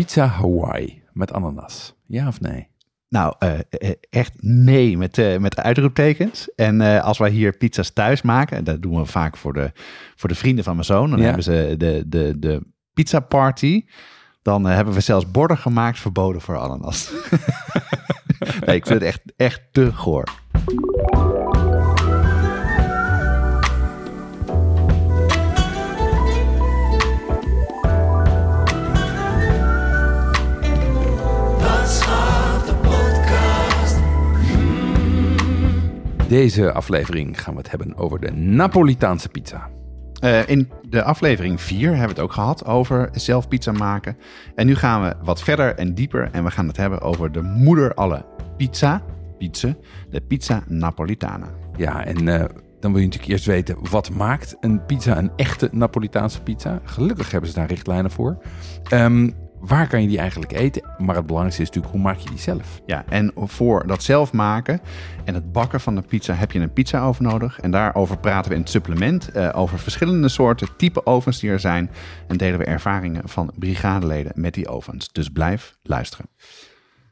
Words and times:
pizza 0.00 0.26
Hawaii 0.26 1.02
met 1.12 1.32
ananas. 1.32 1.94
Ja 2.06 2.28
of 2.28 2.40
nee? 2.40 2.68
Nou, 3.08 3.34
eh, 3.38 3.58
eh, 3.68 3.90
echt 4.10 4.32
nee 4.42 4.96
met, 4.98 5.18
eh, 5.18 5.38
met 5.38 5.60
uitroeptekens. 5.60 6.54
En 6.54 6.80
als 7.02 7.18
wij 7.18 7.30
hier 7.30 7.56
pizza's 7.56 7.90
thuis 7.92 8.22
maken, 8.22 8.56
en 8.56 8.64
dat 8.64 8.82
doen 8.82 8.96
we 8.96 9.04
vaak 9.04 9.36
voor 9.36 9.52
de, 9.52 9.72
voor 10.16 10.28
de 10.28 10.34
vrienden 10.34 10.64
van 10.64 10.74
mijn 10.74 10.84
zoon, 10.86 11.10
dan 11.10 11.18
Ja. 11.18 11.24
hebben 11.24 11.42
ze 11.42 11.74
de, 11.78 12.04
de, 12.06 12.38
de 12.38 12.62
pizza 12.94 13.20
party. 13.20 13.84
Dan 14.42 14.64
hebben 14.64 14.94
we 14.94 15.00
zelfs 15.00 15.30
borden 15.30 15.58
gemaakt 15.58 15.98
verboden 15.98 16.40
voor 16.40 16.58
ananas. 16.58 17.12
nee, 18.66 18.76
ik 18.76 18.86
vind 18.86 19.00
het 19.00 19.02
echt, 19.02 19.22
echt 19.36 19.62
te 19.72 19.92
goor. 19.92 20.24
Deze 36.30 36.72
aflevering 36.72 37.42
gaan 37.42 37.54
we 37.54 37.60
het 37.60 37.70
hebben 37.70 37.96
over 37.96 38.20
de 38.20 38.32
Napolitaanse 38.32 39.28
pizza. 39.28 39.70
Eh, 40.20 40.48
in 40.48 40.70
de 40.88 41.02
aflevering 41.02 41.60
4 41.60 41.88
hebben 41.88 42.02
we 42.02 42.12
het 42.12 42.20
ook 42.20 42.32
gehad 42.32 42.64
over 42.64 43.08
zelf 43.12 43.48
pizza 43.48 43.72
maken. 43.72 44.16
En 44.54 44.66
nu 44.66 44.74
gaan 44.74 45.02
we 45.02 45.14
wat 45.22 45.42
verder 45.42 45.74
en 45.74 45.94
dieper 45.94 46.28
en 46.32 46.44
we 46.44 46.50
gaan 46.50 46.66
het 46.66 46.76
hebben 46.76 47.00
over 47.00 47.32
de 47.32 47.42
moeder 47.42 47.94
alle 47.94 48.24
pizza, 48.56 49.02
pizza, 49.38 49.74
de 50.10 50.20
pizza 50.20 50.62
Napolitana. 50.66 51.46
Ja, 51.76 52.04
en 52.04 52.28
eh, 52.28 52.44
dan 52.80 52.92
wil 52.92 53.00
je 53.00 53.06
natuurlijk 53.06 53.32
eerst 53.32 53.46
weten 53.46 53.76
wat 53.90 54.10
maakt 54.10 54.56
een 54.60 54.84
pizza 54.86 55.18
een 55.18 55.32
echte 55.36 55.68
Napolitaanse 55.72 56.42
pizza. 56.42 56.80
Gelukkig 56.84 57.30
hebben 57.30 57.50
ze 57.50 57.56
daar 57.56 57.68
richtlijnen 57.68 58.10
voor. 58.10 58.38
Ehm, 58.88 59.30
waar 59.60 59.88
kan 59.88 60.02
je 60.02 60.08
die 60.08 60.18
eigenlijk 60.18 60.52
eten? 60.52 60.82
Maar 60.98 61.16
het 61.16 61.26
belangrijkste 61.26 61.62
is 61.62 61.68
natuurlijk, 61.68 61.94
hoe 61.94 62.02
maak 62.02 62.18
je 62.18 62.28
die 62.28 62.38
zelf? 62.38 62.80
Ja, 62.86 63.04
en 63.08 63.32
voor 63.36 63.86
dat 63.86 64.02
zelf 64.02 64.32
maken 64.32 64.80
en 65.24 65.34
het 65.34 65.52
bakken 65.52 65.80
van 65.80 65.94
de 65.94 66.00
pizza 66.00 66.34
heb 66.34 66.52
je 66.52 66.60
een 66.60 66.72
pizza 66.72 67.06
oven 67.06 67.24
nodig. 67.24 67.60
En 67.60 67.70
daarover 67.70 68.18
praten 68.18 68.50
we 68.50 68.56
in 68.56 68.62
het 68.62 68.70
supplement 68.70 69.28
eh, 69.28 69.48
over 69.52 69.78
verschillende 69.78 70.28
soorten 70.28 70.68
type 70.76 71.06
ovens 71.06 71.40
die 71.40 71.50
er 71.50 71.60
zijn. 71.60 71.90
En 72.28 72.36
delen 72.36 72.58
we 72.58 72.64
ervaringen 72.64 73.28
van 73.28 73.52
brigadeleden 73.58 74.32
met 74.34 74.54
die 74.54 74.68
ovens. 74.68 75.12
Dus 75.12 75.28
blijf 75.28 75.76
luisteren. 75.82 76.26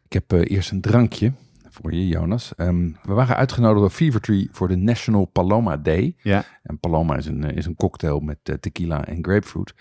Ik 0.05 0.13
heb 0.13 0.33
eh, 0.33 0.57
eerst 0.57 0.71
een 0.71 0.81
drankje 0.81 1.33
voor 1.71 1.95
je, 1.95 2.07
Jonas. 2.07 2.55
Ehm, 2.57 2.91
we 3.03 3.13
waren 3.13 3.37
uitgenodigd 3.37 3.81
door 3.81 3.91
Fevertree 3.91 4.49
voor 4.53 4.69
de 4.69 4.77
National 4.77 5.25
Paloma 5.25 5.77
Day. 5.77 6.15
Ja, 6.23 6.45
En 6.63 6.79
Paloma 6.79 7.17
is 7.17 7.27
een, 7.27 7.45
eh, 7.45 7.57
is 7.57 7.67
een 7.67 7.77
cocktail 7.77 8.21
met 8.21 8.39
tequila 8.61 9.07
en 9.07 9.25
grapefruit. 9.25 9.75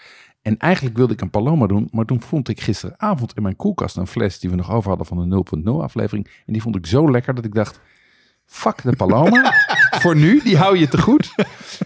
En 0.48 0.58
eigenlijk 0.58 0.98
wilde 0.98 1.14
ik 1.14 1.22
een 1.22 1.30
Paloma 1.30 1.67
doen, 1.67 1.88
maar 1.92 2.06
toen 2.06 2.22
vond 2.22 2.50
ik 2.50 2.62
gisteravond 2.62 3.34
in 3.36 3.42
mijn 3.44 3.56
koelkast 3.56 3.98
een 3.98 4.08
fles 4.08 4.40
die 4.40 4.50
we 4.50 4.56
nog 4.56 4.72
over 4.72 4.90
hadden 4.90 5.08
van 5.08 5.30
de 5.30 5.44
0.0 5.66 5.72
aflevering. 5.81 6.28
En 6.45 6.53
die 6.53 6.62
vond 6.62 6.76
ik 6.76 6.86
zo 6.86 7.12
lekker 7.12 7.34
dat 7.36 7.45
ik 7.45 7.53
dacht, 7.53 7.80
fuck 8.45 8.81
de 8.84 8.95
Paloma. 8.95 9.52
Voor 10.02 10.16
nu, 10.16 10.42
die 10.44 10.58
hou 10.58 10.78
je 10.78 10.88
te 10.88 11.02
goed. 11.02 11.34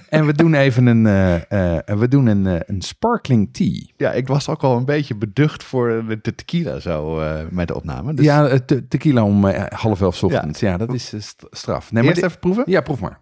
En 0.09 0.25
we 0.25 0.33
doen 0.33 0.53
even 0.53 0.85
een, 0.85 1.05
eh, 1.05 1.95
we 1.97 2.07
doen 2.07 2.25
een, 2.25 2.47
eh, 2.47 2.59
een 2.65 2.81
sparkling 2.81 3.53
tea. 3.53 3.81
ja 3.97 4.11
ik 4.11 4.27
was 4.27 4.49
ook 4.49 4.63
al 4.63 4.77
een 4.77 4.85
beetje 4.85 5.15
beducht 5.15 5.63
voor 5.63 6.03
de 6.21 6.35
tequila 6.35 6.79
zo 6.79 7.21
met 7.49 7.67
de 7.67 7.75
opname. 7.75 8.13
Dus 8.13 8.25
ja, 8.25 8.59
te- 8.59 8.87
tequila 8.87 9.23
om 9.23 9.45
half 9.69 10.01
elf 10.01 10.15
's 10.15 10.23
ochtends. 10.23 10.59
Ja, 10.59 10.77
dat 10.77 10.93
is 10.93 11.13
st- 11.17 11.45
straf. 11.49 11.91
Nee, 11.91 12.03
maar 12.03 12.11
eerst 12.11 12.23
even 12.25 12.39
proeven. 12.39 12.63
ja, 12.67 12.81
proef 12.81 12.99
maar. 12.99 13.19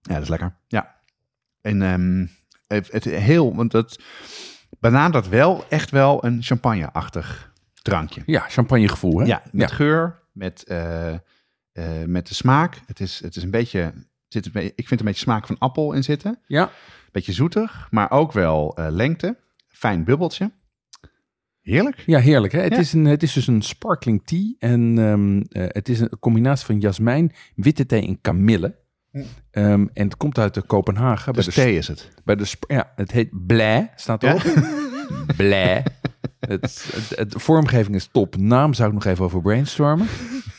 Ja, 0.00 0.14
dat 0.14 0.22
is 0.22 0.28
lekker. 0.28 0.54
Ja. 0.66 0.94
En 1.60 1.82
ehm, 1.82 2.26
het, 2.66 2.92
het 2.92 3.04
heel, 3.04 3.54
want 3.54 3.72
het 3.72 3.98
benadert 4.82 5.28
wel 5.28 5.64
echt 5.68 5.90
wel 5.90 6.24
een 6.24 6.42
champagne-achtig 6.42 7.52
drankje. 7.82 8.22
Ja, 8.26 8.44
champagnegevoel, 8.48 9.18
hè? 9.18 9.24
Ja, 9.24 9.42
met 9.52 9.72
geur, 9.72 10.22
met, 10.32 10.64
eh, 10.64 11.12
eh, 11.12 11.18
met 12.06 12.28
de 12.28 12.34
smaak. 12.34 12.80
Het 12.86 13.00
is, 13.00 13.20
het 13.20 13.36
is 13.36 13.42
een 13.42 13.50
beetje, 13.50 13.92
zit 14.28 14.46
een 14.46 14.52
beetje, 14.52 14.72
ik 14.74 14.88
vind 14.88 15.00
een 15.00 15.06
beetje 15.06 15.20
smaak 15.20 15.46
van 15.46 15.58
appel 15.58 15.92
in 15.92 16.02
zitten. 16.04 16.38
Ja. 16.46 16.70
Beetje 17.12 17.32
zoetig, 17.32 17.86
maar 17.90 18.10
ook 18.10 18.32
wel 18.32 18.76
eh, 18.76 18.86
lengte. 18.90 19.36
Fijn 19.68 20.04
bubbeltje. 20.04 20.50
Heerlijk. 21.60 22.02
Ja, 22.06 22.18
heerlijk. 22.18 22.52
Hè? 22.52 22.60
Het, 22.60 22.72
Ja. 22.72 22.78
Is 22.78 22.92
een, 22.92 23.04
het 23.04 23.22
is 23.22 23.32
dus 23.32 23.46
een 23.46 23.62
sparkling 23.62 24.22
tea. 24.24 24.54
En 24.58 24.98
ehm, 24.98 25.40
eh, 25.40 25.68
het 25.68 25.88
is 25.88 26.00
een 26.00 26.18
combinatie 26.20 26.66
van 26.66 26.80
jasmijn, 26.80 27.32
witte 27.54 27.86
thee 27.86 28.06
en 28.06 28.20
kamille. 28.20 28.80
Ehm, 29.50 29.86
en 29.92 30.04
het 30.04 30.16
komt 30.16 30.38
uit 30.38 30.54
de 30.54 30.62
Kopenhagen. 30.62 31.32
Dus 31.32 31.44
bij 31.46 31.54
de, 31.54 31.60
thee 31.60 31.76
is 31.78 31.88
het. 31.88 32.08
bij 32.24 32.36
de, 32.36 32.44
ja, 32.66 32.92
het 32.96 33.10
heet 33.12 33.46
Blij, 33.46 33.90
staat 33.96 34.22
erop. 34.22 34.42
Blij. 35.36 35.84
Het, 36.40 36.60
het, 36.92 37.12
het- 37.18 37.32
de 37.32 37.38
vormgeving 37.38 37.96
is 37.96 38.06
top. 38.12 38.36
Naam 38.36 38.74
zou 38.74 38.88
ik 38.88 38.94
nog 38.94 39.04
even 39.04 39.24
over 39.24 39.40
brainstormen. 39.42 40.06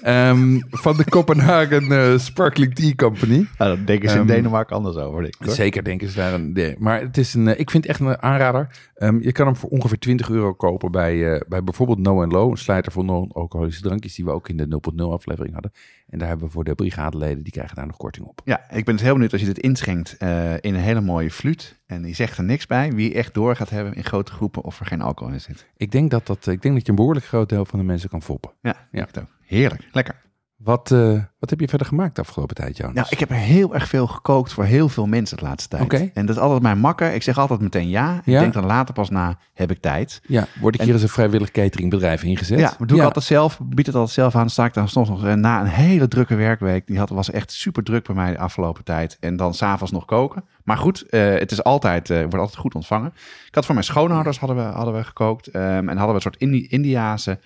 Ehm, 0.02 0.60
van 0.70 0.98
de 0.98 1.04
Kopenhagen 1.04 1.92
eh, 1.92 2.18
Sparkling 2.18 2.76
Tea 2.76 2.94
Company. 2.96 3.46
Nou, 3.58 3.78
dat 3.78 3.88
denken 3.88 4.10
ze 4.10 4.16
in 4.16 4.22
Ehm, 4.22 4.32
Denemarken 4.32 4.76
anders 4.76 4.96
over, 4.96 5.22
denk 5.22 5.36
ik. 5.36 5.46
hoor. 5.46 5.56
Zeker 5.56 5.84
denken 5.84 6.10
ze 6.10 6.16
daar 6.16 6.34
een. 6.34 6.76
Maar 6.80 7.02
het 7.02 7.18
is 7.18 7.34
een, 7.34 7.48
eh, 7.48 7.60
ik 7.60 7.70
vind 7.72 7.84
het 7.88 7.92
echt 7.92 8.00
een 8.10 8.22
aanrader. 8.22 8.92
Je 9.20 9.32
kan 9.32 9.46
hem 9.46 9.56
voor 9.56 9.70
ongeveer 9.70 10.00
20 10.00 10.30
euro 10.30 10.54
kopen 10.54 10.92
bij, 10.92 11.34
eh, 11.34 11.42
bij 11.48 11.64
bijvoorbeeld 11.64 12.00
No 12.00 12.28
Low, 12.28 12.52
een 12.52 12.58
slijter 12.58 12.92
voor 12.92 13.04
non-alcoholische 13.06 13.82
drankjes 13.82 14.16
die 14.16 14.26
we 14.26 14.32
ook 14.32 14.50
in 14.50 14.58
de 14.58 14.68
0.0 14.68 15.12
aflevering 15.14 15.54
hadden. 15.54 15.72
En 16.14 16.20
daar 16.20 16.28
hebben 16.28 16.48
we 16.48 16.54
voor 16.54 16.64
de 16.64 16.76
brigadeleden, 16.76 17.44
die 17.44 17.52
krijgen 17.52 17.76
daar 17.76 17.86
nog 17.86 17.98
korting 17.98 18.26
op. 18.26 18.42
Ja, 18.46 18.70
ik 18.70 18.86
ben 18.86 18.94
het 18.94 19.04
heel 19.04 19.14
benieuwd 19.14 19.32
als 19.32 19.42
je 19.42 19.48
dit 19.48 19.60
inschenkt 19.60 20.18
eh, 20.18 20.54
in 20.54 20.74
een 20.74 20.76
hele 20.76 21.02
mooie 21.02 21.32
fluit. 21.32 21.80
En 21.86 22.02
die 22.02 22.16
zegt 22.16 22.38
er 22.38 22.44
niks 22.44 22.66
bij. 22.66 22.92
Wie 22.92 23.14
echt 23.14 23.34
door 23.34 23.56
gaat 23.56 23.70
hebben 23.70 23.94
in 23.94 24.04
grote 24.04 24.32
groepen 24.32 24.64
of 24.64 24.80
er 24.80 24.86
geen 24.86 25.02
alcohol 25.02 25.34
in 25.34 25.42
zit. 25.42 25.68
Ik 25.78 25.92
denk 25.92 26.12
dat, 26.12 26.26
dat, 26.26 26.48
ik 26.48 26.62
denk 26.62 26.74
dat 26.76 26.84
je 26.84 26.90
een 26.90 26.96
behoorlijk 26.96 27.26
groot 27.26 27.50
deel 27.50 27.66
van 27.66 27.80
de 27.80 27.86
mensen 27.86 28.10
kan 28.10 28.22
foppen. 28.22 28.52
Ja, 28.62 28.88
Ja. 28.92 29.08
ja. 29.14 29.22
ook. 29.22 29.28
Heerlijk, 29.42 29.88
lekker. 29.92 30.16
Wat, 30.64 30.92
eh, 30.92 31.20
wat 31.40 31.50
heb 31.50 31.60
je 31.60 31.68
verder 31.68 31.88
gemaakt 31.88 32.16
de 32.16 32.22
afgelopen 32.22 32.56
tijd, 32.56 32.78
Jonas? 32.78 32.94
Nou, 32.96 33.08
ik 33.10 33.20
heb 33.20 33.30
er 33.30 33.36
heel 33.36 33.74
erg 33.74 33.88
veel 33.88 34.08
gekookt 34.08 34.54
voor 34.54 34.64
heel 34.64 34.90
veel 34.90 35.06
mensen 35.06 35.38
de 35.38 35.44
laatste 35.44 35.70
tijd. 35.70 35.84
Oké. 35.84 36.10
En 36.14 36.26
dat 36.26 36.36
is 36.36 36.42
altijd 36.42 36.62
mijn 36.62 36.78
makker. 36.80 37.14
Ik 37.14 37.24
zeg 37.24 37.38
altijd 37.38 37.60
meteen 37.62 37.90
ja. 37.90 38.22
Ja? 38.26 38.34
Ik 38.34 38.40
denk 38.40 38.54
dan 38.54 38.66
later 38.66 38.94
pas 38.94 39.10
na, 39.10 39.38
heb 39.54 39.72
ik 39.72 39.82
tijd. 39.82 40.22
Ja, 40.28 40.48
word 40.60 40.74
ik 40.74 40.80
En- 40.80 40.86
hier 40.86 40.96
als 40.96 41.04
een 41.04 41.10
vrijwillig 41.10 41.52
cateringbedrijf 41.52 42.24
ingezet? 42.24 42.60
Ja, 42.60 42.74
maar 42.78 42.88
doe 42.88 42.98
ik 42.98 43.04
altijd 43.04 43.26
zelf. 43.26 43.60
Bied 43.64 43.86
het 43.86 43.96
altijd 43.96 44.14
zelf 44.14 44.36
aan. 44.36 44.50
Sta 44.50 44.66
ik 44.66 44.74
dan 44.74 44.90
soms 44.90 45.10
nog 45.10 45.26
eh, 45.26 45.34
na 45.34 45.60
een 45.62 45.68
hele 45.68 46.08
drukke 46.08 46.36
werkweek. 46.36 46.88
Die 46.88 46.98
had, 46.98 47.10
was 47.10 47.32
echt 47.32 47.52
super 47.52 47.84
druk 47.84 48.06
bij 48.06 48.16
mij 48.16 48.32
de 48.32 48.38
afgelopen 48.40 48.84
tijd. 48.84 49.18
En 49.20 49.36
dan 49.36 49.54
s'avonds 49.54 49.92
nog 49.94 50.06
koken. 50.06 50.44
Maar 50.64 50.78
goed, 50.78 51.10
eh, 51.10 51.22
het 51.34 51.52
is 51.52 51.64
altijd, 51.64 52.08
wordt 52.08 52.36
altijd 52.36 52.58
goed 52.58 52.76
ontvangen. 52.76 53.14
Ik 53.48 53.56
had 53.56 53.66
voor 53.66 53.74
mijn 53.74 53.86
schoonouders 53.88 54.40
hadden 54.40 54.58
we, 54.58 54.64
hadden 54.64 54.94
we 54.94 55.04
gekookt. 55.04 55.48
ehm, 55.48 55.64
en 55.64 55.88
hadden 55.88 56.08
we 56.08 56.14
een 56.14 56.22
soort 56.22 56.38
Indi 56.38 56.68
Indiaanse 56.68 57.40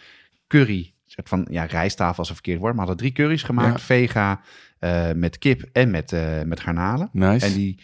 curry. 0.48 0.92
Soort 1.18 1.30
van, 1.30 1.48
ja, 1.50 1.64
rijsttafel 1.64 2.18
als 2.18 2.30
een 2.30 2.36
verkeerd 2.36 2.60
woord. 2.60 2.76
Maar 2.76 2.86
we 2.86 2.90
hadden 2.90 3.08
drie 3.08 3.26
curry's 3.26 3.44
gemaakt. 3.44 3.80
Ja. 3.80 3.86
Vega, 3.86 4.40
eh, 4.80 5.12
met 5.16 5.38
kip 5.38 5.70
en 5.72 5.92
met, 5.92 6.14
eh, 6.14 6.42
met 6.46 6.60
garnalen. 6.60 7.10
Nice. 7.12 7.46
En 7.46 7.54
die, 7.54 7.84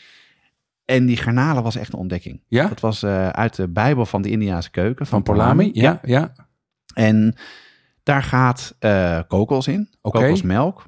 en 0.86 1.06
die 1.06 1.18
garnalen 1.18 1.64
was 1.64 1.76
echt 1.76 1.94
een 1.94 2.00
ontdekking. 2.00 2.42
Ja? 2.48 2.68
Dat 2.68 2.80
was 2.80 3.04
eh, 3.04 3.30
uit 3.30 3.56
de 3.56 3.68
Bijbel 3.68 4.06
van 4.06 4.22
de 4.22 4.30
Indiaanse 4.30 4.72
keuken. 4.72 5.06
Van 5.06 5.24
Polami? 5.24 5.70
Ja, 5.74 6.00
ja. 6.04 6.34
En 6.94 7.36
daar 8.04 8.24
gaat 8.24 8.76
kokos 9.28 9.68
in, 9.68 9.90
Oké. 10.02 10.20
kokosmelk. 10.20 10.84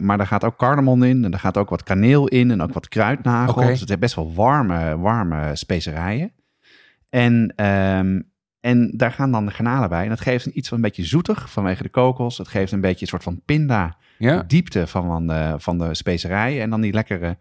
maar 0.00 0.16
daar 0.16 0.26
gaat 0.26 0.44
ook 0.44 0.56
cardamom 0.56 1.02
in 1.02 1.24
en 1.24 1.32
er 1.32 1.38
gaat 1.38 1.56
ook 1.56 1.70
wat 1.70 1.82
kaneel 1.82 2.28
in 2.28 2.50
en 2.50 2.62
ook 2.62 2.72
wat 2.72 2.88
kruidnagel. 2.88 3.66
Dus 3.66 3.80
het 3.80 3.88
heeft 3.88 4.00
best 4.00 4.14
wel 4.14 4.34
warme, 4.34 4.98
warme 4.98 5.56
specerijen. 5.56 6.32
En, 7.08 7.52
ehm, 7.56 8.20
en 8.64 8.90
daar 8.96 9.12
gaan 9.12 9.30
dan 9.30 9.46
de 9.46 9.52
garnalen 9.52 9.88
bij. 9.88 10.02
En 10.02 10.08
dat 10.08 10.20
geeft 10.20 10.46
een 10.46 10.58
iets 10.58 10.68
van 10.68 10.76
een 10.76 10.82
beetje 10.82 11.04
zoetig 11.04 11.50
vanwege 11.50 11.82
de 11.82 11.88
kokos. 11.88 12.38
Het 12.38 12.48
geeft 12.48 12.72
een 12.72 12.80
beetje 12.80 13.00
een 13.00 13.06
soort 13.06 13.22
van 13.22 13.40
pinda 13.44 13.96
ja. 14.18 14.42
diepte 14.46 14.86
van, 14.86 15.06
van, 15.06 15.26
de, 15.26 15.54
van 15.58 15.78
de 15.78 15.94
specerijen. 15.94 16.62
En 16.62 16.70
dan 16.70 16.80
die 16.80 16.92
lekkere, 16.92 17.38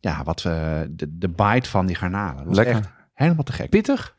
ja, 0.00 0.22
wat, 0.24 0.44
eh, 0.44 0.80
de, 0.90 1.18
de 1.18 1.28
bite 1.28 1.68
van 1.68 1.86
die 1.86 1.96
garnalen. 1.96 2.36
Dat 2.36 2.46
was 2.46 2.56
Lekker. 2.56 2.76
echt 2.76 2.90
helemaal 3.14 3.44
te 3.44 3.52
gek. 3.52 3.70
Pittig? 3.70 4.16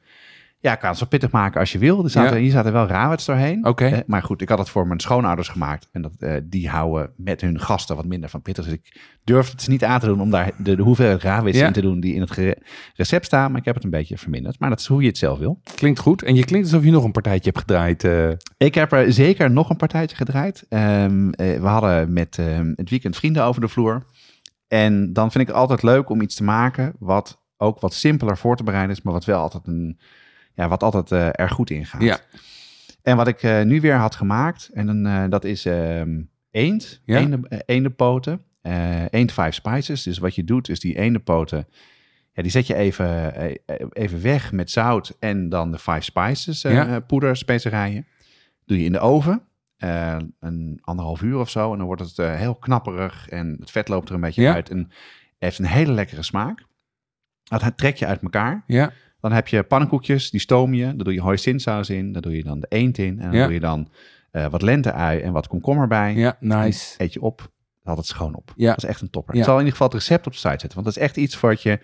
Ja, 0.61 0.75
kan 0.75 0.89
het 0.89 0.97
zo 0.97 1.05
pittig 1.05 1.31
maken 1.31 1.59
als 1.59 1.71
je 1.71 1.77
wil. 1.77 2.03
Er 2.03 2.09
zaten, 2.09 2.35
Ja. 2.37 2.41
Hier 2.41 2.51
zaten 2.51 2.73
wel 2.73 2.87
rawets 2.87 3.25
doorheen. 3.25 3.65
Oké. 3.65 3.85
Eh, 3.85 3.99
maar 4.07 4.23
goed, 4.23 4.41
ik 4.41 4.49
had 4.49 4.57
het 4.57 4.69
voor 4.69 4.87
mijn 4.87 4.99
schoonouders 4.99 5.47
gemaakt. 5.47 5.89
En 5.91 6.01
dat, 6.01 6.11
eh, 6.19 6.33
die 6.43 6.69
houden 6.69 7.13
met 7.17 7.41
hun 7.41 7.59
gasten 7.59 7.95
wat 7.95 8.05
minder 8.05 8.29
van 8.29 8.41
pittig. 8.41 8.63
Dus 8.65 8.73
ik 8.73 8.99
durf 9.23 9.51
het 9.51 9.67
niet 9.67 9.83
aan 9.83 9.99
te 9.99 10.05
doen 10.05 10.21
om 10.21 10.29
daar 10.29 10.51
de, 10.57 10.75
de 10.75 10.81
hoeveelheid 10.81 11.55
Ja. 11.55 11.65
in 11.67 11.73
te 11.73 11.81
doen 11.81 11.99
die 11.99 12.13
in 12.13 12.21
het 12.21 12.55
recept 12.95 13.25
staan. 13.25 13.51
Maar 13.51 13.59
ik 13.59 13.65
heb 13.65 13.75
het 13.75 13.83
een 13.83 13.89
beetje 13.89 14.17
verminderd. 14.17 14.59
Maar 14.59 14.69
dat 14.69 14.79
is 14.79 14.85
hoe 14.85 15.01
je 15.01 15.07
het 15.07 15.17
zelf 15.17 15.39
wil. 15.39 15.61
Klinkt 15.75 15.99
goed. 15.99 16.23
En 16.23 16.35
je 16.35 16.45
klinkt 16.45 16.67
alsof 16.67 16.83
je 16.85 16.91
nog 16.91 17.03
een 17.03 17.11
partijtje 17.11 17.49
hebt 17.49 17.59
gedraaid. 17.61 18.03
eh. 18.03 18.29
Ik 18.57 18.75
heb 18.75 18.91
er 18.91 19.13
zeker 19.13 19.51
nog 19.51 19.69
een 19.69 19.77
partijtje 19.77 20.15
gedraaid. 20.15 20.65
Ehm, 20.69 21.29
eh, 21.29 21.59
we 21.61 21.67
hadden 21.67 22.13
met 22.13 22.37
ehm, 22.37 22.73
het 22.75 22.89
weekend 22.89 23.15
vrienden 23.15 23.43
over 23.43 23.61
de 23.61 23.67
vloer. 23.67 24.03
En 24.67 25.13
dan 25.13 25.31
vind 25.31 25.43
ik 25.43 25.47
het 25.49 25.59
altijd 25.59 25.83
leuk 25.83 26.09
om 26.09 26.21
iets 26.21 26.35
te 26.35 26.43
maken 26.43 26.93
wat 26.99 27.39
ook 27.57 27.79
wat 27.79 27.93
simpeler 27.93 28.37
voor 28.37 28.55
te 28.55 28.63
bereiden 28.63 28.95
is, 28.95 29.01
maar 29.01 29.13
wat 29.13 29.25
wel 29.25 29.39
altijd 29.41 29.67
een, 29.67 29.99
ja, 30.53 30.67
wat 30.67 30.83
altijd 30.83 31.11
eh, 31.11 31.29
er 31.31 31.49
goed 31.49 31.69
in 31.69 31.85
gaat. 31.85 32.01
Ja. 32.01 32.19
En 33.01 33.15
wat 33.17 33.27
ik 33.27 33.43
eh, 33.43 33.61
nu 33.61 33.81
weer 33.81 33.95
had 33.95 34.15
gemaakt, 34.15 34.69
en 34.73 34.85
dan, 34.85 35.05
eh, 35.05 35.23
dat 35.29 35.43
is 35.45 35.65
eend, 36.51 37.01
Ja. 37.05 37.17
eende, 37.19 37.63
eendenpoten, 37.65 38.41
eend 39.09 39.31
five 39.31 39.51
spices. 39.51 40.03
Dus 40.03 40.17
wat 40.17 40.35
je 40.35 40.43
doet 40.43 40.69
is 40.69 40.79
die 40.79 40.97
eendenpoten, 40.97 41.67
ja, 42.33 42.41
die 42.41 42.51
zet 42.51 42.67
je 42.67 42.75
even, 42.75 43.33
even 43.93 44.21
weg 44.21 44.51
met 44.51 44.71
zout 44.71 45.15
en 45.19 45.49
dan 45.49 45.71
de 45.71 45.79
five 45.79 46.01
spices 46.01 46.61
Ja. 46.61 46.99
poeder, 46.99 47.37
specerijen. 47.37 48.05
Doe 48.65 48.77
je 48.79 48.85
in 48.85 48.91
de 48.91 48.99
oven, 48.99 49.41
een 50.39 50.79
anderhalf 50.81 51.21
uur 51.21 51.37
of 51.37 51.49
zo. 51.49 51.71
En 51.71 51.77
dan 51.77 51.87
wordt 51.87 52.01
het 52.01 52.17
heel 52.37 52.55
knapperig 52.55 53.29
en 53.29 53.55
het 53.59 53.71
vet 53.71 53.87
loopt 53.87 54.09
er 54.09 54.15
een 54.15 54.21
beetje 54.21 54.41
Ja. 54.41 54.53
uit. 54.53 54.69
En 54.69 54.77
het 54.77 54.87
heeft 55.39 55.59
een 55.59 55.65
hele 55.65 55.91
lekkere 55.91 56.23
smaak. 56.23 56.63
Dat 57.43 57.77
trek 57.77 57.95
je 57.95 58.05
uit 58.05 58.21
elkaar. 58.21 58.63
Ja. 58.67 58.91
Dan 59.21 59.31
heb 59.31 59.47
je 59.47 59.63
pannenkoekjes, 59.63 60.29
die 60.29 60.39
stoom 60.39 60.73
je. 60.73 60.85
Daar 60.85 61.03
doe 61.03 61.13
je 61.13 61.21
hoisinsaus 61.21 61.89
in. 61.89 62.11
Daar 62.11 62.21
doe 62.21 62.35
je 62.35 62.43
dan 62.43 62.59
de 62.59 62.65
eend 62.69 62.97
in. 62.97 63.19
En 63.19 63.25
dan 63.29 63.39
Ja. 63.39 63.43
doe 63.43 63.53
je 63.53 63.59
dan 63.59 63.89
eh, 64.31 64.47
wat 64.47 64.61
lente-ui 64.61 65.19
en 65.19 65.31
wat 65.31 65.47
komkommer 65.47 65.87
bij. 65.87 66.13
Ja, 66.15 66.37
nice. 66.39 66.95
Eet 66.97 67.13
je 67.13 67.21
op. 67.21 67.51
Haalt 67.83 67.97
het 67.97 68.07
schoon 68.07 68.35
op. 68.35 68.53
Ja. 68.55 68.69
Dat 68.69 68.83
is 68.83 68.89
echt 68.89 69.01
een 69.01 69.09
topper. 69.09 69.33
Ja. 69.33 69.39
Ik 69.39 69.45
zal 69.45 69.53
in 69.53 69.59
ieder 69.65 69.77
geval 69.77 69.87
het 69.91 69.97
recept 69.97 70.25
op 70.27 70.31
de 70.31 70.37
site 70.37 70.49
zetten. 70.49 70.73
Want 70.73 70.85
dat 70.85 70.95
is 70.95 71.01
echt 71.01 71.17
iets 71.17 71.39
wat 71.39 71.61
je 71.61 71.79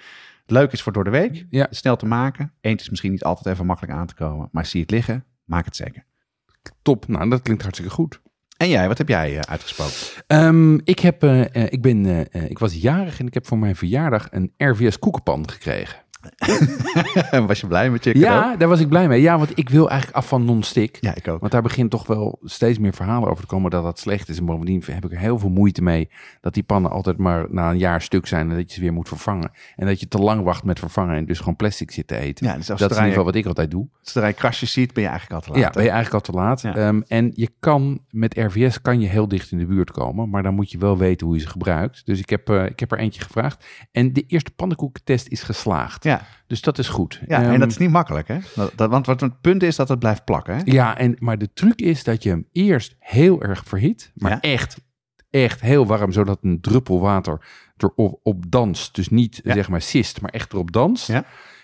leuk 0.45 0.71
is 0.71 0.81
voor 0.81 0.93
door 0.93 1.03
de 1.03 1.09
week. 1.09 1.45
Ja. 1.49 1.67
Snel 1.69 1.95
te 1.95 2.05
maken. 2.05 2.53
Eend 2.61 2.81
is 2.81 2.89
misschien 2.89 3.11
niet 3.11 3.23
altijd 3.23 3.53
even 3.53 3.65
makkelijk 3.65 3.93
aan 3.93 4.07
te 4.07 4.13
komen. 4.15 4.49
Maar 4.51 4.65
zie 4.65 4.81
het 4.81 4.91
liggen, 4.91 5.25
maak 5.45 5.65
het 5.65 5.75
zeker. 5.75 6.05
Top. 6.81 7.07
Nou, 7.07 7.29
dat 7.29 7.41
klinkt 7.41 7.61
hartstikke 7.61 7.93
goed. 7.93 8.21
En 8.57 8.69
jij, 8.69 8.87
wat 8.87 8.97
heb 8.97 9.07
jij 9.07 9.33
eh, 9.37 9.39
uitgesproken? 9.39 9.93
Ehm, 10.27 10.73
ik, 10.83 10.99
heb, 10.99 11.23
eh, 11.23 11.63
ik, 11.71 11.81
ben, 11.81 12.27
ik 12.49 12.59
was 12.59 12.73
jarig 12.73 13.19
en 13.19 13.27
ik 13.27 13.33
heb 13.33 13.45
voor 13.47 13.57
mijn 13.57 13.75
verjaardag 13.75 14.27
een 14.31 14.53
RVS 14.57 14.99
koekenpan 14.99 15.49
gekregen. 15.49 15.99
Was 17.47 17.59
je 17.59 17.67
blij 17.67 17.89
met 17.89 18.03
je 18.03 18.11
cadeau? 18.11 18.33
Ja, 18.35 18.55
daar 18.55 18.67
was 18.67 18.79
ik 18.79 18.89
blij 18.89 19.07
mee. 19.07 19.21
Ja, 19.21 19.37
want 19.37 19.51
ik 19.57 19.69
wil 19.69 19.89
eigenlijk 19.89 20.17
af 20.19 20.27
van 20.27 20.45
non-stick. 20.45 20.97
Ja, 21.01 21.15
ik 21.15 21.27
ook. 21.27 21.39
Want 21.39 21.51
daar 21.51 21.61
begint 21.61 21.89
toch 21.89 22.07
wel 22.07 22.39
steeds 22.43 22.79
meer 22.79 22.93
verhalen 22.93 23.29
over 23.29 23.41
te 23.43 23.49
komen 23.49 23.71
dat 23.71 23.83
dat 23.83 23.99
slecht 23.99 24.29
is. 24.29 24.37
En 24.37 24.45
bovendien 24.45 24.83
heb 24.85 25.05
ik 25.05 25.11
er 25.11 25.19
heel 25.19 25.39
veel 25.39 25.49
moeite 25.49 25.81
mee 25.81 26.09
dat 26.41 26.53
die 26.53 26.63
pannen 26.63 26.91
altijd 26.91 27.17
maar 27.17 27.45
na 27.49 27.69
een 27.69 27.77
jaar 27.77 28.01
stuk 28.01 28.27
zijn 28.27 28.49
en 28.49 28.55
dat 28.55 28.67
je 28.67 28.73
ze 28.75 28.81
weer 28.81 28.93
moet 28.93 29.07
vervangen. 29.07 29.51
En 29.75 29.85
dat 29.85 29.99
je 29.99 30.07
te 30.07 30.17
lang 30.17 30.43
wacht 30.43 30.63
met 30.63 30.79
vervangen 30.79 31.15
en 31.15 31.25
dus 31.25 31.39
gewoon 31.39 31.55
plastic 31.55 31.91
zit 31.91 32.07
te 32.07 32.17
eten. 32.17 32.45
Ja, 32.45 32.55
dus 32.55 32.65
dat 32.65 32.79
is 32.79 32.85
in 32.85 32.93
ieder 32.95 33.07
geval 33.09 33.23
wat 33.23 33.35
ik 33.35 33.45
altijd 33.45 33.71
doe. 33.71 33.87
zodra 34.01 34.27
je 34.27 34.33
krasjes 34.33 34.71
ziet, 34.71 34.93
ben 34.93 35.03
je 35.03 35.09
eigenlijk 35.09 35.45
al 35.45 35.51
te 35.53 35.59
Ja, 35.59 35.65
laat. 35.65 35.73
ben 35.73 35.83
je 35.83 35.89
eigenlijk 35.89 36.25
al 36.25 36.31
te 36.33 36.39
laat. 36.39 36.61
Ja. 36.61 36.75
Ehm, 36.75 37.01
en 37.07 37.31
je 37.35 37.49
kan 37.59 37.99
met 38.09 38.37
RVS 38.37 38.81
kan 38.81 38.99
je 38.99 39.07
heel 39.07 39.27
dicht 39.27 39.51
in 39.51 39.57
de 39.57 39.65
buurt 39.65 39.91
komen, 39.91 40.29
maar 40.29 40.43
dan 40.43 40.53
moet 40.53 40.71
je 40.71 40.77
wel 40.77 40.97
weten 40.97 41.27
hoe 41.27 41.35
je 41.35 41.41
ze 41.41 41.47
gebruikt. 41.49 42.05
Dus 42.05 42.19
ik 42.19 42.29
heb, 42.29 42.49
eh, 42.49 42.65
ik 42.65 42.79
heb 42.79 42.91
er 42.91 42.97
eentje 42.97 43.21
gevraagd. 43.21 43.65
En 43.91 44.13
de 44.13 44.23
eerste 44.27 44.51
pannenkoekentest 44.51 45.27
is 45.27 45.43
geslaagd. 45.43 46.03
Ja, 46.03 46.16
Dus 46.47 46.61
dat 46.61 46.77
is 46.77 46.87
goed. 46.87 47.21
ja 47.27 47.41
Ehm, 47.41 47.51
en 47.53 47.59
dat 47.59 47.69
is 47.71 47.77
niet 47.77 47.89
makkelijk, 47.89 48.27
hè? 48.27 48.37
Dat, 48.55 48.71
dat- 48.75 48.89
want 48.89 49.05
wat 49.05 49.21
het 49.21 49.41
punt 49.41 49.63
is 49.63 49.75
dat 49.75 49.89
het 49.89 49.99
blijft 49.99 50.25
plakken, 50.25 50.55
hè? 50.55 50.61
Ja, 50.65 50.97
en, 50.97 51.15
maar 51.19 51.37
de 51.37 51.53
truc 51.53 51.81
is 51.81 52.03
dat 52.03 52.23
je 52.23 52.29
hem 52.29 52.47
eerst 52.51 52.95
heel 52.99 53.41
erg 53.43 53.63
verhit, 53.65 54.11
maar 54.15 54.31
Ja. 54.31 54.41
echt, 54.41 54.77
echt 55.29 55.61
heel 55.61 55.85
warm, 55.85 56.11
zodat 56.11 56.39
een 56.41 56.61
druppel 56.61 56.99
water 56.99 57.45
erop 57.77 58.19
op 58.23 58.51
danst. 58.51 58.95
Dus 58.95 59.09
niet 59.09 59.39
Ja. 59.43 59.53
zeg 59.53 59.69
maar 59.69 59.81
sist, 59.81 60.21
maar 60.21 60.31
echt 60.31 60.53
erop 60.53 60.71
danst. 60.71 61.07
Ja. 61.07 61.23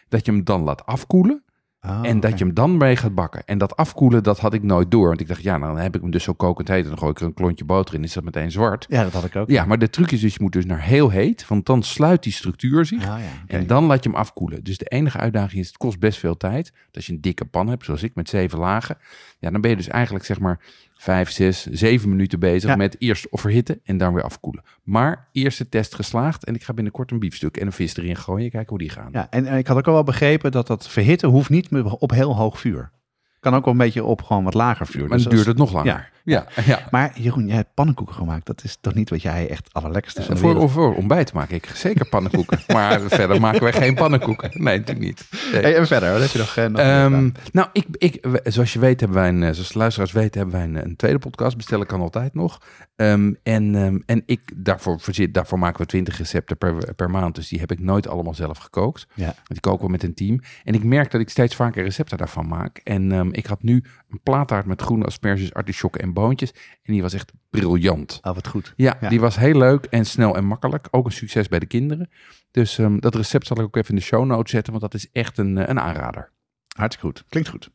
Dat 0.09 0.25
je 0.25 0.31
hem 0.31 0.44
dan 0.44 0.61
laat 0.61 0.85
afkoelen 0.85 1.44
Oh, 1.85 2.00
en 2.01 2.19
dat 2.19 2.38
je 2.38 2.45
hem 2.45 2.53
dan 2.53 2.77
mee 2.77 2.95
gaat 2.95 3.15
bakken. 3.15 3.41
En 3.45 3.57
dat 3.57 3.75
afkoelen, 3.75 4.24
dat 4.24 4.39
had 4.39 4.53
ik 4.53 4.63
nooit 4.63 4.91
door. 4.91 5.07
Want 5.07 5.19
ik 5.19 5.27
dacht, 5.27 5.41
ja, 5.44 5.57
nou, 5.57 5.74
dan 5.74 5.81
heb 5.83 5.95
ik 5.95 6.01
hem 6.01 6.12
dus 6.12 6.24
zo 6.24 6.33
kokend 6.33 6.68
heet. 6.68 6.83
En 6.83 6.89
dan 6.89 6.97
gooi 6.97 7.12
ik 7.12 7.19
er 7.19 7.25
een 7.25 7.33
klontje 7.33 7.65
boter 7.65 7.95
in, 7.95 8.03
is 8.03 8.13
dat 8.13 8.24
meteen 8.24 8.51
zwart. 8.51 8.85
Ja, 8.89 9.03
dat 9.03 9.13
had 9.13 9.24
ik 9.25 9.35
ook. 9.35 9.50
Ja, 9.50 9.65
maar 9.65 9.80
de 9.80 9.89
truc 9.89 10.12
is 10.12 10.19
dus, 10.21 10.33
je 10.33 10.41
moet 10.41 10.51
dus 10.51 10.65
naar 10.65 10.81
heel 10.81 11.09
heet, 11.09 11.47
want 11.47 11.65
dan 11.65 11.83
sluit 11.83 12.24
die 12.24 12.33
structuur 12.33 12.85
zich. 12.85 13.01
Ah, 13.09 13.19
ja. 13.19 13.56
En 13.57 13.68
dan 13.68 13.83
laat 13.85 14.03
je 14.03 14.09
hem 14.09 14.19
afkoelen. 14.19 14.63
Dus 14.63 14.77
de 14.77 14.85
enige 14.85 15.18
uitdaging 15.18 15.62
is, 15.62 15.68
het 15.68 15.77
kost 15.77 16.00
best 16.00 16.19
veel 16.19 16.38
tijd. 16.38 16.71
Want 16.81 16.95
Als 16.95 17.06
je 17.06 17.13
een 17.13 17.21
dikke 17.21 17.45
pan 17.45 17.68
hebt, 17.68 17.86
zoals 17.86 18.03
ik, 18.03 18.15
met 18.15 18.29
zeven 18.29 18.59
lagen. 18.59 18.97
Ja, 19.39 19.51
dan 19.51 19.62
ben 19.62 19.69
je 19.69 19.75
dus 19.77 19.88
eigenlijk 19.88 20.25
zeg 20.25 20.39
maar 20.39 20.59
vijf, 20.95 21.29
zes, 21.31 21.65
zeven 21.65 22.09
minuten 22.09 22.39
bezig 22.39 22.69
Ja. 22.69 22.75
met 22.75 22.95
eerst 23.00 23.27
verhitten 23.31 23.79
en 23.83 23.97
dan 23.97 24.13
weer 24.13 24.24
afkoelen. 24.24 24.63
Maar 24.83 25.27
eerste 25.31 25.69
test 25.69 25.95
geslaagd 25.95 26.44
en 26.45 26.56
ik 26.56 26.63
ga 26.63 26.74
binnenkort 26.74 27.12
een 27.12 27.19
biefstuk 27.19 27.57
en 27.57 27.65
een 27.65 27.71
vis 27.71 27.97
erin 27.97 28.15
gooien. 28.15 28.50
Kijken 28.50 28.69
hoe 28.69 28.77
die 28.77 28.89
gaan. 28.89 29.09
Ja, 29.12 29.27
en, 29.29 29.45
en 29.45 29.57
ik 29.57 29.68
had 29.68 29.77
ook 29.77 29.88
al 29.88 29.94
wel 29.94 30.03
begrepen 30.03 30.51
dat 30.51 30.68
dat 30.68 30.89
verhitten 30.89 31.29
hoeft 31.29 31.50
niet 31.50 31.71
op 31.81 32.11
heel 32.11 32.35
hoog 32.35 32.59
vuur. 32.59 32.91
Kan 33.39 33.55
ook 33.55 33.63
wel 33.63 33.73
een 33.73 33.79
beetje 33.79 34.03
op 34.03 34.21
gewoon 34.21 34.43
wat 34.43 34.53
lager 34.53 34.87
vuur. 34.87 35.07
maar 35.07 35.17
Dus 35.17 35.23
dan 35.23 35.35
duurt 35.35 35.47
het 35.47 35.57
nog 35.57 35.71
langer. 35.73 35.93
Ja, 35.93 36.07
ja. 36.23 36.45
Maar 36.91 37.11
Jeroen, 37.19 37.47
jij 37.47 37.55
hebt 37.55 37.73
pannenkoeken 37.73 38.15
gemaakt. 38.15 38.45
Dat 38.45 38.63
is 38.63 38.77
toch 38.81 38.93
niet 38.93 39.09
wat 39.09 39.21
jij 39.21 39.49
echt 39.49 39.69
allerlekkerste 39.71 40.19
is 40.19 40.25
van 40.25 40.35
de 40.35 40.41
Voor, 40.41 40.53
wereld? 40.53 40.71
voor 40.71 40.95
ontbijt 40.95 41.33
maak 41.33 41.49
ik 41.49 41.65
zeker 41.73 42.05
pannenkoeken. 42.05 42.59
maar 42.73 43.01
verder 43.01 43.39
maken 43.39 43.63
wij 43.63 43.73
geen 43.73 43.95
pannenkoeken. 43.95 44.49
Nee, 44.53 44.77
natuurlijk 44.77 45.05
niet. 45.05 45.27
Nee. 45.51 45.61
Hey, 45.61 45.75
en 45.75 45.87
verder, 45.87 46.11
wat 46.11 46.21
heb 46.21 46.29
je 46.29 46.37
nog? 46.37 46.57
eh, 46.57 46.65
nog 46.65 46.79
Ehm, 46.79 47.29
nou, 47.51 47.67
ik, 47.73 47.85
ik, 47.97 48.27
zoals 48.43 48.73
je 48.73 48.79
weet 48.79 48.99
hebben 48.99 49.17
wij 49.17 49.29
een, 49.29 49.43
eh, 49.43 49.51
zoals 49.51 49.71
de 49.71 49.77
luisteraars 49.77 50.11
weten, 50.11 50.41
hebben 50.41 50.59
wij 50.59 50.67
een, 50.67 50.89
een 50.89 50.95
tweede 50.95 51.19
podcast. 51.19 51.57
Bestellen 51.57 51.87
kan 51.87 52.01
altijd 52.01 52.33
nog. 52.33 52.61
Ehm, 52.95 53.33
en 53.43 53.75
ehm, 53.75 53.99
en 54.05 54.23
ik, 54.25 54.41
daarvoor, 54.55 54.99
daarvoor 55.31 55.59
maken 55.59 55.79
we 55.81 55.85
20 55.85 56.17
recepten 56.17 56.57
per, 56.57 56.93
per 56.95 57.09
maand. 57.09 57.35
Dus 57.35 57.47
die 57.47 57.59
heb 57.59 57.71
ik 57.71 57.79
nooit 57.79 58.07
allemaal 58.07 58.33
zelf 58.33 58.57
gekookt. 58.57 59.07
Ja. 59.13 59.25
Want 59.25 59.47
die 59.47 59.59
koken 59.59 59.85
we 59.85 59.91
met 59.91 60.03
een 60.03 60.13
team. 60.13 60.39
En 60.63 60.73
ik 60.73 60.83
merk 60.83 61.11
dat 61.11 61.21
ik 61.21 61.29
steeds 61.29 61.55
vaker 61.55 61.83
recepten 61.83 62.17
daarvan 62.17 62.47
maak. 62.47 62.77
En 62.83 63.31
ik 63.31 63.45
had 63.45 63.63
nu 63.63 63.83
een 64.13 64.19
plaattaart 64.24 64.65
met 64.65 64.81
groene 64.81 65.06
asperges, 65.06 65.54
artisjokken 65.54 66.01
en 66.01 66.13
boontjes. 66.13 66.51
En 66.83 66.94
die 66.94 67.01
was 67.01 67.13
echt 67.13 67.31
briljant. 67.50 68.19
Oh, 68.21 68.33
wat 68.33 68.48
goed. 68.48 68.74
Ja, 68.75 68.98
Ja. 69.01 69.10
die 69.10 69.19
was 69.19 69.36
heel 69.36 69.57
leuk 69.57 69.86
en 69.86 70.06
snel 70.06 70.36
en 70.36 70.45
makkelijk. 70.45 70.88
Ook 70.92 71.06
een 71.06 71.12
succes 71.12 71.48
bij 71.48 71.60
de 71.60 71.65
kinderen. 71.65 72.10
Dus 72.51 72.77
ehm, 72.77 73.00
dat 73.00 73.15
recept 73.15 73.48
zal 73.48 73.57
ik 73.57 73.63
ook 73.63 73.75
even 73.75 73.89
in 73.89 73.95
de 73.95 74.01
show 74.01 74.25
notes 74.25 74.51
zetten. 74.51 74.71
Want 74.74 74.92
dat 74.92 74.94
is 75.01 75.12
echt 75.12 75.38
een, 75.38 75.57
eh, 75.57 75.68
een 75.68 75.80
aanrader. 75.80 76.31
Hartstikke 76.75 77.07
goed. 77.07 77.25
Klinkt 77.30 77.50
goed. 77.50 77.69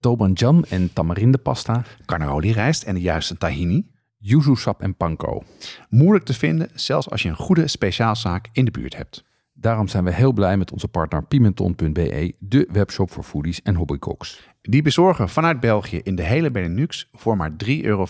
Tobanjan 0.00 0.64
en 0.68 0.92
tamarindepasta, 0.92 1.84
Carnaroli 2.06 2.52
rijst 2.52 2.82
en 2.82 2.94
de 2.94 3.00
juiste 3.00 3.36
tahini. 3.36 3.86
Yuzu 4.18 4.54
sap 4.54 4.82
en 4.82 4.96
panko. 4.96 5.42
Moeilijk 5.88 6.24
te 6.24 6.34
vinden, 6.34 6.70
zelfs 6.74 7.10
als 7.10 7.22
je 7.22 7.28
een 7.28 7.36
goede 7.36 7.68
speciaalzaak 7.68 8.48
in 8.52 8.64
de 8.64 8.70
buurt 8.70 8.96
hebt. 8.96 9.24
Daarom 9.52 9.88
zijn 9.88 10.04
we 10.04 10.12
heel 10.12 10.32
blij 10.32 10.56
met 10.56 10.72
onze 10.72 10.88
partner 10.88 11.24
Pimenton.be, 11.24 12.34
de 12.38 12.68
webshop 12.72 13.10
voor 13.10 13.22
foodies 13.22 13.62
en 13.62 13.74
hobbycooks. 13.74 14.48
Die 14.62 14.82
bezorgen 14.82 15.28
vanuit 15.28 15.60
België 15.60 16.00
in 16.02 16.14
de 16.14 16.22
hele 16.22 16.50
Benelux 16.50 17.08
voor 17.12 17.36
maar 17.36 17.50
3,95 17.50 17.56
euro. 17.66 18.06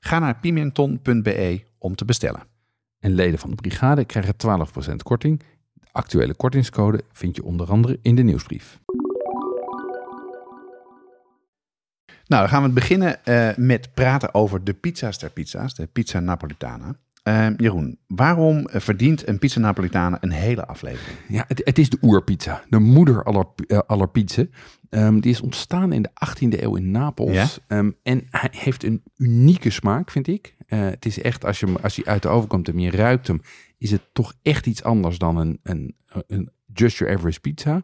Ga 0.00 0.18
naar 0.18 0.38
pimenton.be 0.40 1.62
om 1.78 1.94
te 1.94 2.04
bestellen. 2.04 2.42
En 3.00 3.12
leden 3.12 3.38
van 3.38 3.50
de 3.50 3.56
brigade 3.56 4.04
krijgen 4.04 4.34
12% 4.92 4.94
korting. 5.02 5.42
De 5.74 5.86
actuele 5.92 6.34
kortingscode 6.34 7.02
vind 7.12 7.36
je 7.36 7.44
onder 7.44 7.70
andere 7.70 7.98
in 8.02 8.14
de 8.14 8.22
nieuwsbrief. 8.22 8.78
Nou, 12.28 12.42
dan 12.42 12.48
gaan 12.48 12.62
we 12.62 12.68
beginnen 12.68 13.24
eh, 13.24 13.56
met 13.56 13.94
praten 13.94 14.34
over 14.34 14.64
de 14.64 14.74
pizza's 14.74 15.18
ter 15.18 15.30
pizza's, 15.30 15.74
de 15.74 15.86
pizza 15.86 16.20
Napolitana. 16.20 16.96
Eh, 17.22 17.46
Jeroen, 17.56 17.98
waarom 18.06 18.68
verdient 18.72 19.28
een 19.28 19.38
pizza 19.38 19.60
Napolitana 19.60 20.18
een 20.20 20.30
hele 20.30 20.66
aflevering? 20.66 21.18
Ja, 21.28 21.44
het, 21.48 21.60
het 21.64 21.78
is 21.78 21.90
de 21.90 21.98
oerpizza. 22.02 22.64
De 22.68 22.78
moeder 22.78 23.22
aller, 23.24 23.46
eh, 23.66 23.78
aller 23.86 24.08
pizza. 24.08 24.44
Ehm, 24.90 25.20
die 25.20 25.30
is 25.30 25.40
ontstaan 25.40 25.92
in 25.92 26.02
de 26.02 26.10
18e 26.14 26.62
eeuw 26.62 26.76
in 26.76 26.90
Napels. 26.90 27.32
Ja? 27.32 27.46
Ehm, 27.66 27.90
en 28.02 28.26
hij 28.30 28.50
heeft 28.52 28.84
een 28.84 29.02
unieke 29.16 29.70
smaak, 29.70 30.10
vind 30.10 30.26
ik. 30.26 30.56
Het 30.66 31.06
is 31.06 31.20
echt, 31.20 31.44
als 31.44 31.60
je, 31.60 31.74
als 31.82 31.96
hij 31.96 32.04
uit 32.04 32.22
de 32.22 32.28
oven 32.28 32.48
komt 32.48 32.68
en 32.68 32.80
je 32.80 32.90
ruikt 32.90 33.26
hem, 33.26 33.40
is 33.78 33.90
het 33.90 34.02
toch 34.12 34.34
echt 34.42 34.66
iets 34.66 34.82
anders 34.82 35.18
dan 35.18 35.36
een, 35.36 35.60
een, 35.62 35.96
een 36.26 36.50
just 36.72 36.96
your 36.96 37.14
average 37.14 37.40
pizza. 37.40 37.82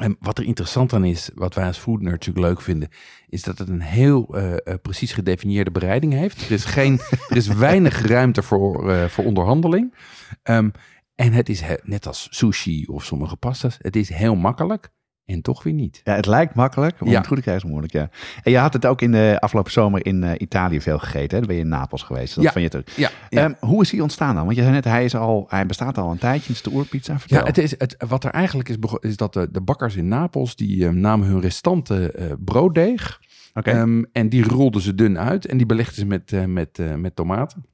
En 0.00 0.16
wat 0.20 0.38
er 0.38 0.44
interessant 0.44 0.92
aan 0.92 1.04
is, 1.04 1.30
wat 1.34 1.54
wij 1.54 1.66
als 1.66 1.78
food 1.78 2.00
nerd 2.00 2.12
natuurlijk 2.12 2.46
leuk 2.46 2.60
vinden, 2.60 2.88
is 3.28 3.42
dat 3.42 3.58
het 3.58 3.68
een 3.68 3.80
heel 3.80 4.36
eh, 4.36 4.52
eh, 4.52 4.74
precies 4.82 5.12
gedefinieerde 5.12 5.70
bereiding 5.70 6.12
heeft. 6.12 6.44
Er 6.44 6.50
is, 6.50 6.64
geen, 6.64 7.00
er 7.28 7.36
is 7.36 7.46
weinig 7.46 8.06
ruimte 8.06 8.42
voor, 8.42 8.90
eh, 8.90 9.04
voor 9.04 9.24
onderhandeling. 9.24 9.94
Ehm, 10.42 10.70
en 11.14 11.32
het 11.32 11.48
is 11.48 11.62
net 11.82 12.06
als 12.06 12.28
sushi 12.30 12.86
of 12.86 13.04
sommige 13.04 13.36
pasta's, 13.36 13.76
het 13.80 13.96
is 13.96 14.08
heel 14.08 14.34
makkelijk 14.34 14.90
en 15.24 15.42
toch 15.42 15.62
weer 15.62 15.72
niet. 15.72 16.00
Ja, 16.04 16.14
het 16.14 16.26
lijkt 16.26 16.54
makkelijk, 16.54 17.00
maar 17.00 17.08
Ja. 17.10 17.18
het 17.18 17.26
goed 17.26 17.36
te 17.36 17.42
krijgen 17.42 17.64
is 17.64 17.70
moeilijk, 17.70 17.92
ja. 17.92 18.10
En 18.42 18.50
je 18.52 18.58
had 18.58 18.72
het 18.72 18.86
ook 18.86 19.02
in 19.02 19.12
de 19.12 19.36
afgelopen 19.40 19.72
zomer 19.72 20.06
in 20.06 20.24
eh, 20.24 20.30
Italië 20.38 20.80
veel 20.80 20.98
gegeten, 20.98 21.30
hè? 21.30 21.38
Dan 21.38 21.46
ben 21.46 21.56
je 21.56 21.62
in 21.62 21.68
Napels 21.68 22.02
geweest. 22.02 22.34
Dat 22.34 22.44
Ja. 22.44 22.52
van 22.52 22.62
je 22.62 22.68
terug. 22.68 22.96
Ja, 22.96 23.10
Ehm, 23.30 23.52
hoe 23.60 23.82
is 23.82 23.90
hij 23.90 24.00
ontstaan 24.00 24.34
dan? 24.34 24.44
Want 24.44 24.56
je 24.56 24.62
zei 24.62 24.74
net, 24.74 24.84
hij, 24.84 25.04
is 25.04 25.14
al, 25.14 25.44
hij 25.48 25.66
bestaat 25.66 25.98
al 25.98 26.10
een 26.10 26.18
tijdje, 26.18 26.46
het 26.46 26.56
is 26.56 26.62
de 26.62 26.70
oerpizza. 26.72 27.18
Vertel. 27.18 27.38
Ja, 27.38 27.44
het 27.44 27.58
is, 27.58 27.70
het, 27.78 28.04
wat 28.08 28.24
er 28.24 28.30
eigenlijk 28.30 28.68
is, 28.68 28.76
is 29.00 29.16
dat 29.16 29.32
de, 29.32 29.48
de 29.50 29.60
bakkers 29.60 29.96
in 29.96 30.08
Napels, 30.08 30.56
die 30.56 30.86
eh, 30.86 30.92
namen 30.92 31.26
hun 31.26 31.40
restante 31.40 32.12
eh, 32.12 32.32
brooddeeg. 32.44 33.20
Ehm, 33.52 34.02
en 34.12 34.28
die 34.28 34.44
rolden 34.44 34.82
ze 34.82 34.94
dun 34.94 35.18
uit 35.18 35.46
en 35.46 35.56
die 35.56 35.66
belegden 35.66 35.94
ze 35.94 36.06
met, 36.06 36.32
eh, 36.32 36.44
met, 36.44 36.78
met 36.96 37.16
tomaten. 37.16 37.64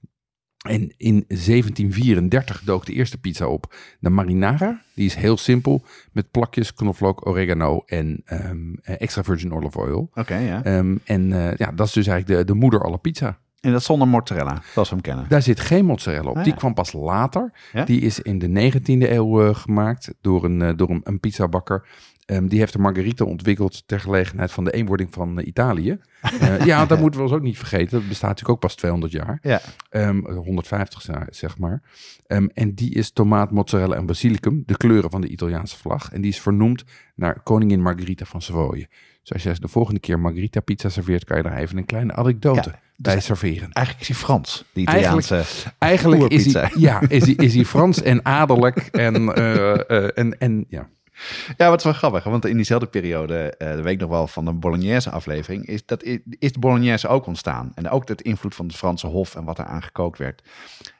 En 0.69 0.93
in 0.97 1.25
1734 1.29 2.63
dook 2.65 2.87
de 2.87 2.93
eerste 2.93 3.19
pizza 3.19 3.47
op. 3.47 3.75
De 4.01 4.11
marinara, 4.11 4.81
die 4.95 5.07
is 5.07 5.15
heel 5.15 5.37
simpel. 5.37 5.85
Met 6.13 6.31
plakjes 6.31 6.75
knoflook, 6.75 7.27
oregano 7.27 7.83
en 7.87 8.23
ehm, 8.25 8.75
eh, 8.83 8.95
extra 8.99 9.23
virgin 9.25 9.53
olive 9.53 9.79
oil. 9.79 10.11
Oké, 10.15 10.37
ja. 10.37 10.65
Ehm, 10.65 10.97
en 11.05 11.33
eh, 11.33 11.57
ja, 11.57 11.73
dat 11.73 11.87
is 11.87 11.93
dus 11.93 12.07
eigenlijk 12.07 12.41
de, 12.41 12.53
de 12.53 12.59
moeder 12.59 12.83
alle 12.85 12.99
pizza. 12.99 13.39
En 13.61 13.73
dat 13.73 13.83
zonder 13.83 14.09
mozzarella, 14.09 14.63
zoals 14.73 14.89
we 14.89 14.95
hem 14.95 15.05
kennen. 15.05 15.25
Daar 15.29 15.43
zit 15.43 15.61
geen 15.61 15.85
mozzarella 15.85 16.31
op. 16.31 16.37
Ah, 16.37 16.45
Die 16.45 16.55
kwam 16.55 16.75
pas 16.75 16.93
later. 16.93 17.53
Ja? 17.73 17.85
Die 17.85 18.01
is 18.01 18.21
in 18.21 18.39
de 18.39 18.73
19e 18.73 19.11
eeuw 19.11 19.43
eh, 19.43 19.55
gemaakt 19.55 20.15
door 20.21 20.45
een, 20.45 20.77
door 20.77 20.91
een, 20.91 21.01
een 21.05 21.21
pizzabakker. 21.21 21.87
Ehm, 22.26 22.47
die 22.47 22.59
heeft 22.59 22.73
de 22.73 22.78
margarita 22.78 23.25
ontwikkeld 23.25 23.83
ter 23.88 24.00
gelegenheid 24.00 24.52
van 24.52 24.64
de 24.64 24.73
eenwording 24.73 25.09
van 25.12 25.38
eh, 25.40 25.47
Italië. 25.47 25.99
Eh, 26.40 26.64
ja, 26.64 26.87
dat 26.87 27.00
moeten 27.00 27.21
we 27.21 27.26
ons 27.26 27.35
ook 27.35 27.42
niet 27.42 27.59
vergeten. 27.59 27.99
Dat 27.99 28.09
bestaat 28.09 28.28
natuurlijk 28.28 28.54
ook 28.54 28.61
pas 28.61 28.75
200 28.75 29.12
jaar. 29.12 29.38
Ja. 29.42 29.61
Ehm, 29.90 30.18
150 30.35 31.02
za- 31.02 31.26
zeg 31.30 31.59
maar. 31.59 31.83
Ehm, 32.26 32.47
en 32.54 32.75
die 32.75 32.95
is 32.95 33.11
tomaat, 33.11 33.50
mozzarella 33.50 33.97
en 33.97 34.06
basilicum, 34.06 34.62
de 34.66 34.76
kleuren 34.76 35.11
van 35.11 35.21
de 35.21 35.28
Italiaanse 35.28 35.76
vlag. 35.76 36.12
En 36.12 36.21
die 36.21 36.30
is 36.30 36.40
vernoemd 36.40 36.85
naar 37.14 37.40
koningin 37.42 37.83
Margherita 37.83 38.25
van 38.25 38.42
Savoye. 38.42 38.88
Dus 39.23 39.33
als 39.33 39.42
je 39.42 39.61
de 39.61 39.68
volgende 39.68 40.00
keer 40.00 40.18
Margherita 40.21 40.61
pizza 40.61 40.88
serveert, 40.88 41.25
kan 41.25 41.37
je 41.37 41.42
daar 41.42 41.56
even 41.56 41.78
een 41.78 41.85
kleine 41.87 42.12
anekdote 42.14 42.68
Ja, 42.71 42.78
bij 42.97 43.21
serveren. 43.21 43.73
Eigenlijk 43.73 44.00
is 44.09 44.09
hij 44.09 44.16
Frans, 44.25 44.64
die 44.73 44.87
Eigenlijk- 44.87 45.25
Italiaanse. 45.26 45.73
Eigenlijk 45.78 46.23
is 46.33 46.52
hij, 46.52 46.71
ja, 46.76 47.00
is, 47.09 47.25
hij, 47.25 47.35
is 47.35 47.54
hij 47.54 47.64
Frans 47.64 48.02
en 48.02 48.25
adellijk. 48.25 48.76
En, 48.78 49.35
eh, 49.35 50.18
en, 50.18 50.38
en 50.38 50.64
ja. 50.68 50.88
Ja, 51.57 51.69
wat 51.69 51.79
is 51.79 51.85
wel 51.85 51.93
grappig, 51.93 52.25
want 52.25 52.47
in 52.47 52.55
diezelfde 52.57 52.87
periode, 52.87 53.55
eh 53.59 53.71
de 53.75 53.83
week 53.83 54.01
nog 54.01 54.11
wel 54.11 54.27
van 54.27 54.45
de 54.45 54.53
Bolognese 54.53 55.11
aflevering, 55.11 55.67
is, 55.67 55.87
dat, 55.87 56.03
is, 56.03 56.19
is 56.39 56.53
de 56.53 56.59
Bolognese 56.59 57.09
ook 57.09 57.27
ontstaan. 57.27 57.73
En 57.75 57.89
ook 57.91 58.09
het 58.09 58.23
invloed 58.23 58.55
van 58.55 58.67
het 58.67 58.77
Franse 58.77 59.07
hof 59.07 59.35
en 59.35 59.45
wat 59.45 59.59
er 59.59 59.65
aan 59.65 59.83
gekookt 59.83 60.19
werd. 60.19 60.43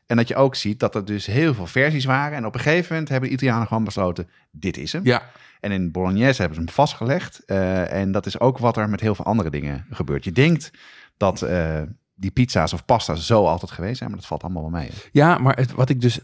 En 0.07 0.17
dat 0.17 0.29
je 0.29 0.37
ook 0.37 0.55
ziet 0.55 0.81
dat 0.81 0.95
er 0.95 1.05
dus 1.05 1.27
heel 1.27 1.55
veel 1.55 1.67
versies 1.67 2.05
waren. 2.05 2.37
En 2.37 2.47
op 2.47 2.55
een 2.55 2.61
gegeven 2.61 2.87
moment 2.93 3.09
hebben 3.09 3.29
de 3.29 3.35
Italianen 3.35 3.67
gewoon 3.67 3.85
besloten, 3.85 4.29
dit 4.51 4.77
is 4.77 4.93
hem. 4.93 5.05
ja. 5.05 5.23
En 5.61 5.73
in 5.73 5.91
Bolognese 5.93 6.41
hebben 6.41 6.59
ze 6.59 6.65
hem 6.65 6.75
vastgelegd. 6.75 7.45
eh, 7.45 7.93
en 7.93 8.13
dat 8.13 8.27
is 8.27 8.41
ook 8.41 8.59
wat 8.59 8.77
er 8.77 8.89
met 8.89 9.01
heel 9.01 9.15
veel 9.15 9.25
andere 9.25 9.51
dingen 9.51 9.87
gebeurt. 9.91 10.25
Je 10.25 10.33
denkt 10.33 10.71
dat 11.17 11.43
eh, 11.43 11.83
die 12.15 12.31
pizza's 12.31 12.73
of 12.73 12.85
pasta's 12.85 13.27
zo 13.27 13.47
altijd 13.47 13.71
geweest 13.71 13.97
zijn, 13.97 14.11
maar 14.11 14.19
dat 14.19 14.29
valt 14.29 14.43
allemaal 14.43 14.63
wel 14.63 14.81
mee. 14.81 14.89
hè. 14.89 14.95
Ja, 15.13 15.39
maar 15.39 15.57
het, 15.57 15.73
wat 15.73 15.89
ik 15.89 16.01
dus. 16.01 16.21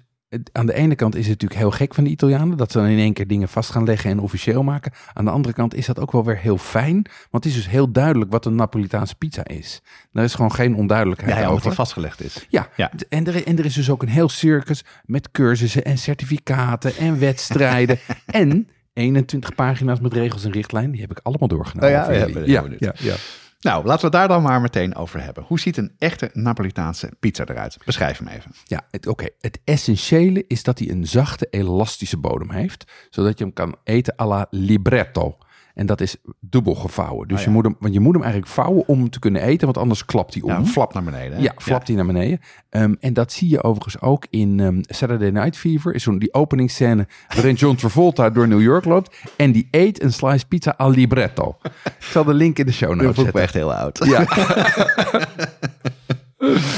Aan 0.53 0.67
de 0.67 0.75
ene 0.75 0.95
kant 0.95 1.15
is 1.15 1.21
het 1.21 1.31
natuurlijk 1.31 1.61
heel 1.61 1.71
gek 1.71 1.95
van 1.95 2.05
de 2.05 2.11
Italianen. 2.11 2.57
Dat 2.57 2.73
ze 2.73 2.79
dan 2.79 2.87
in 2.87 2.99
één 2.99 3.13
keer 3.13 3.27
dingen 3.27 3.49
vast 3.49 3.71
gaan 3.71 3.85
leggen 3.85 4.11
en 4.11 4.19
officieel 4.19 4.63
maken. 4.63 4.93
Aan 5.13 5.25
de 5.25 5.31
andere 5.31 5.55
kant 5.55 5.75
is 5.75 5.87
dat 5.87 5.99
ook 5.99 6.13
wel 6.13 6.25
weer 6.25 6.39
heel 6.39 6.59
fijn. 6.59 7.07
Want 7.31 7.45
het 7.45 7.45
is 7.45 7.55
dus 7.55 7.69
heel 7.69 7.93
duidelijk 7.93 8.31
wat 8.31 8.47
een 8.47 8.55
Napolitaanse 8.55 9.15
pizza 9.15 9.45
is. 9.45 9.83
Daar 10.13 10.25
is 10.25 10.35
gewoon 10.35 10.53
geen 10.53 10.75
onduidelijkheid 10.75 11.33
Ja, 11.33 11.39
ja, 11.39 11.43
omdat 11.43 11.59
over. 11.59 11.69
het 11.69 11.77
vastgelegd 11.77 12.23
is. 12.23 12.47
Ja, 12.49 12.69
Ja. 12.77 12.91
En, 13.09 13.27
er, 13.27 13.47
en 13.47 13.59
er 13.59 13.65
is 13.65 13.75
dus 13.75 13.91
ook 13.91 14.03
een 14.03 14.09
heel 14.09 14.29
circus 14.29 14.85
met 15.05 15.31
cursussen 15.31 15.85
en 15.85 15.99
certificaten 15.99 16.97
en 16.97 17.19
wedstrijden. 17.19 17.99
en 18.27 18.69
21 18.93 19.55
pagina's 19.55 20.01
met 20.01 20.13
regels 20.13 20.45
en 20.45 20.51
richtlijnen. 20.51 20.93
Die 20.93 21.01
heb 21.01 21.11
ik 21.11 21.21
allemaal 21.23 21.49
doorgenomen. 21.49 22.01
Oh 22.01 22.15
ja, 22.15 22.27
ja, 22.45 22.65
ja, 22.79 22.95
ja. 22.99 23.15
Nou, 23.63 23.85
laten 23.85 24.01
we 24.01 24.07
het 24.07 24.13
daar 24.13 24.29
dan 24.29 24.43
maar 24.43 24.61
meteen 24.61 24.95
over 24.95 25.23
hebben. 25.23 25.45
Hoe 25.47 25.61
ziet 25.61 25.77
een 25.77 25.93
echte 25.99 26.31
Napolitaanse 26.33 27.13
pizza 27.21 27.45
eruit? 27.47 27.79
Beschrijf 27.85 28.19
hem 28.19 28.29
even. 28.29 28.51
Ja, 28.65 28.81
oké. 29.09 29.29
Het 29.41 29.61
essentiële 29.65 30.45
is 30.47 30.63
dat 30.63 30.79
hij 30.79 30.91
een 30.91 31.07
zachte, 31.07 31.47
elastische 31.51 32.17
bodem 32.17 32.51
heeft. 32.51 32.93
Zodat 33.11 33.39
je 33.39 33.45
hem 33.45 33.53
kan 33.53 33.77
eten 33.85 34.15
à 34.21 34.27
la 34.27 34.47
libretto. 34.51 35.39
En 35.75 35.87
dat 35.87 36.01
is 36.01 36.17
dubbel 36.41 36.75
gevouwen. 36.75 37.29
Dus 37.29 37.39
Oh 37.39 37.45
ja. 37.45 37.51
je, 37.51 37.55
moet 37.57 37.65
hem, 37.65 37.77
want 37.81 37.95
je 37.95 38.01
moet 38.01 38.13
hem 38.15 38.23
eigenlijk 38.23 38.53
vouwen 38.53 38.89
om 38.89 38.99
hem 38.99 39.11
te 39.11 39.19
kunnen 39.19 39.43
eten. 39.43 39.65
Want 39.65 39.79
anders 39.79 40.05
klapt 40.05 40.35
hij 40.35 40.43
om. 40.43 40.49
Ja, 40.51 40.57
een 40.57 40.67
flap 40.67 40.95
naar 40.95 41.03
beneden. 41.03 41.37
hè? 41.37 41.43
Ja, 41.43 41.53
flapt 41.57 41.87
hij 41.87 41.97
naar 41.97 42.07
beneden. 42.07 42.41
Ehm, 42.71 42.95
en 43.01 43.13
dat 43.13 43.33
zie 43.33 43.49
je 43.49 43.63
overigens 43.63 44.01
ook 44.01 44.27
in 44.31 44.61
ehm, 44.61 44.79
Saturday 44.83 45.31
Night 45.31 45.57
Fever. 45.57 45.95
Is 45.95 46.03
zo'n 46.03 46.19
die 46.19 46.35
openingsscène 46.35 47.07
waarin 47.35 47.55
John 47.55 47.77
Travolta 47.77 48.31
door 48.31 48.49
New 48.49 48.61
York 48.63 48.85
loopt. 48.85 49.17
En 49.37 49.53
die 49.53 49.69
eet 49.71 50.03
een 50.03 50.13
slice 50.13 50.47
pizza 50.47 50.75
al 50.77 50.91
libretto. 50.91 51.57
Ik 51.85 51.93
zal 52.09 52.25
de 52.25 52.35
link 52.35 52.59
in 52.59 52.67
de 52.67 52.73
show 52.73 52.95
notes 52.95 53.09
ik 53.09 53.15
zetten. 53.25 53.41
echt 53.43 53.55
heel 53.55 53.75
oud. 53.75 54.05
Ja. 54.05 54.25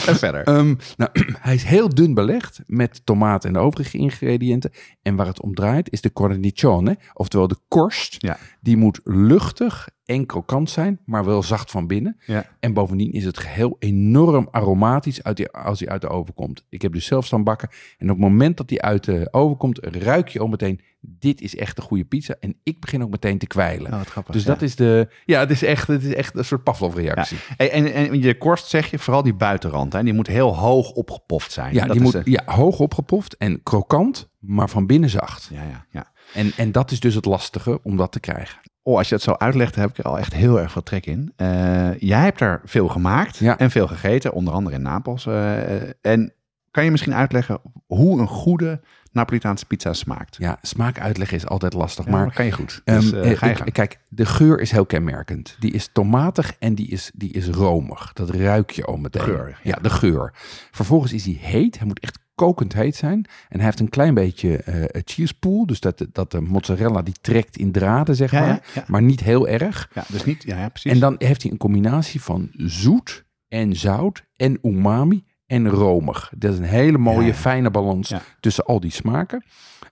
En 0.06 0.16
verder. 0.16 0.44
Ehm, 0.54 0.74
nou, 0.96 1.10
hij 1.40 1.54
is 1.54 1.64
heel 1.64 1.88
dun 1.88 2.14
belegd 2.14 2.60
met 2.66 3.00
tomaat 3.04 3.44
en 3.44 3.52
de 3.52 3.58
overige 3.58 3.98
ingrediënten. 3.98 4.70
En 5.02 5.16
waar 5.16 5.26
het 5.26 5.40
om 5.40 5.54
draait 5.54 5.92
is 5.92 6.00
de 6.00 6.12
cornicione, 6.12 6.98
oftewel 7.12 7.48
de 7.48 7.58
korst. 7.68 8.16
Ja. 8.18 8.38
Die 8.60 8.76
moet 8.76 9.00
luchtig 9.04 9.88
en 10.04 10.26
krokant 10.26 10.70
zijn, 10.70 11.00
maar 11.04 11.24
wel 11.24 11.42
zacht 11.42 11.70
van 11.70 11.86
binnen. 11.86 12.16
Ja. 12.26 12.46
En 12.60 12.72
bovendien 12.72 13.12
is 13.12 13.24
het 13.24 13.38
geheel 13.38 13.76
enorm 13.78 14.48
aromatisch 14.50 15.22
uit 15.22 15.36
die, 15.36 15.50
als 15.50 15.80
hij 15.80 15.88
uit 15.88 16.00
de 16.00 16.08
oven 16.08 16.34
komt. 16.34 16.64
Ik 16.68 16.82
heb 16.82 16.92
dus 16.92 17.06
zelf 17.06 17.26
staan 17.26 17.44
bakken. 17.44 17.68
En 17.98 18.10
op 18.10 18.16
het 18.16 18.28
moment 18.28 18.56
dat 18.56 18.70
hij 18.70 18.80
uit 18.80 19.04
de 19.04 19.28
oven 19.30 19.56
komt, 19.56 19.78
ruik 19.82 20.28
je 20.28 20.38
al 20.38 20.46
meteen... 20.46 20.80
dit 21.00 21.40
is 21.40 21.56
echt 21.56 21.78
een 21.78 21.84
goede 21.84 22.04
pizza. 22.04 22.34
En 22.40 22.56
ik 22.62 22.80
begin 22.80 23.02
ook 23.02 23.10
meteen 23.10 23.38
te 23.38 23.46
kwijlen. 23.46 23.92
Oh, 23.92 23.98
wat 23.98 24.08
grappig. 24.08 24.34
dus 24.34 24.44
ja. 24.44 24.48
dat 24.48 24.62
is 24.62 24.76
de... 24.76 25.08
Ja, 25.24 25.40
het 25.40 25.50
is 25.50 25.62
echt, 25.62 25.86
het 25.86 26.02
is 26.02 26.14
echt 26.14 26.36
een 26.36 26.44
soort 26.44 26.62
Pavlov-reactie. 26.62 27.38
En, 27.56 27.92
en 27.92 28.22
je 28.22 28.38
korst 28.38 28.66
zeg 28.66 28.90
je, 28.90 28.98
vooral 28.98 29.22
die 29.22 29.34
buitenrand, 29.34 29.92
hè, 29.92 30.02
die 30.02 30.12
moet 30.12 30.26
heel 30.26 30.56
hoog 30.56 30.90
opgepoft 30.90 31.52
zijn. 31.52 31.74
Ja, 31.74 31.86
Dat 31.86 31.92
die 31.92 32.02
moet 32.02 32.20
ja, 32.24 32.42
hoog 32.44 32.78
opgepoft 32.78 33.36
en 33.36 33.62
krokant, 33.62 34.30
maar 34.38 34.68
van 34.68 34.86
binnen 34.86 35.10
zacht. 35.10 35.48
ja, 35.52 35.62
ja, 35.62 35.86
ja. 35.90 36.12
En, 36.34 36.52
en 36.56 36.72
dat 36.72 36.90
is 36.90 37.00
dus 37.00 37.14
het 37.14 37.24
lastige 37.24 37.80
om 37.82 37.96
dat 37.96 38.12
te 38.12 38.20
krijgen. 38.20 38.58
Oh, 38.86 38.96
als 38.98 39.08
je 39.08 39.14
het 39.14 39.24
zo 39.24 39.32
uitlegt, 39.32 39.74
heb 39.74 39.90
ik 39.90 39.98
er 39.98 40.04
al 40.04 40.18
echt 40.18 40.34
heel 40.34 40.60
erg 40.60 40.72
veel 40.72 40.82
trek 40.82 41.06
in. 41.06 41.32
Eh, 41.36 41.98
jij 41.98 42.22
hebt 42.22 42.40
er 42.40 42.60
veel 42.64 42.88
gemaakt 42.88 43.36
Ja. 43.36 43.58
en 43.58 43.70
veel 43.70 43.86
gegeten, 43.86 44.32
onder 44.32 44.54
andere 44.54 44.76
in 44.76 44.82
Napels. 44.82 45.26
eh, 45.26 45.82
en 46.00 46.32
kan 46.70 46.84
je 46.84 46.90
misschien 46.90 47.14
uitleggen 47.14 47.58
hoe 47.86 48.20
een 48.20 48.26
goede 48.26 48.80
Napolitaanse 49.12 49.66
pizza 49.66 49.92
smaakt? 49.92 50.36
Ja, 50.38 50.58
smaak 50.62 51.00
uitleggen 51.00 51.36
is 51.36 51.46
altijd 51.46 51.72
lastig, 51.72 52.04
Ja, 52.04 52.10
maar... 52.10 52.24
dat 52.24 52.34
kan 52.34 52.44
je 52.44 52.52
goed. 52.52 52.80
ehm, 52.84 53.00
Dus, 53.00 53.12
eh, 53.12 53.30
ga 53.38 53.46
je 53.46 53.54
ik- 53.64 53.72
kijk, 53.72 53.98
de 54.08 54.26
geur 54.26 54.60
is 54.60 54.70
heel 54.70 54.86
kenmerkend. 54.86 55.56
Die 55.58 55.72
is 55.72 55.88
tomatig 55.92 56.52
en 56.58 56.74
die 56.74 56.88
is, 56.88 57.10
die 57.14 57.32
is 57.32 57.48
romig. 57.48 58.12
Dat 58.12 58.30
ruik 58.30 58.70
je 58.70 58.84
al 58.84 58.96
meteen. 58.96 59.22
Geur, 59.22 59.48
ja. 59.48 59.56
ja. 59.62 59.78
de 59.82 59.90
geur. 59.90 60.32
Vervolgens 60.70 61.12
is 61.12 61.24
hij 61.24 61.38
heet. 61.40 61.78
Hij 61.78 61.86
moet 61.86 62.00
echt 62.00 62.18
kokend 62.34 62.72
heet 62.72 62.96
zijn. 62.96 63.26
En 63.48 63.56
hij 63.56 63.64
heeft 63.64 63.80
een 63.80 63.88
klein 63.88 64.14
beetje 64.14 64.56
eh 64.56 65.02
cheese 65.04 65.34
pool. 65.38 65.66
Dus 65.66 65.80
dat, 65.80 66.06
dat 66.12 66.30
de 66.30 66.40
mozzarella 66.40 67.02
die 67.02 67.14
trekt 67.20 67.56
in 67.56 67.72
draden, 67.72 68.16
zeg 68.16 68.30
Ja, 68.30 68.40
maar. 68.40 68.48
ja, 68.48 68.60
ja. 68.74 68.84
Maar 68.86 69.02
niet 69.02 69.20
heel 69.20 69.48
erg. 69.48 69.90
Ja, 69.94 70.04
dus 70.08 70.24
niet, 70.24 70.42
ja, 70.42 70.58
ja 70.58 70.68
precies. 70.68 70.92
En 70.92 70.98
dan 70.98 71.14
heeft 71.18 71.42
hij 71.42 71.50
een 71.50 71.56
combinatie 71.58 72.20
van 72.22 72.50
zoet 72.56 73.24
en 73.48 73.76
zout 73.76 74.24
en 74.36 74.58
umami 74.62 75.24
en 75.46 75.68
romig. 75.68 76.32
Dat 76.36 76.52
is 76.52 76.58
een 76.58 76.64
hele 76.64 76.98
mooie, 76.98 77.34
fijne 77.34 77.70
balans 77.70 78.14
tussen 78.40 78.64
al 78.64 78.80
die 78.80 78.90
smaken. 78.90 79.44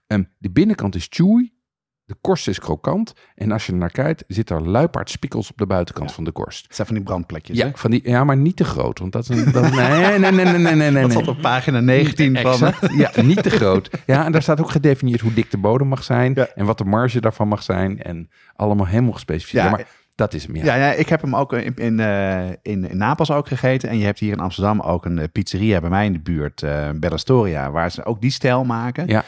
Ehm, 0.07 0.23
de 0.37 0.51
binnenkant 0.51 0.95
is 0.95 1.07
chewy, 1.09 1.51
de 2.05 2.15
korst 2.21 2.47
is 2.47 2.59
krokant. 2.59 3.13
En 3.35 3.51
als 3.51 3.65
je 3.65 3.71
er 3.71 3.77
naar 3.77 3.91
kijkt, 3.91 4.23
zit 4.27 4.49
er 4.49 4.61
luipaardspikkels 4.69 5.51
op 5.51 5.57
de 5.57 5.65
buitenkant 5.65 6.09
Ja. 6.09 6.15
van 6.15 6.23
de 6.23 6.31
korst. 6.31 6.63
Het 6.65 6.75
zijn 6.75 6.87
van 6.87 6.95
die 6.95 7.05
brandplekjes. 7.05 7.57
Ja, 7.57 7.65
hè? 7.65 7.71
van 7.75 7.91
die, 7.91 8.09
ja, 8.09 8.23
maar 8.23 8.37
niet 8.37 8.55
te 8.55 8.63
groot. 8.63 8.99
Want 8.99 9.11
dat 9.11 9.29
is 9.29 9.37
een... 9.37 9.51
Dat, 9.51 9.71
nee, 9.75 10.19
nee, 10.19 10.31
nee, 10.31 10.31
nee, 10.31 10.57
nee, 10.57 10.75
nee, 10.75 10.91
nee. 10.91 11.01
Dat 11.01 11.11
stond 11.11 11.27
op 11.27 11.41
pagina 11.41 11.79
19 11.79 12.37
van... 12.37 12.73
Ja, 12.97 13.11
niet 13.21 13.43
te 13.43 13.49
groot. 13.49 13.89
Ja, 14.05 14.25
en 14.25 14.31
daar 14.31 14.41
staat 14.41 14.59
ook 14.59 14.69
gedefinieerd 14.71 15.21
hoe 15.21 15.33
dik 15.33 15.51
de 15.51 15.57
bodem 15.57 15.87
mag 15.87 16.03
zijn. 16.03 16.31
Ja. 16.35 16.47
En 16.55 16.65
wat 16.65 16.77
de 16.77 16.85
marge 16.85 17.21
daarvan 17.21 17.47
mag 17.47 17.63
zijn. 17.63 18.01
En 18.01 18.29
allemaal 18.55 18.87
helemaal 18.87 19.11
gespecificeerd. 19.13 19.63
Ja, 19.63 19.69
maar 19.69 19.85
dat 20.15 20.33
is 20.33 20.45
hem, 20.45 20.55
ja. 20.55 20.75
Ja, 20.75 20.91
ik 20.91 21.09
heb 21.09 21.21
hem 21.21 21.35
ook 21.35 21.53
in, 21.53 21.75
in, 21.75 21.99
eh, 21.99 22.49
in, 22.49 22.89
in 22.89 22.97
Napels 22.97 23.31
ook 23.31 23.47
gegeten. 23.47 23.89
En 23.89 23.97
je 23.97 24.05
hebt 24.05 24.19
hier 24.19 24.31
in 24.31 24.39
Amsterdam 24.39 24.79
ook 24.79 25.05
een 25.05 25.19
eh, 25.19 25.27
pizzeria 25.31 25.79
bij 25.79 25.89
mij 25.89 26.05
in 26.05 26.13
de 26.13 26.19
buurt, 26.19 26.63
eh 26.63 26.89
Bellastoria, 26.95 27.71
waar 27.71 27.91
ze 27.91 28.05
ook 28.05 28.21
die 28.21 28.31
stijl 28.31 28.63
maken. 28.63 29.07
Ja. 29.07 29.23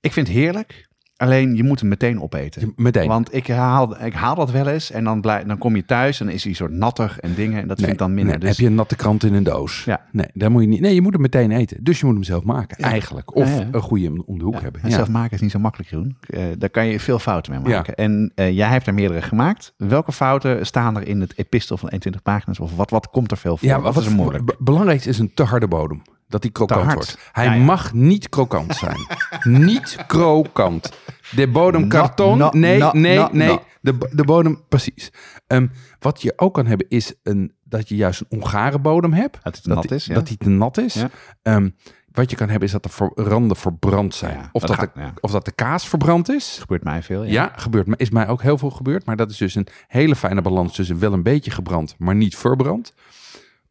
Ik 0.00 0.12
vind 0.12 0.26
het 0.26 0.36
heerlijk. 0.36 0.88
Alleen 1.20 1.56
je 1.56 1.64
moet 1.64 1.80
hem 1.80 1.88
meteen 1.88 2.20
opeten. 2.22 2.60
Je- 2.60 2.72
Meteen. 2.76 3.08
Want 3.08 3.34
ik 3.34 3.46
haal, 3.48 4.04
ik 4.04 4.12
haal 4.12 4.34
dat 4.34 4.50
wel 4.50 4.66
eens 4.66 4.90
en 4.90 5.04
dan, 5.04 5.20
blij, 5.20 5.44
dan 5.44 5.58
kom 5.58 5.76
je 5.76 5.84
thuis 5.84 6.20
en 6.20 6.26
dan 6.26 6.34
is 6.34 6.44
hij 6.44 6.52
soort 6.52 6.72
nattig 6.72 7.20
en 7.20 7.34
dingen. 7.34 7.60
En 7.62 7.68
dat 7.68 7.78
vind 7.78 7.92
ik 7.92 7.98
dan 7.98 8.14
minder. 8.14 8.30
Nee, 8.32 8.38
dus, 8.40 8.48
Heb 8.48 8.58
je 8.58 8.66
een 8.66 8.74
natte 8.74 8.96
krant 8.96 9.24
in 9.24 9.34
een 9.34 9.42
doos? 9.42 9.84
Ja. 9.84 10.00
Nee, 10.12 10.26
daar 10.34 10.50
moet 10.50 10.62
je 10.62 10.68
niet. 10.68 10.80
Nee, 10.80 10.94
je 10.94 11.00
moet 11.02 11.12
hem 11.12 11.20
meteen 11.22 11.50
eten. 11.50 11.84
Dus 11.84 12.00
je 12.00 12.06
moet 12.06 12.14
hem 12.14 12.24
zelf 12.24 12.44
maken, 12.44 12.76
Ja. 12.80 12.88
eigenlijk. 12.90 13.36
Of 13.36 13.58
Ja, 13.58 13.66
een 13.72 13.80
goede 13.80 14.22
om 14.26 14.38
de 14.38 14.44
hoek 14.44 14.60
hebben. 14.60 14.82
en 14.82 14.90
zelf 14.90 15.08
maken 15.08 15.34
is 15.34 15.40
niet 15.40 15.50
zo 15.50 15.58
makkelijk, 15.58 15.90
Jeroen. 15.90 16.16
Eh, 16.20 16.42
daar 16.58 16.70
kan 16.70 16.86
je 16.86 17.00
veel 17.00 17.18
fouten 17.18 17.52
mee 17.52 17.74
maken. 17.74 17.94
En 17.94 18.32
eh, 18.34 18.50
jij 18.56 18.68
hebt 18.68 18.86
er 18.86 18.94
meerdere 18.94 19.22
gemaakt. 19.22 19.74
Welke 19.76 20.12
fouten 20.12 20.66
staan 20.66 20.96
er 20.96 21.06
in 21.06 21.20
het 21.20 21.32
epistel 21.38 21.76
van 21.76 21.88
21 21.88 22.22
pagina's? 22.22 22.58
Of 22.60 22.76
wat, 22.76 22.90
wat 22.90 23.10
komt 23.10 23.30
er 23.30 23.36
veel 23.36 23.56
voor? 23.56 23.68
Ja, 23.68 23.80
wat, 23.80 23.96
is 23.96 24.06
er 24.06 24.12
moeilijk? 24.12 24.44
be- 24.44 24.56
belangrijkste 24.58 25.08
is 25.08 25.18
een 25.18 25.34
te 25.34 25.42
harde 25.42 25.68
bodem. 25.68 26.02
Dat 26.30 26.42
die 26.42 26.50
krokant 26.50 26.92
wordt. 26.92 27.18
Hij 27.32 27.44
Ja, 27.44 27.52
ja. 27.52 27.62
mag 27.64 27.92
niet 27.92 28.28
krokant 28.28 28.74
zijn. 28.76 28.96
niet 29.68 29.96
krokant. 30.06 30.90
De 31.30 31.48
bodem 31.48 31.88
karton. 31.88 32.38
no, 32.38 32.48
nee, 32.52 32.78
no, 32.78 32.90
nee, 32.92 33.16
no, 33.18 33.28
nee. 33.32 33.58
De, 33.80 34.08
de 34.12 34.24
bodem, 34.24 34.60
precies. 34.68 35.12
Ehm, 35.46 35.66
wat 35.98 36.22
je 36.22 36.32
ook 36.36 36.54
kan 36.54 36.66
hebben 36.66 36.86
is 36.88 37.14
een, 37.22 37.52
dat 37.64 37.88
je 37.88 37.96
juist 37.96 38.20
een 38.20 38.40
ongare 38.40 38.78
bodem 38.78 39.12
hebt. 39.12 39.38
Dat 39.42 39.56
het 39.56 39.64
dat 39.64 39.74
nat 39.74 39.90
is, 39.90 40.04
ja. 40.06 40.14
Dat 40.14 40.26
die 40.26 40.36
te 40.36 40.48
nat 40.48 40.78
is. 40.78 41.04
Ehm, 41.42 41.68
wat 42.12 42.30
je 42.30 42.36
kan 42.36 42.48
hebben 42.48 42.66
is 42.68 42.72
dat 42.74 42.82
de 42.82 43.10
randen 43.22 43.56
verbrand 43.56 44.14
zijn. 44.14 44.36
Ja, 44.36 44.48
of, 44.52 44.62
dat 44.62 44.76
gaat- 44.76 44.94
de, 44.94 45.00
ja. 45.00 45.12
of 45.20 45.30
dat 45.30 45.44
de 45.44 45.52
kaas 45.52 45.88
verbrand 45.88 46.28
is. 46.28 46.56
gebeurt 46.60 46.84
mij 46.84 47.02
veel. 47.02 47.22
Ja. 47.24 47.30
Ja, 47.30 47.52
gebeurt, 47.56 47.88
is 47.96 48.10
mij 48.10 48.28
ook 48.28 48.42
heel 48.42 48.58
veel 48.58 48.70
gebeurd. 48.70 49.04
Maar 49.06 49.16
dat 49.16 49.30
is 49.30 49.36
dus 49.36 49.54
een 49.54 49.66
hele 49.86 50.16
fijne 50.16 50.42
balans 50.42 50.74
tussen 50.74 50.98
wel 50.98 51.12
een 51.12 51.22
beetje 51.22 51.50
gebrand, 51.50 51.94
maar 51.98 52.14
niet 52.14 52.36
verbrand. 52.36 52.94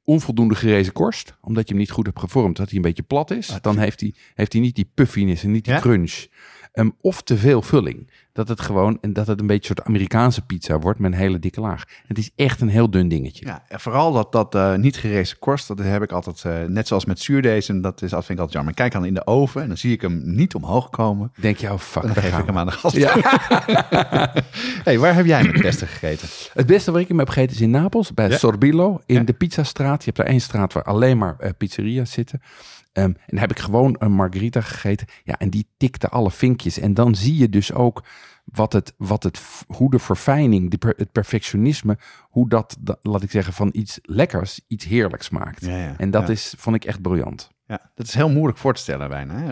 Onvoldoende 0.03 0.55
gerezen 0.55 0.93
korst, 0.93 1.37
omdat 1.41 1.63
je 1.67 1.69
hem 1.73 1.81
niet 1.81 1.91
goed 1.91 2.05
hebt 2.05 2.19
gevormd, 2.19 2.57
dat 2.57 2.67
hij 2.67 2.75
een 2.75 2.81
beetje 2.81 3.03
plat 3.03 3.31
is. 3.31 3.57
Dan 3.61 3.77
heeft 3.77 3.99
hij, 3.99 4.13
heeft 4.33 4.53
hij 4.53 4.61
niet 4.61 4.75
die 4.75 4.91
puffiness 4.93 5.43
en 5.43 5.51
niet 5.51 5.63
die 5.65 5.73
Ja. 5.73 5.79
crunch. 5.79 6.25
Ehm, 6.71 6.89
of 7.01 7.21
te 7.21 7.37
veel 7.37 7.61
vulling. 7.61 8.09
Dat 8.33 8.47
het 8.47 8.61
gewoon, 8.61 8.97
en 9.01 9.13
dat 9.13 9.27
het 9.27 9.39
een 9.39 9.47
beetje 9.47 9.69
een 9.69 9.75
soort 9.75 9.87
Amerikaanse 9.87 10.41
pizza 10.45 10.79
wordt 10.79 10.99
met 10.99 11.11
een 11.11 11.17
hele 11.17 11.39
dikke 11.39 11.61
laag. 11.61 11.83
Het 12.07 12.17
is 12.17 12.29
echt 12.35 12.61
een 12.61 12.67
heel 12.69 12.89
dun 12.89 13.07
dingetje. 13.07 13.45
Ja, 13.45 13.63
en 13.67 13.79
vooral 13.79 14.11
dat, 14.13 14.31
dat 14.31 14.55
eh, 14.55 14.75
niet 14.75 14.97
gerezen 14.97 15.39
korst, 15.39 15.67
dat 15.67 15.79
heb 15.79 16.01
ik 16.03 16.11
altijd, 16.11 16.43
eh, 16.45 16.63
net 16.67 16.87
zoals 16.87 17.05
met 17.05 17.19
zuurdezen, 17.19 17.81
dat, 17.81 18.01
is, 18.01 18.09
dat 18.09 18.25
vind 18.25 18.37
ik 18.39 18.45
altijd 18.45 18.51
jammer. 18.53 18.71
Ik 18.71 18.77
kijk 18.77 18.91
dan 18.91 19.05
in 19.05 19.13
de 19.13 19.25
oven 19.27 19.61
en 19.61 19.67
dan 19.67 19.77
zie 19.77 19.91
ik 19.93 20.01
hem 20.01 20.21
niet 20.23 20.55
omhoog 20.55 20.89
komen. 20.89 21.31
Denk 21.39 21.57
je, 21.57 21.71
oh 21.71 21.79
fuck, 21.79 22.01
dan 22.03 22.15
geef 22.15 22.37
ik 22.37 22.45
hem 22.45 22.57
aan 22.57 22.65
de 22.65 22.71
gast. 22.71 22.95
Ja. 22.95 23.15
hey, 24.87 24.99
waar 24.99 25.15
heb 25.15 25.25
jij 25.25 25.41
het 25.41 25.61
beste 25.61 25.85
gegeten? 25.85 26.27
Het 26.53 26.65
beste 26.65 26.91
waar 26.91 27.01
ik 27.01 27.07
hem 27.07 27.19
heb 27.19 27.29
gegeten 27.29 27.55
is 27.55 27.61
in 27.61 27.69
Napels, 27.69 28.13
bij 28.13 28.29
Ja. 28.29 28.37
Sorbillo, 28.37 29.01
in 29.05 29.15
Ja. 29.15 29.21
de 29.23 29.33
pizzastraat. 29.33 29.99
Je 29.99 30.05
hebt 30.05 30.17
daar 30.17 30.25
één 30.27 30.41
straat 30.41 30.73
waar 30.73 30.83
alleen 30.83 31.17
maar 31.17 31.35
eh, 31.39 31.49
pizzeria's 31.57 32.11
zitten. 32.11 32.41
Ehm, 32.91 33.11
en 33.27 33.37
heb 33.37 33.51
ik 33.51 33.59
gewoon 33.59 33.95
een 33.99 34.11
margarita 34.11 34.61
gegeten. 34.61 35.07
Ja, 35.23 35.37
en 35.37 35.49
die 35.49 35.67
tikte 35.77 36.09
alle 36.09 36.31
vinkjes. 36.31 36.79
En 36.79 36.93
dan 36.93 37.15
zie 37.15 37.37
je 37.37 37.49
dus 37.49 37.73
ook 37.73 38.03
wat 38.45 38.73
het, 38.73 38.93
wat 38.97 39.23
het, 39.23 39.41
hoe 39.67 39.89
de 39.91 39.99
verfijning, 39.99 40.71
de 40.71 40.93
het 40.97 41.11
perfectionisme, 41.11 41.97
hoe 42.29 42.49
dat, 42.49 42.77
dat, 42.79 42.99
laat 43.01 43.23
ik 43.23 43.31
zeggen, 43.31 43.53
van 43.53 43.69
iets 43.71 43.99
lekkers 44.01 44.59
iets 44.67 44.85
heerlijks 44.85 45.29
maakt. 45.29 45.65
Ja, 45.65 45.77
ja. 45.77 45.93
En 45.97 46.11
dat 46.11 46.27
Ja. 46.27 46.33
is, 46.33 46.53
vond 46.57 46.75
ik 46.75 46.85
echt 46.85 47.01
briljant. 47.01 47.49
Ja, 47.65 47.91
dat 47.95 48.07
is 48.07 48.13
heel 48.13 48.29
moeilijk 48.29 48.57
voor 48.57 48.73
te 48.73 48.81
stellen 48.81 49.09
bijna, 49.09 49.33
hè? 49.35 49.51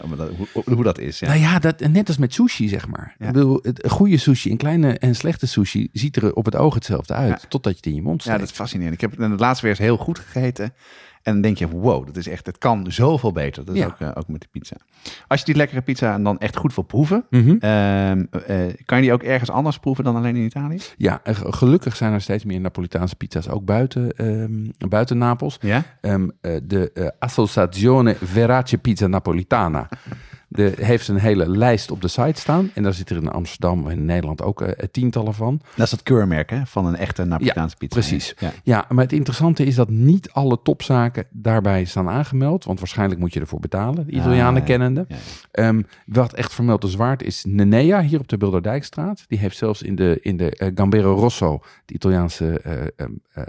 Hoe, 0.53 0.63
hoe 0.73 0.83
dat 0.83 0.97
is. 0.97 1.19
Nou 1.19 1.39
ja, 1.39 1.59
dat, 1.59 1.79
net 1.79 2.07
als 2.07 2.17
met 2.17 2.33
sushi, 2.33 2.67
zeg 2.67 2.87
maar. 2.87 3.15
Ja. 3.19 3.27
Ik 3.27 3.33
bedoel, 3.33 3.59
het 3.61 3.87
goede 3.89 4.17
sushi 4.17 4.51
en 4.51 4.57
kleine 4.57 4.97
en 4.97 5.15
slechte 5.15 5.47
sushi 5.47 5.89
ziet 5.91 6.15
er 6.15 6.33
op 6.33 6.45
het 6.45 6.55
oog 6.55 6.73
hetzelfde 6.73 7.13
uit. 7.13 7.45
Totdat 7.49 7.71
je 7.71 7.77
het 7.77 7.85
in 7.85 7.95
je 7.95 8.01
mond 8.01 8.21
steekt. 8.21 8.35
Ja, 8.35 8.41
dat 8.41 8.51
is 8.51 8.57
fascinerend. 8.57 8.93
Ik 8.93 9.01
heb 9.01 9.17
het 9.17 9.39
laatste 9.39 9.61
weer 9.65 9.75
eens 9.75 9.85
heel 9.85 9.97
goed 9.97 10.19
gegeten. 10.19 10.73
En 11.27 11.33
dan 11.33 11.41
denk 11.41 11.57
je, 11.57 11.67
wow, 11.69 12.05
dat 12.05 12.17
is 12.17 12.27
echt, 12.27 12.45
het 12.45 12.57
kan 12.57 12.85
zoveel 12.91 13.31
beter. 13.31 13.65
Dat 13.65 13.75
is 13.75 13.81
Ja. 13.81 13.87
ook, 13.87 13.99
eh, 13.99 14.09
ook 14.13 14.27
met 14.27 14.41
de 14.41 14.47
pizza. 14.51 14.75
Als 15.27 15.39
je 15.39 15.45
die 15.45 15.55
lekkere 15.55 15.81
pizza 15.81 16.19
dan 16.19 16.39
echt 16.39 16.55
goed 16.57 16.75
wil 16.75 16.83
proeven, 16.83 17.25
Mhm. 17.29 17.55
ehm, 17.59 18.25
eh, 18.45 18.57
kan 18.85 18.97
je 18.97 19.03
die 19.03 19.13
ook 19.13 19.23
ergens 19.23 19.49
anders 19.49 19.79
proeven 19.79 20.03
dan 20.03 20.15
alleen 20.15 20.35
in 20.35 20.43
Italië? 20.45 20.77
Ja, 20.97 21.19
eh, 21.23 21.35
gelukkig 21.39 21.95
zijn 21.95 22.13
er 22.13 22.21
steeds 22.21 22.45
meer 22.45 22.59
Napolitaanse 22.59 23.15
pizza's 23.15 23.49
ook 23.49 23.65
buiten, 23.65 24.11
ehm, 24.11 24.89
buiten 24.89 25.17
Napels. 25.17 25.57
Ja? 25.61 25.83
Ehm, 26.01 26.29
eh, 26.41 26.51
de 26.63 27.13
Associazione 27.19 28.15
Verace 28.23 28.77
Pizza 28.77 29.07
Napolitana 29.07 29.89
de, 30.47 30.73
heeft 30.79 31.07
een 31.07 31.17
hele 31.19 31.49
lijst 31.49 31.91
op 31.91 32.01
de 32.01 32.07
site 32.07 32.39
staan. 32.41 32.71
En 32.73 32.83
daar 32.83 32.93
zitten 32.93 33.15
er 33.15 33.21
in 33.21 33.29
Amsterdam 33.29 33.85
en 33.87 33.97
in 33.97 34.05
Nederland 34.05 34.41
ook 34.41 34.61
eh, 34.61 34.85
tientallen 34.91 35.33
van. 35.33 35.61
Dat 35.75 35.85
is 35.85 35.91
het 35.91 36.03
keurmerk 36.03 36.49
hè, 36.49 36.65
van 36.65 36.85
een 36.85 36.95
echte 36.95 37.23
Napolitaanse 37.25 37.75
pizza. 37.75 37.99
precies. 37.99 38.33
Ja. 38.39 38.51
Ja, 38.63 38.85
maar 38.89 39.03
het 39.03 39.13
interessante 39.13 39.65
is 39.65 39.75
dat 39.75 39.89
niet 39.89 40.31
alle 40.31 40.59
topzaken 40.63 41.25
daarbij 41.29 41.85
staan 41.85 42.09
aangemeld. 42.09 42.63
Want 42.65 42.79
waarschijnlijk 42.79 43.19
moet 43.19 43.33
je 43.33 43.39
ervoor 43.39 43.59
betalen, 43.59 44.05
de 44.05 44.11
Italianen 44.11 44.61
Ah, 44.61 44.67
ja. 44.67 44.73
kennende. 44.73 45.05
Ja, 45.07 45.15
Ehm, 45.51 45.81
wat 46.05 46.33
echt 46.33 46.53
vermeld 46.53 46.83
is 46.83 46.95
waard 46.95 47.23
is 47.23 47.43
Nenea 47.47 48.01
hier 48.01 48.19
op 48.19 48.27
de 48.27 48.37
Bilderdijkstraat. 48.37 49.23
Die 49.27 49.39
heeft 49.39 49.57
zelfs 49.57 49.81
in 49.81 49.95
de, 49.95 50.17
in 50.21 50.37
de 50.37 50.49
eh, 50.51 50.71
Gambero 50.75 51.13
Rosso, 51.15 51.59
de 51.85 51.93
Italiaanse 51.93 52.59
eh, 52.59 53.43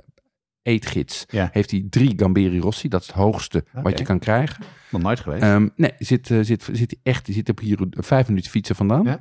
eetgids, 0.69 1.25
Ja. 1.29 1.49
heeft 1.53 1.71
hij 1.71 1.87
drie 1.91 2.13
Gamberi 2.17 2.61
Rossi. 2.61 2.89
Dat 2.89 3.01
is 3.01 3.07
het 3.07 3.17
hoogste 3.17 3.65
wat 3.73 3.99
je 3.99 4.05
kan 4.05 4.19
krijgen. 4.19 4.65
Nog 4.91 5.03
nooit 5.03 5.21
geweest. 5.21 5.43
Ehm, 5.43 5.69
nee, 5.77 5.93
zit, 5.99 6.31
eh, 6.31 6.39
zit, 6.43 6.69
zit 6.73 6.97
echt, 7.03 7.25
die 7.27 7.35
zit 7.35 7.49
op 7.49 7.59
hier 7.61 7.79
vijf 7.91 8.29
minuten 8.29 8.51
fietsen 8.51 8.77
vandaan. 8.77 9.05
Ja. 9.05 9.19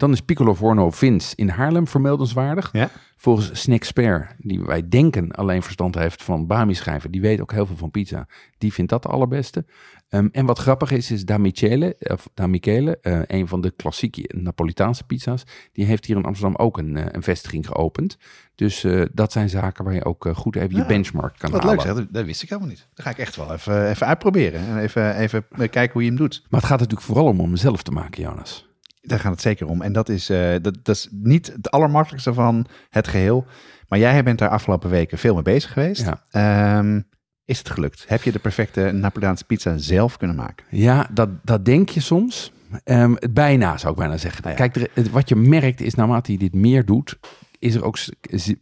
Dan 0.00 0.12
is 0.12 0.20
Piccolo 0.20 0.54
Forno 0.54 0.90
Vins 0.90 1.34
in 1.34 1.48
Haarlem 1.48 1.86
vermeldenswaardig. 1.88 2.68
Ja. 2.72 2.90
Volgens 3.16 3.60
Snack 3.60 3.84
Spare, 3.84 4.26
die 4.38 4.62
wij 4.62 4.88
denken 4.88 5.30
alleen 5.30 5.62
verstand 5.62 5.94
heeft 5.94 6.22
van 6.22 6.46
Bami 6.46 6.74
schrijven, 6.74 7.10
die 7.10 7.20
weet 7.20 7.40
ook 7.40 7.52
heel 7.52 7.66
veel 7.66 7.76
van 7.76 7.90
pizza. 7.90 8.26
Die 8.58 8.72
vindt 8.72 8.90
dat 8.90 9.02
de 9.02 9.08
allerbeste. 9.08 9.64
Ehm, 10.08 10.28
en 10.32 10.46
wat 10.46 10.58
grappig 10.58 10.90
is, 10.90 11.10
is 11.10 11.24
Da 11.24 11.38
Michele, 11.38 11.96
of 11.98 12.28
Da 12.34 12.46
Michele, 12.46 12.98
eh, 13.02 13.20
een 13.26 13.48
van 13.48 13.60
de 13.60 13.70
klassieke 13.70 14.30
Napolitaanse 14.36 15.04
pizza's. 15.04 15.42
Die 15.72 15.84
heeft 15.84 16.04
hier 16.04 16.16
in 16.16 16.24
Amsterdam 16.24 16.56
ook 16.56 16.78
een, 16.78 16.96
eh, 16.96 17.04
een 17.08 17.22
vestiging 17.22 17.66
geopend. 17.66 18.16
Dus 18.54 18.84
eh, 18.84 19.02
dat 19.12 19.32
zijn 19.32 19.48
zaken 19.48 19.84
waar 19.84 19.94
je 19.94 20.04
ook 20.04 20.28
goed 20.34 20.56
even 20.56 20.76
je 20.76 20.86
benchmark 20.86 21.38
kan 21.38 21.50
Wat 21.50 21.60
halen. 21.60 21.76
leuk 21.76 21.86
zeg, 21.86 21.94
dat, 21.94 22.12
dat 22.12 22.24
wist 22.24 22.42
ik 22.42 22.48
helemaal 22.48 22.70
niet. 22.70 22.88
Dat 22.94 23.04
ga 23.04 23.10
ik 23.10 23.18
echt 23.18 23.36
wel 23.36 23.52
even, 23.52 23.88
even 23.88 24.06
uitproberen. 24.06 24.60
En 24.60 24.78
even, 24.78 25.16
even 25.16 25.44
kijken 25.56 25.92
hoe 25.92 26.02
je 26.02 26.08
hem 26.08 26.18
doet. 26.18 26.42
Maar 26.50 26.60
het 26.60 26.68
gaat 26.68 26.78
natuurlijk 26.78 27.06
vooral 27.06 27.26
om 27.26 27.40
om 27.40 27.46
hem 27.46 27.56
zelf 27.56 27.82
te 27.82 27.90
maken, 27.90 28.22
Jonas. 28.22 28.69
Daar 29.00 29.18
gaat 29.18 29.32
het 29.32 29.40
zeker 29.40 29.66
om. 29.66 29.82
En 29.82 29.92
dat 29.92 30.08
is, 30.08 30.30
eh, 30.30 30.50
dat, 30.62 30.76
dat 30.82 30.96
is 30.96 31.08
niet 31.10 31.46
het 31.46 31.70
allermakkelijkste 31.70 32.34
van 32.34 32.66
het 32.88 33.08
geheel. 33.08 33.46
Maar 33.88 33.98
jij 33.98 34.22
bent 34.22 34.38
daar 34.38 34.48
afgelopen 34.48 34.90
weken 34.90 35.18
veel 35.18 35.34
mee 35.34 35.42
bezig 35.42 35.72
geweest. 35.72 36.02
Ja. 36.02 36.24
Ehm, 36.30 37.00
is 37.44 37.58
het 37.58 37.70
gelukt? 37.70 38.04
Heb 38.08 38.22
je 38.22 38.32
de 38.32 38.38
perfecte 38.38 38.90
Napolitaanse 38.92 39.44
pizza 39.44 39.78
zelf 39.78 40.16
kunnen 40.16 40.36
maken? 40.36 40.66
Ja, 40.70 41.08
dat, 41.12 41.28
dat 41.42 41.64
denk 41.64 41.88
je 41.88 42.00
soms. 42.00 42.52
Ehm, 42.84 43.14
bijna 43.30 43.76
zou 43.76 43.92
ik 43.92 43.98
bijna 43.98 44.16
zeggen. 44.16 44.42
Nou 44.42 44.56
ja. 44.56 44.68
Kijk, 44.68 44.90
er, 44.94 45.10
wat 45.10 45.28
je 45.28 45.36
merkt 45.36 45.80
is 45.80 45.94
naarmate 45.94 46.32
je 46.32 46.38
dit 46.38 46.54
meer 46.54 46.84
doet, 46.84 47.18
is 47.60 47.74
er 47.74 47.84
ook, 47.84 47.98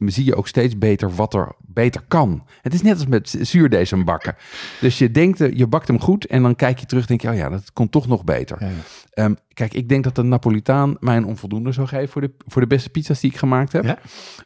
zie 0.07 0.25
je 0.25 0.35
ook 0.35 0.49
steeds 0.49 0.79
beter 0.79 1.15
wat 1.15 1.35
er 1.35 1.53
beter 1.59 2.03
kan. 2.09 2.45
Het 2.63 2.75
is 2.75 2.83
net 2.83 2.95
als 2.95 3.07
met 3.07 3.39
zuurdezen 3.41 4.05
bakken. 4.05 4.37
Dus 4.81 4.99
je 4.99 5.11
denkt, 5.11 5.41
eh, 5.41 5.53
je 5.53 5.67
bakt 5.67 5.89
hem 5.89 6.01
goed 6.01 6.27
en 6.27 6.43
dan 6.43 6.57
kijk 6.57 6.79
je 6.79 6.87
terug 6.87 7.07
denk 7.07 7.21
je, 7.21 7.29
oh 7.29 7.37
ja, 7.37 7.49
dat 7.49 7.73
kon 7.73 7.89
toch 7.89 8.07
nog 8.07 8.25
beter. 8.25 8.57
Ja, 8.61 8.71
Ehm, 9.19 9.35
kijk, 9.55 9.75
ik 9.75 9.89
denk 9.89 10.05
dat 10.05 10.15
de 10.15 10.23
Napolitaan 10.23 10.97
mij 11.01 11.17
een 11.17 11.25
onvoldoende 11.25 11.73
zou 11.73 11.87
geven 11.87 12.09
voor 12.09 12.21
de, 12.21 12.31
voor 12.47 12.61
de 12.61 12.67
beste 12.67 12.91
pizza's 12.91 13.21
die 13.21 13.31
ik 13.31 13.37
gemaakt 13.37 13.73
heb. 13.73 13.85
Ja. 13.85 13.99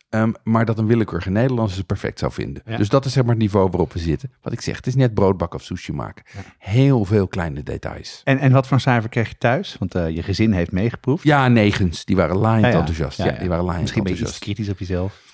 Ehm, 0.09 0.33
maar 0.45 0.65
dat 0.65 0.79
een 0.79 0.87
willekeurige 0.87 1.31
Nederlander 1.31 1.75
ze 1.75 1.85
perfect 1.85 2.19
zou 2.19 2.33
vinden. 2.33 2.63
Dus 2.77 2.89
dat 2.89 3.05
is 3.05 3.13
zeg 3.13 3.23
maar 3.23 3.33
het 3.33 3.43
niveau 3.43 3.69
waarop 3.71 3.93
we 3.93 3.99
zitten. 3.99 4.31
Wat 4.43 4.53
ik 4.53 4.61
zeg, 4.61 4.77
het 4.77 4.87
is 4.87 4.95
net 4.95 5.15
broodbakken 5.15 5.59
of 5.59 5.65
sushi 5.65 5.93
maken. 5.93 6.25
Heel 6.59 7.05
veel 7.05 7.29
kleine 7.29 7.63
details. 7.63 8.21
En, 8.25 8.39
en 8.39 8.53
wat 8.53 8.67
voor 8.67 8.81
cijfer 8.81 9.11
kreeg 9.11 9.29
je 9.29 9.39
thuis? 9.39 9.77
Want 9.79 9.95
eh, 9.95 10.09
je 10.09 10.23
gezin 10.23 10.53
heeft 10.53 10.73
meegeproefd. 10.73 11.25
Ja, 11.25 11.49
negens. 11.49 12.05
Die 12.05 12.17
waren 12.17 12.37
laaiend 12.37 12.75
enthousiast. 12.75 13.19
Ja, 13.19 13.31
die 13.31 13.49
waren 13.49 13.65
laaiend 13.65 13.93
enthousiast. 13.93 14.42
Kritisch 14.43 14.69
op 14.69 14.79
jezelf. 14.79 15.31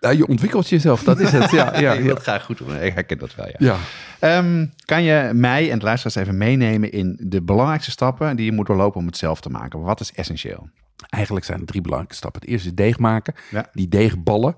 Ja, 0.00 0.10
je 0.10 0.26
ontwikkelt 0.26 0.68
jezelf, 0.68 1.02
dat 1.02 1.20
is 1.20 1.32
het. 1.32 1.50
Ja, 1.50 1.78
ja, 1.80 1.92
ik 1.92 1.98
wil 1.98 2.08
ja. 2.08 2.14
het 2.14 2.22
graag 2.22 2.44
goed 2.44 2.58
doen. 2.58 2.82
Ik 2.82 2.92
herken 2.92 3.18
dat 3.18 3.34
wel, 3.34 3.46
ja. 3.46 3.54
ja. 3.58 3.76
Ehm, 4.18 4.66
kan 4.84 5.02
je 5.02 5.30
mij 5.34 5.70
en 5.70 5.78
de 5.78 5.84
luisteraars 5.84 6.16
even 6.16 6.38
meenemen 6.38 6.92
in 6.92 7.20
de 7.22 7.42
belangrijkste 7.42 7.90
stappen 7.90 8.36
die 8.36 8.44
je 8.44 8.52
moet 8.52 8.66
doorlopen 8.66 9.00
om 9.00 9.06
het 9.06 9.16
zelf 9.16 9.40
te 9.40 9.50
maken? 9.50 9.80
Wat 9.80 10.00
is 10.00 10.12
essentieel? 10.12 10.68
Eigenlijk 11.08 11.44
zijn 11.44 11.60
er 11.60 11.66
drie 11.66 11.80
belangrijke 11.80 12.16
stappen. 12.16 12.40
Het 12.40 12.50
eerste 12.50 12.68
is 12.68 12.74
deeg 12.74 12.98
maken. 12.98 13.34
Ja. 13.50 13.68
Die 13.72 13.88
deegballen. 13.88 14.56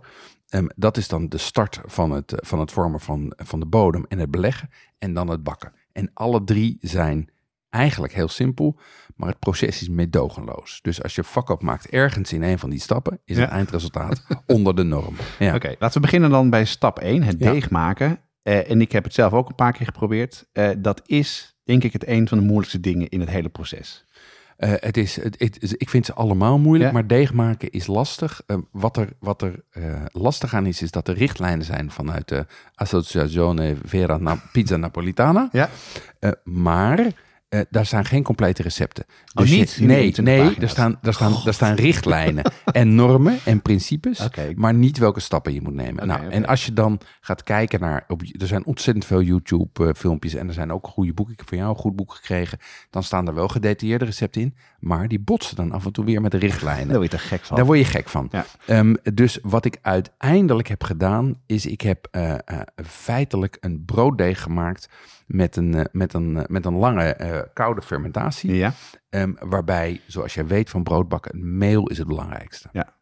Ehm, 0.48 0.66
dat 0.76 0.96
is 0.96 1.08
dan 1.08 1.28
de 1.28 1.38
start 1.38 1.80
van 1.84 2.10
het, 2.10 2.32
eh, 2.32 2.38
van 2.42 2.60
het 2.60 2.72
vormen 2.72 3.00
van, 3.00 3.32
van 3.36 3.60
de 3.60 3.66
bodem 3.66 4.04
en 4.08 4.18
het 4.18 4.30
beleggen. 4.30 4.70
En 4.98 5.14
dan 5.14 5.28
het 5.28 5.42
bakken. 5.42 5.72
En 5.92 6.10
alle 6.14 6.44
drie 6.44 6.78
zijn 6.80 7.30
eigenlijk 7.76 8.12
heel 8.12 8.28
simpel. 8.28 8.78
Maar 9.16 9.28
het 9.28 9.38
proces 9.38 9.80
is 9.82 9.88
meedogenloos. 9.88 10.78
Dus 10.82 11.02
als 11.02 11.14
je 11.14 11.24
fuck 11.24 11.48
up 11.48 11.62
maakt 11.62 11.88
ergens 11.88 12.32
in 12.32 12.42
een 12.42 12.58
van 12.58 12.70
die 12.70 12.80
stappen, 12.80 13.20
is 13.24 13.36
het 13.38 13.48
eindresultaat 13.48 14.26
onder 14.46 14.74
de 14.76 14.82
norm. 14.82 15.16
Ja. 15.38 15.54
Oké, 15.54 15.74
laten 15.78 15.94
we 16.00 16.00
beginnen 16.06 16.30
dan 16.30 16.50
bij 16.50 16.64
stap 16.64 16.98
1, 16.98 17.22
het 17.22 17.36
Ja. 17.38 17.52
deeg 17.52 17.70
maken. 17.70 18.18
Eh, 18.42 18.70
en 18.70 18.80
ik 18.80 18.92
heb 18.92 19.04
het 19.04 19.14
zelf 19.14 19.32
ook 19.32 19.48
een 19.48 19.54
paar 19.54 19.72
keer 19.72 19.86
geprobeerd. 19.86 20.46
Eh, 20.52 20.68
dat 20.78 21.02
is, 21.06 21.56
denk 21.64 21.82
ik, 21.84 21.92
het 21.92 22.06
een 22.06 22.28
van 22.28 22.38
de 22.38 22.44
moeilijkste 22.44 22.80
dingen 22.80 23.08
in 23.08 23.20
het 23.20 23.30
hele 23.30 23.48
proces. 23.48 24.04
Eh, 24.56 24.70
het 24.74 24.96
is, 24.96 25.16
het, 25.22 25.34
het 25.40 25.62
is- 25.62 25.74
ik 25.74 25.90
vind 25.90 26.06
ze 26.06 26.14
allemaal 26.14 26.58
moeilijk, 26.58 26.88
Ja. 26.90 26.92
maar 26.96 27.06
deeg 27.06 27.32
maken 27.32 27.70
is 27.70 27.86
lastig. 27.86 28.42
Eh, 28.46 28.56
wat 28.72 28.96
er, 28.96 29.08
wat 29.20 29.42
er 29.42 29.64
lastig 30.12 30.54
aan 30.54 30.66
is, 30.66 30.82
is 30.82 30.90
dat 30.90 31.08
er 31.08 31.14
richtlijnen 31.14 31.64
zijn 31.64 31.90
vanuit 31.90 32.28
de 32.28 32.46
Associazione 32.74 33.76
Vera 33.84 34.16
Na- 34.16 34.42
Pizza 34.52 34.76
Napolitana. 34.76 35.48
Ja. 35.52 35.70
Maar 36.44 37.06
eh, 37.56 37.64
daar 37.70 37.86
staan 37.86 38.04
geen 38.04 38.22
complete 38.22 38.62
recepten. 38.62 39.04
Oh, 39.34 39.46
je- 39.46 39.56
niet? 39.56 39.78
Nee, 39.80 40.00
21 40.02 40.24
nee 40.24 40.56
er, 40.60 40.68
staan, 40.68 40.98
er, 41.02 41.14
staan, 41.14 41.34
er 41.46 41.54
staan 41.54 41.74
richtlijnen 41.74 42.52
en 42.72 42.94
normen 42.94 43.38
en 43.44 43.62
principes, 43.62 44.28
maar 44.54 44.74
niet 44.74 44.98
welke 44.98 45.20
stappen 45.20 45.52
je 45.52 45.62
moet 45.62 45.74
nemen. 45.74 46.06
Nou. 46.06 46.28
En 46.28 46.46
als 46.46 46.66
je 46.66 46.72
dan 46.72 47.00
gaat 47.20 47.42
kijken 47.42 47.80
naar, 47.80 48.04
op, 48.08 48.22
er 48.22 48.46
zijn 48.46 48.64
ontzettend 48.64 49.04
veel 49.06 49.22
YouTube-filmpjes 49.22 50.34
en 50.34 50.48
er 50.48 50.54
zijn 50.54 50.72
ook 50.72 50.86
goede 50.86 51.12
boeken. 51.12 51.34
Ik 51.34 51.40
heb 51.40 51.48
van 51.48 51.58
jou 51.58 51.70
een 51.70 51.76
goed 51.76 51.96
boek 51.96 52.14
gekregen. 52.14 52.58
Dan 52.90 53.02
staan 53.02 53.26
er 53.26 53.34
wel 53.34 53.48
gedetailleerde 53.48 54.04
recepten 54.04 54.40
in, 54.40 54.54
maar 54.78 55.08
die 55.08 55.20
botsen 55.20 55.56
dan 55.56 55.72
af 55.72 55.84
en 55.84 55.92
toe 55.92 56.04
weer 56.04 56.20
met 56.20 56.30
de 56.30 56.38
richtlijnen. 56.38 56.88
Daar 56.88 56.96
word 56.98 57.12
je 57.12 57.18
gek 57.18 57.44
van. 57.44 57.56
Daar 57.56 57.66
word 57.66 57.78
je 57.78 57.84
gek 57.84 58.08
van. 58.08 58.28
Ja. 58.30 58.46
Ehm, 58.66 58.94
dus 59.14 59.38
wat 59.42 59.64
ik 59.64 59.78
uiteindelijk 59.82 60.68
heb 60.68 60.84
gedaan, 60.84 61.40
is 61.46 61.66
ik 61.66 61.80
heb 61.80 62.08
eh, 62.10 62.32
eh, 62.32 62.60
feitelijk 62.86 63.56
een 63.60 63.84
brooddeeg 63.84 64.42
gemaakt 64.42 64.88
met 65.26 65.56
een, 65.56 65.74
eh, 65.74 65.84
met 65.92 66.12
een, 66.12 66.36
eh, 66.36 66.44
met 66.46 66.64
een 66.64 66.74
lange 66.76 67.14
eh, 67.14 67.40
koude 67.54 67.82
fermentatie. 67.82 68.54
Ja. 68.54 68.72
Ehm, 69.08 69.32
waarbij, 69.40 70.00
zoals 70.06 70.34
jij 70.34 70.46
weet 70.46 70.70
van 70.70 70.82
broodbakken, 70.82 71.56
meel 71.58 71.88
is 71.88 71.98
het 71.98 72.06
belangrijkste. 72.06 72.68
Ja. 72.72 72.94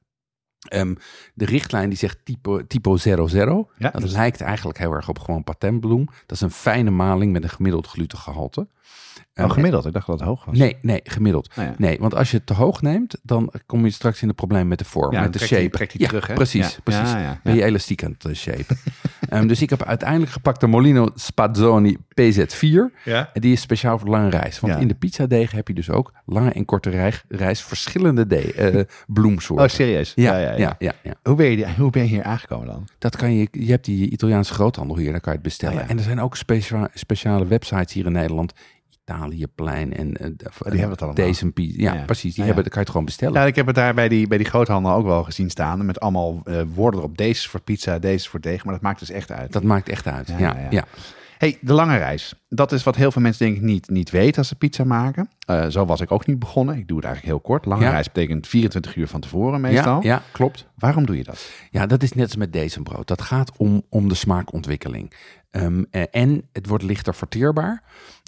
Ehm, 0.68 0.94
de 1.34 1.44
richtlijn 1.44 1.88
die 1.88 1.98
zegt 1.98 2.24
typo, 2.24 2.66
typo 2.66 2.96
00. 2.96 3.70
Ja, 3.78 3.90
dat 3.90 4.00
dus- 4.00 4.12
lijkt 4.12 4.40
eigenlijk 4.40 4.78
heel 4.78 4.92
erg 4.92 5.08
op 5.08 5.18
gewoon 5.18 5.44
patentbloem. 5.44 6.04
Dat 6.04 6.36
is 6.36 6.40
een 6.40 6.50
fijne 6.50 6.90
maling 6.90 7.32
met 7.32 7.42
een 7.42 7.48
gemiddeld 7.48 7.86
glutengehalte. 7.86 8.68
Ehm, 9.34 9.48
gemiddeld. 9.48 9.86
Ik 9.86 9.92
dacht 9.92 10.06
dat 10.06 10.18
het 10.18 10.28
hoog 10.28 10.44
was. 10.44 10.58
Nee, 10.58 10.76
nee, 10.80 11.00
gemiddeld. 11.04 11.56
Nou 11.56 11.68
ja. 11.68 11.74
Nee, 11.78 11.98
want 12.00 12.14
als 12.14 12.30
je 12.30 12.36
het 12.36 12.46
te 12.46 12.54
hoog 12.54 12.82
neemt, 12.82 13.16
dan 13.22 13.52
kom 13.66 13.84
je 13.84 13.90
straks 13.90 14.22
in 14.22 14.28
de 14.28 14.34
probleem 14.34 14.68
met 14.68 14.78
de 14.78 14.84
vorm, 14.84 15.12
Ja, 15.12 15.20
met 15.20 15.32
de 15.32 15.38
trekt 15.38 15.52
shape. 15.54 15.70
trekt 15.70 15.92
hij 15.92 16.00
ja, 16.00 16.06
terug, 16.08 16.26
hè? 16.26 16.34
precies, 16.34 16.70
Ja. 16.74 16.80
precies. 16.84 17.10
Ja, 17.10 17.18
ja, 17.18 17.40
Ben 17.42 17.54
je 17.54 17.64
elastiek 17.64 18.04
aan 18.04 18.10
het 18.18 18.24
eh, 18.24 18.34
shapen. 18.34 18.76
Ehm, 19.28 19.46
dus 19.46 19.62
ik 19.62 19.70
heb 19.70 19.82
uiteindelijk 19.82 20.30
gepakt 20.32 20.60
de 20.60 20.66
Molino 20.66 21.08
Spazzoni 21.14 21.96
PZ4. 22.20 22.92
Ja. 23.04 23.30
En 23.32 23.40
die 23.40 23.52
is 23.52 23.60
speciaal 23.60 23.98
voor 23.98 24.08
lange 24.08 24.30
rijst. 24.30 24.60
Want 24.60 24.80
in 24.80 24.88
de 24.88 24.94
pizzadeeg 24.94 25.50
heb 25.50 25.68
je 25.68 25.74
dus 25.74 25.90
ook 25.90 26.12
lange 26.26 26.50
en 26.50 26.64
korte 26.64 26.90
rij- 26.90 27.12
rijst, 27.28 27.62
verschillende 27.62 28.26
de, 28.26 28.52
eh, 28.54 28.80
bloemsoorten. 29.06 29.66
Oh, 29.66 29.72
serieus? 29.72 30.12
ja, 30.14 30.38
ja, 30.56 30.76
ja. 30.78 30.92
Hoe, 31.22 31.34
ben 31.34 31.46
je, 31.50 31.56
die- 31.56 31.66
hoe 31.78 31.90
ben 31.90 32.02
je 32.02 32.08
hier 32.08 32.22
aangekomen 32.22 32.66
dan? 32.66 32.88
Dat 32.98 33.16
kan 33.16 33.32
je, 33.34 33.48
je 33.50 33.70
hebt 33.70 33.84
die 33.84 34.10
Italiaanse 34.10 34.52
groothandel 34.54 34.96
hier, 34.96 35.10
daar 35.10 35.20
kan 35.20 35.32
je 35.32 35.38
het 35.38 35.48
bestellen. 35.48 35.76
Oh 35.76 35.82
ja. 35.82 35.88
En 35.88 35.96
er 35.96 36.02
zijn 36.04 36.20
ook 36.20 36.36
specia- 36.36 36.88
speciale 36.94 37.46
websites 37.46 37.92
hier 37.92 38.06
in 38.06 38.12
Nederland. 38.12 38.52
Italiëplein 39.04 39.96
en 39.96 40.08
uh, 40.08 40.16
hebben 40.62 40.90
het 40.90 41.02
allemaal. 41.02 41.14
Deze. 41.26 41.50
Ja, 41.54 41.94
Ja. 41.94 42.04
precies. 42.04 42.22
Die 42.22 42.32
Ja, 42.34 42.40
ja. 42.40 42.44
hebben, 42.54 42.62
dan 42.62 42.72
kan 42.72 42.72
je 42.72 42.78
het 42.80 42.88
gewoon 42.90 43.04
bestellen. 43.04 43.40
Ja, 43.40 43.46
ik 43.46 43.56
heb 43.56 43.66
het 43.66 43.74
daar 43.74 43.94
bij 43.94 44.08
die, 44.08 44.26
bij 44.28 44.38
die 44.38 44.46
groothandel 44.46 44.92
ook 44.92 45.04
wel 45.06 45.22
gezien 45.24 45.50
staan. 45.50 45.86
Met 45.86 46.00
allemaal 46.00 46.40
eh, 46.44 46.60
woorden 46.74 47.00
erop. 47.00 47.16
Deze 47.16 47.30
is 47.30 47.46
voor 47.46 47.60
pizza, 47.60 47.98
deze 47.98 48.14
is 48.14 48.28
voor 48.28 48.40
deeg. 48.40 48.64
Maar 48.64 48.74
dat 48.74 48.82
maakt 48.82 48.98
dus 48.98 49.10
echt 49.10 49.30
uit. 49.32 49.52
Dat 49.52 49.62
maakt 49.62 49.88
echt 49.88 50.06
uit. 50.06 50.28
Ja, 50.28 50.38
Ja, 50.38 50.54
ja, 50.54 50.60
ja, 50.60 50.66
ja. 50.70 50.84
hey, 51.38 51.58
de 51.60 51.72
lange 51.72 51.96
reis. 51.96 52.34
Dat 52.48 52.72
is 52.72 52.82
wat 52.82 52.96
heel 52.96 53.10
veel 53.12 53.22
mensen 53.22 53.44
denk 53.46 53.56
ik 53.56 53.62
niet, 53.62 53.88
niet 53.90 54.10
weten 54.10 54.38
als 54.38 54.48
ze 54.48 54.54
pizza 54.56 54.84
maken. 54.84 55.28
Eh, 55.46 55.66
zo 55.66 55.84
was 55.84 56.00
ik 56.00 56.12
ook 56.12 56.26
niet 56.26 56.38
begonnen. 56.38 56.76
Ik 56.76 56.88
doe 56.88 56.96
het 56.96 57.06
eigenlijk 57.06 57.34
heel 57.36 57.44
kort. 57.44 57.64
Lange 57.64 57.84
Ja. 57.84 57.90
reis 57.90 58.12
betekent 58.12 58.46
24 58.46 58.96
uur 58.96 59.08
van 59.08 59.20
tevoren 59.20 59.52
Ja, 59.52 59.58
meestal. 59.58 60.02
ja, 60.02 60.22
klopt. 60.32 60.66
Waarom 60.78 61.06
doe 61.06 61.16
je 61.16 61.24
dat? 61.24 61.50
Ja, 61.70 61.86
dat 61.86 62.02
is 62.02 62.12
net 62.12 62.24
als 62.24 62.36
met 62.36 62.52
deze 62.52 62.82
brood. 62.82 63.08
Dat 63.08 63.22
gaat 63.22 63.52
om, 63.56 63.82
om 63.88 64.08
de 64.08 64.14
smaakontwikkeling. 64.14 65.12
Ehm, 65.50 65.82
eh, 65.90 66.02
en 66.10 66.42
het 66.52 66.66
wordt 66.66 66.84
lichter 66.84 67.14
verteerbaar. 67.14 67.82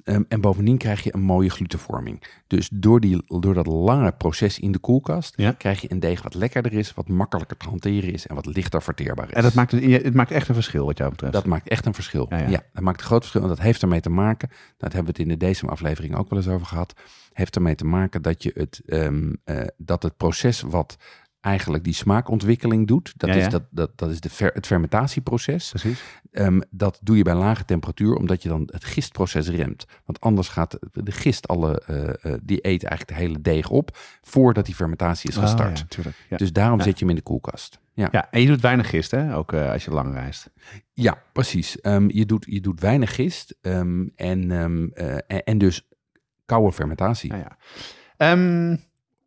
Ehm, 0.07 0.23
en 0.29 0.41
bovendien 0.41 0.79
krijg 0.79 1.03
je 1.03 1.15
een 1.15 1.21
mooie 1.21 1.51
glutenvorming. 1.51 2.23
Dus 2.47 2.69
door, 2.73 3.01
die, 3.01 3.23
door 3.27 3.55
dat 3.55 3.67
lange 3.67 4.13
proces 4.13 4.59
in 4.59 4.73
de 4.73 4.79
koelkast... 4.79 5.33
Ja. 5.37 5.53
krijg 5.53 5.81
je 5.81 5.91
een 5.91 6.01
deeg 6.01 6.23
wat 6.23 6.35
lekkerder 6.35 6.73
is, 6.73 6.95
wat 6.95 7.09
makkelijker 7.09 7.57
te 7.57 7.69
hanteren 7.69 8.13
is... 8.13 8.27
en 8.27 8.35
wat 8.35 8.47
lichter 8.47 8.83
verteerbaar 8.83 9.29
is. 9.29 9.35
En 9.35 9.43
dat 9.43 9.55
maakt, 9.55 9.71
het, 9.71 9.83
het 9.85 10.15
maakt 10.15 10.31
echt 10.31 10.49
een 10.49 10.55
verschil 10.55 10.87
wat 10.87 10.99
jou 10.99 11.11
betreft. 11.11 11.33
Dat 11.33 11.47
maakt 11.47 11.69
echt 11.69 11.87
een 11.87 11.95
verschil. 11.95 12.27
Ja, 12.29 12.39
Ja, 12.39 12.49
ja. 12.49 12.63
dat 12.73 12.83
maakt 12.83 13.01
een 13.01 13.07
groot 13.07 13.21
verschil. 13.21 13.43
En 13.43 13.49
dat 13.49 13.61
heeft 13.61 13.83
ermee 13.83 14.01
te 14.01 14.11
maken, 14.11 14.49
dat 14.77 14.93
hebben 14.93 15.15
we 15.15 15.23
het 15.23 15.31
in 15.31 15.39
de 15.39 15.51
DSM-aflevering 15.51 16.17
ook 16.17 16.31
wel 16.31 16.39
eens 16.39 16.49
over 16.49 16.67
gehad, 16.67 16.95
heeft 17.33 17.57
ermee 17.57 17.75
te 17.75 17.87
maken 17.87 18.23
dat, 18.23 18.43
je 18.43 18.51
het, 18.55 18.83
ehm, 18.87 19.33
eh, 19.45 19.63
dat 19.77 20.03
het 20.03 20.17
proces 20.17 20.61
wat 20.61 20.97
eigenlijk 21.47 21.85
die 21.85 21.95
smaakontwikkeling 21.95 22.87
doet, 22.87 23.13
dat 23.17 23.29
Ja, 23.29 23.35
is, 23.35 23.49
dat, 23.49 23.63
dat, 23.71 23.99
dat 23.99 24.11
is 24.11 24.21
de 24.21 24.31
ver- 24.31 24.55
het 24.55 24.67
fermentatieproces. 24.67 25.69
Precies. 25.69 26.03
Ehm, 26.33 26.61
dat 26.71 26.99
doe 27.03 27.17
je 27.17 27.23
bij 27.23 27.35
lage 27.35 27.65
temperatuur, 27.65 28.15
omdat 28.15 28.43
je 28.43 28.49
dan 28.49 28.69
het 28.73 28.85
gistproces 28.85 29.49
remt. 29.49 29.85
Want 30.05 30.21
anders 30.21 30.49
gaat 30.49 30.79
de 30.93 31.13
gist 31.13 31.49
alle, 31.49 31.83
eh, 31.87 32.33
eh, 32.33 32.39
die 32.43 32.67
eet 32.67 32.85
eigenlijk 32.85 33.09
de 33.19 33.25
hele 33.27 33.41
deeg 33.41 33.71
op, 33.71 33.97
voordat 34.23 34.67
die 34.67 34.75
fermentatie 34.75 35.31
is 35.31 35.37
gestart. 35.37 35.87
Oh, 35.99 36.05
ja. 36.29 36.37
Dus 36.37 36.53
daarom 36.53 36.81
zet 36.81 36.93
je 36.99 37.01
hem 37.01 37.09
in 37.09 37.17
de 37.17 37.23
koelkast. 37.23 37.79
Ja. 37.95 38.09
ja, 38.13 38.31
en 38.31 38.41
je 38.41 38.47
doet 38.47 38.61
weinig 38.61 38.89
gist, 38.91 39.11
hè? 39.11 39.37
Ook 39.37 39.53
eh, 39.53 39.71
als 39.71 39.85
je 39.85 39.91
lang 39.91 40.15
reist. 40.15 40.51
Ja, 40.93 41.23
precies. 41.33 41.81
Ehm, 41.81 42.09
je, 42.09 42.27
doet, 42.27 42.47
je 42.49 42.61
doet 42.61 42.81
weinig 42.81 43.15
gist 43.15 43.57
ehm, 43.61 44.07
en, 44.17 44.51
en, 45.27 45.45
en 45.45 45.59
dus 45.59 45.89
koude 46.45 46.73
fermentatie. 46.73 47.33
Ja, 47.33 47.39
ja. 47.39 47.57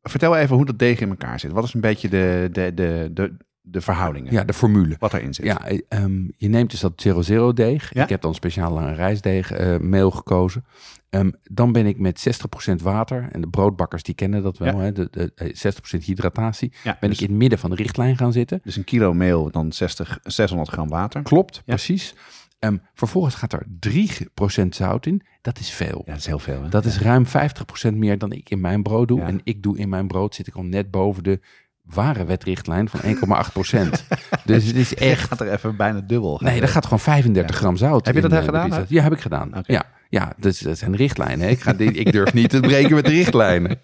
Vertel 0.02 0.36
even 0.38 0.56
hoe 0.56 0.66
dat 0.66 0.80
deeg 0.80 1.00
in 1.00 1.10
elkaar 1.10 1.40
zit. 1.40 1.52
Wat 1.52 1.64
is 1.64 1.74
een 1.74 1.82
beetje 1.82 2.10
de, 2.10 2.50
de, 2.52 2.74
de, 2.74 3.10
de, 3.14 3.38
de 3.62 3.82
verhoudingen? 3.82 4.34
Ja, 4.34 4.44
de 4.44 4.54
formule. 4.54 4.96
Wat 5.00 5.14
erin 5.14 5.34
zit? 5.34 5.46
Ja, 5.46 5.66
eh, 5.68 5.80
ehm, 5.88 6.22
je 6.38 6.48
neemt 6.50 6.72
dus 6.72 6.80
dat 6.80 7.04
00 7.04 7.54
deeg. 7.54 7.94
Ja. 7.94 8.04
Ik 8.04 8.10
heb 8.10 8.22
dan 8.22 8.36
speciaal 8.36 8.72
lange 8.74 8.94
rijstdeeg 8.94 9.52
eh, 9.52 9.78
meel 9.78 10.12
gekozen. 10.12 10.66
Ehm, 11.10 11.32
dan 11.44 11.72
ben 11.72 11.86
ik 11.86 12.00
met 12.00 12.20
60% 12.20 12.82
water, 12.82 13.28
en 13.32 13.42
de 13.42 13.48
broodbakkers 13.48 14.04
die 14.04 14.16
kennen 14.16 14.44
dat 14.44 14.58
wel, 14.58 14.74
Ja. 14.78 14.80
hè, 14.80 14.92
de, 14.92 15.08
de, 15.12 15.32
eh, 15.36 15.54
60% 15.54 16.04
hydratatie. 16.04 16.72
Ja, 16.84 16.98
Ben 17.00 17.10
dus, 17.10 17.20
ik 17.20 17.24
in 17.26 17.30
het 17.32 17.40
midden 17.42 17.60
van 17.60 17.70
de 17.70 17.76
richtlijn 17.76 18.18
gaan 18.18 18.32
zitten. 18.32 18.60
dus 18.64 18.76
een 18.76 18.84
kilo 18.84 19.14
meel, 19.14 19.52
dan 19.52 19.72
60, 19.72 20.20
600 20.24 20.70
gram 20.72 20.90
water. 20.90 21.22
Klopt, 21.22 21.62
precies. 21.66 22.16
Ehm, 22.60 22.78
vervolgens 22.94 23.36
gaat 23.36 23.54
er 23.54 23.66
3% 23.80 24.76
zout 24.76 25.06
in. 25.06 25.22
Dat 25.42 25.60
is 25.60 25.72
veel. 25.72 26.02
Ja, 26.06 26.12
dat 26.12 26.20
is 26.20 26.26
heel 26.26 26.40
veel. 26.40 26.64
Hè? 26.64 26.70
Dat 26.70 26.86
is 26.86 27.00
ruim 27.00 27.26
50% 27.26 27.94
meer 27.94 28.18
dan 28.18 28.32
ik 28.32 28.50
in 28.50 28.62
mijn 28.62 28.84
brood 28.84 29.08
doe. 29.08 29.20
Ja. 29.20 29.28
En 29.28 29.42
ik 29.44 29.64
doe 29.64 29.78
in 29.78 29.90
mijn 29.90 30.08
brood 30.08 30.36
zit 30.36 30.48
ik 30.48 30.56
al 30.56 30.64
net 30.64 30.92
boven 30.92 31.24
de 31.24 31.40
ware 31.82 32.26
wetrichtlijn 32.26 32.90
van 32.90 33.00
1,8%. 33.00 34.06
dus 34.46 34.66
het 34.66 34.76
is 34.76 34.96
echt... 34.96 35.28
gaat 35.28 35.40
er 35.40 35.52
even 35.52 35.76
bijna 35.76 36.00
dubbel. 36.00 36.40
Nee, 36.44 36.60
dat 36.60 36.70
gaat 36.70 36.84
gewoon 36.84 37.00
35 37.00 37.56
gram 37.56 37.78
zout. 37.78 38.06
Heb 38.06 38.16
je 38.16 38.22
dat 38.22 38.32
in, 38.32 38.38
eh, 38.38 38.44
gedaan. 38.44 38.86
Ja, 38.88 39.04
heb 39.04 39.14
ik 39.14 39.22
gedaan. 39.22 39.52
Ja, 39.64 39.86
ja 40.10 40.34
dus, 40.38 40.60
dat 40.60 40.78
zijn 40.78 40.96
richtlijnen. 40.96 41.40
hè. 41.46 41.52
Ik, 41.52 41.60
ga, 41.60 41.78
ik 41.78 42.12
durf 42.12 42.34
niet 42.34 42.50
te 42.50 42.60
breken 42.60 42.96
met 42.96 43.06
de 43.06 43.12
richtlijnen. 43.12 43.80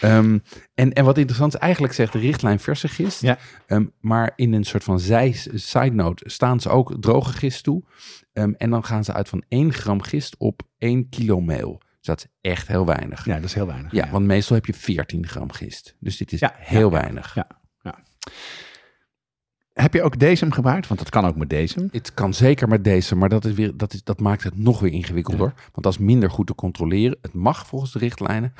Ehm, 0.00 0.38
en, 0.74 0.92
en 0.92 1.04
wat 1.04 1.18
interessant 1.18 1.54
is, 1.54 1.60
eigenlijk 1.60 1.92
zegt 1.92 2.12
de 2.12 2.18
richtlijn 2.18 2.60
verse 2.60 2.88
gist. 2.88 3.20
Ja. 3.20 3.38
Ehm, 3.66 3.84
maar 4.00 4.32
in 4.36 4.52
een 4.52 4.64
soort 4.64 4.84
van 4.84 5.00
zij, 5.00 5.32
side 5.54 5.90
note 5.94 6.24
staan 6.30 6.60
ze 6.60 6.68
ook 6.68 6.96
droge 7.00 7.32
gist 7.32 7.64
toe. 7.64 7.82
Ehm, 8.32 8.52
en 8.56 8.70
dan 8.70 8.84
gaan 8.84 9.04
ze 9.04 9.12
uit 9.12 9.28
van 9.28 9.42
1 9.48 9.72
gram 9.72 10.02
gist 10.02 10.36
op 10.38 10.62
1 10.78 11.08
kilo 11.08 11.40
meel. 11.40 11.78
Dus 11.78 12.06
dat 12.06 12.18
is 12.18 12.50
echt 12.50 12.68
heel 12.68 12.86
weinig. 12.86 13.24
Ja, 13.24 13.34
dat 13.34 13.44
is 13.44 13.54
heel 13.54 13.66
weinig. 13.66 13.92
Ja, 13.92 14.10
want 14.10 14.26
meestal 14.26 14.56
heb 14.56 14.66
je 14.66 14.74
14 14.74 15.26
gram 15.26 15.52
gist. 15.52 15.96
Dus 16.00 16.16
dit 16.16 16.32
is 16.32 16.40
Ja, 16.40 16.54
heel 16.58 16.90
ja, 16.90 16.96
ja. 16.96 17.02
weinig. 17.02 17.34
Ja. 17.34 17.46
Heb 19.72 19.94
je 19.94 20.02
ook 20.02 20.18
deze 20.18 20.52
gebruikt? 20.52 20.86
Want 20.88 21.00
dat 21.00 21.10
kan 21.10 21.24
ook 21.26 21.36
met 21.36 21.50
deze. 21.50 21.88
Het 21.92 22.14
kan 22.14 22.34
zeker 22.34 22.68
met 22.68 22.84
deze, 22.84 23.16
maar 23.16 23.28
dat, 23.28 23.44
is 23.44 23.52
weer, 23.52 23.76
dat, 23.76 23.92
is, 23.92 24.04
dat 24.04 24.20
maakt 24.20 24.42
het 24.42 24.58
nog 24.58 24.80
weer 24.80 24.92
ingewikkelder. 24.92 25.52
Want 25.56 25.82
dat 25.82 25.92
is 25.92 25.98
minder 25.98 26.30
goed 26.30 26.46
te 26.46 26.54
controleren. 26.54 27.16
Het 27.22 27.32
mag 27.34 27.66
volgens 27.66 27.92
de 27.92 27.98
richtlijnen. 27.98 28.54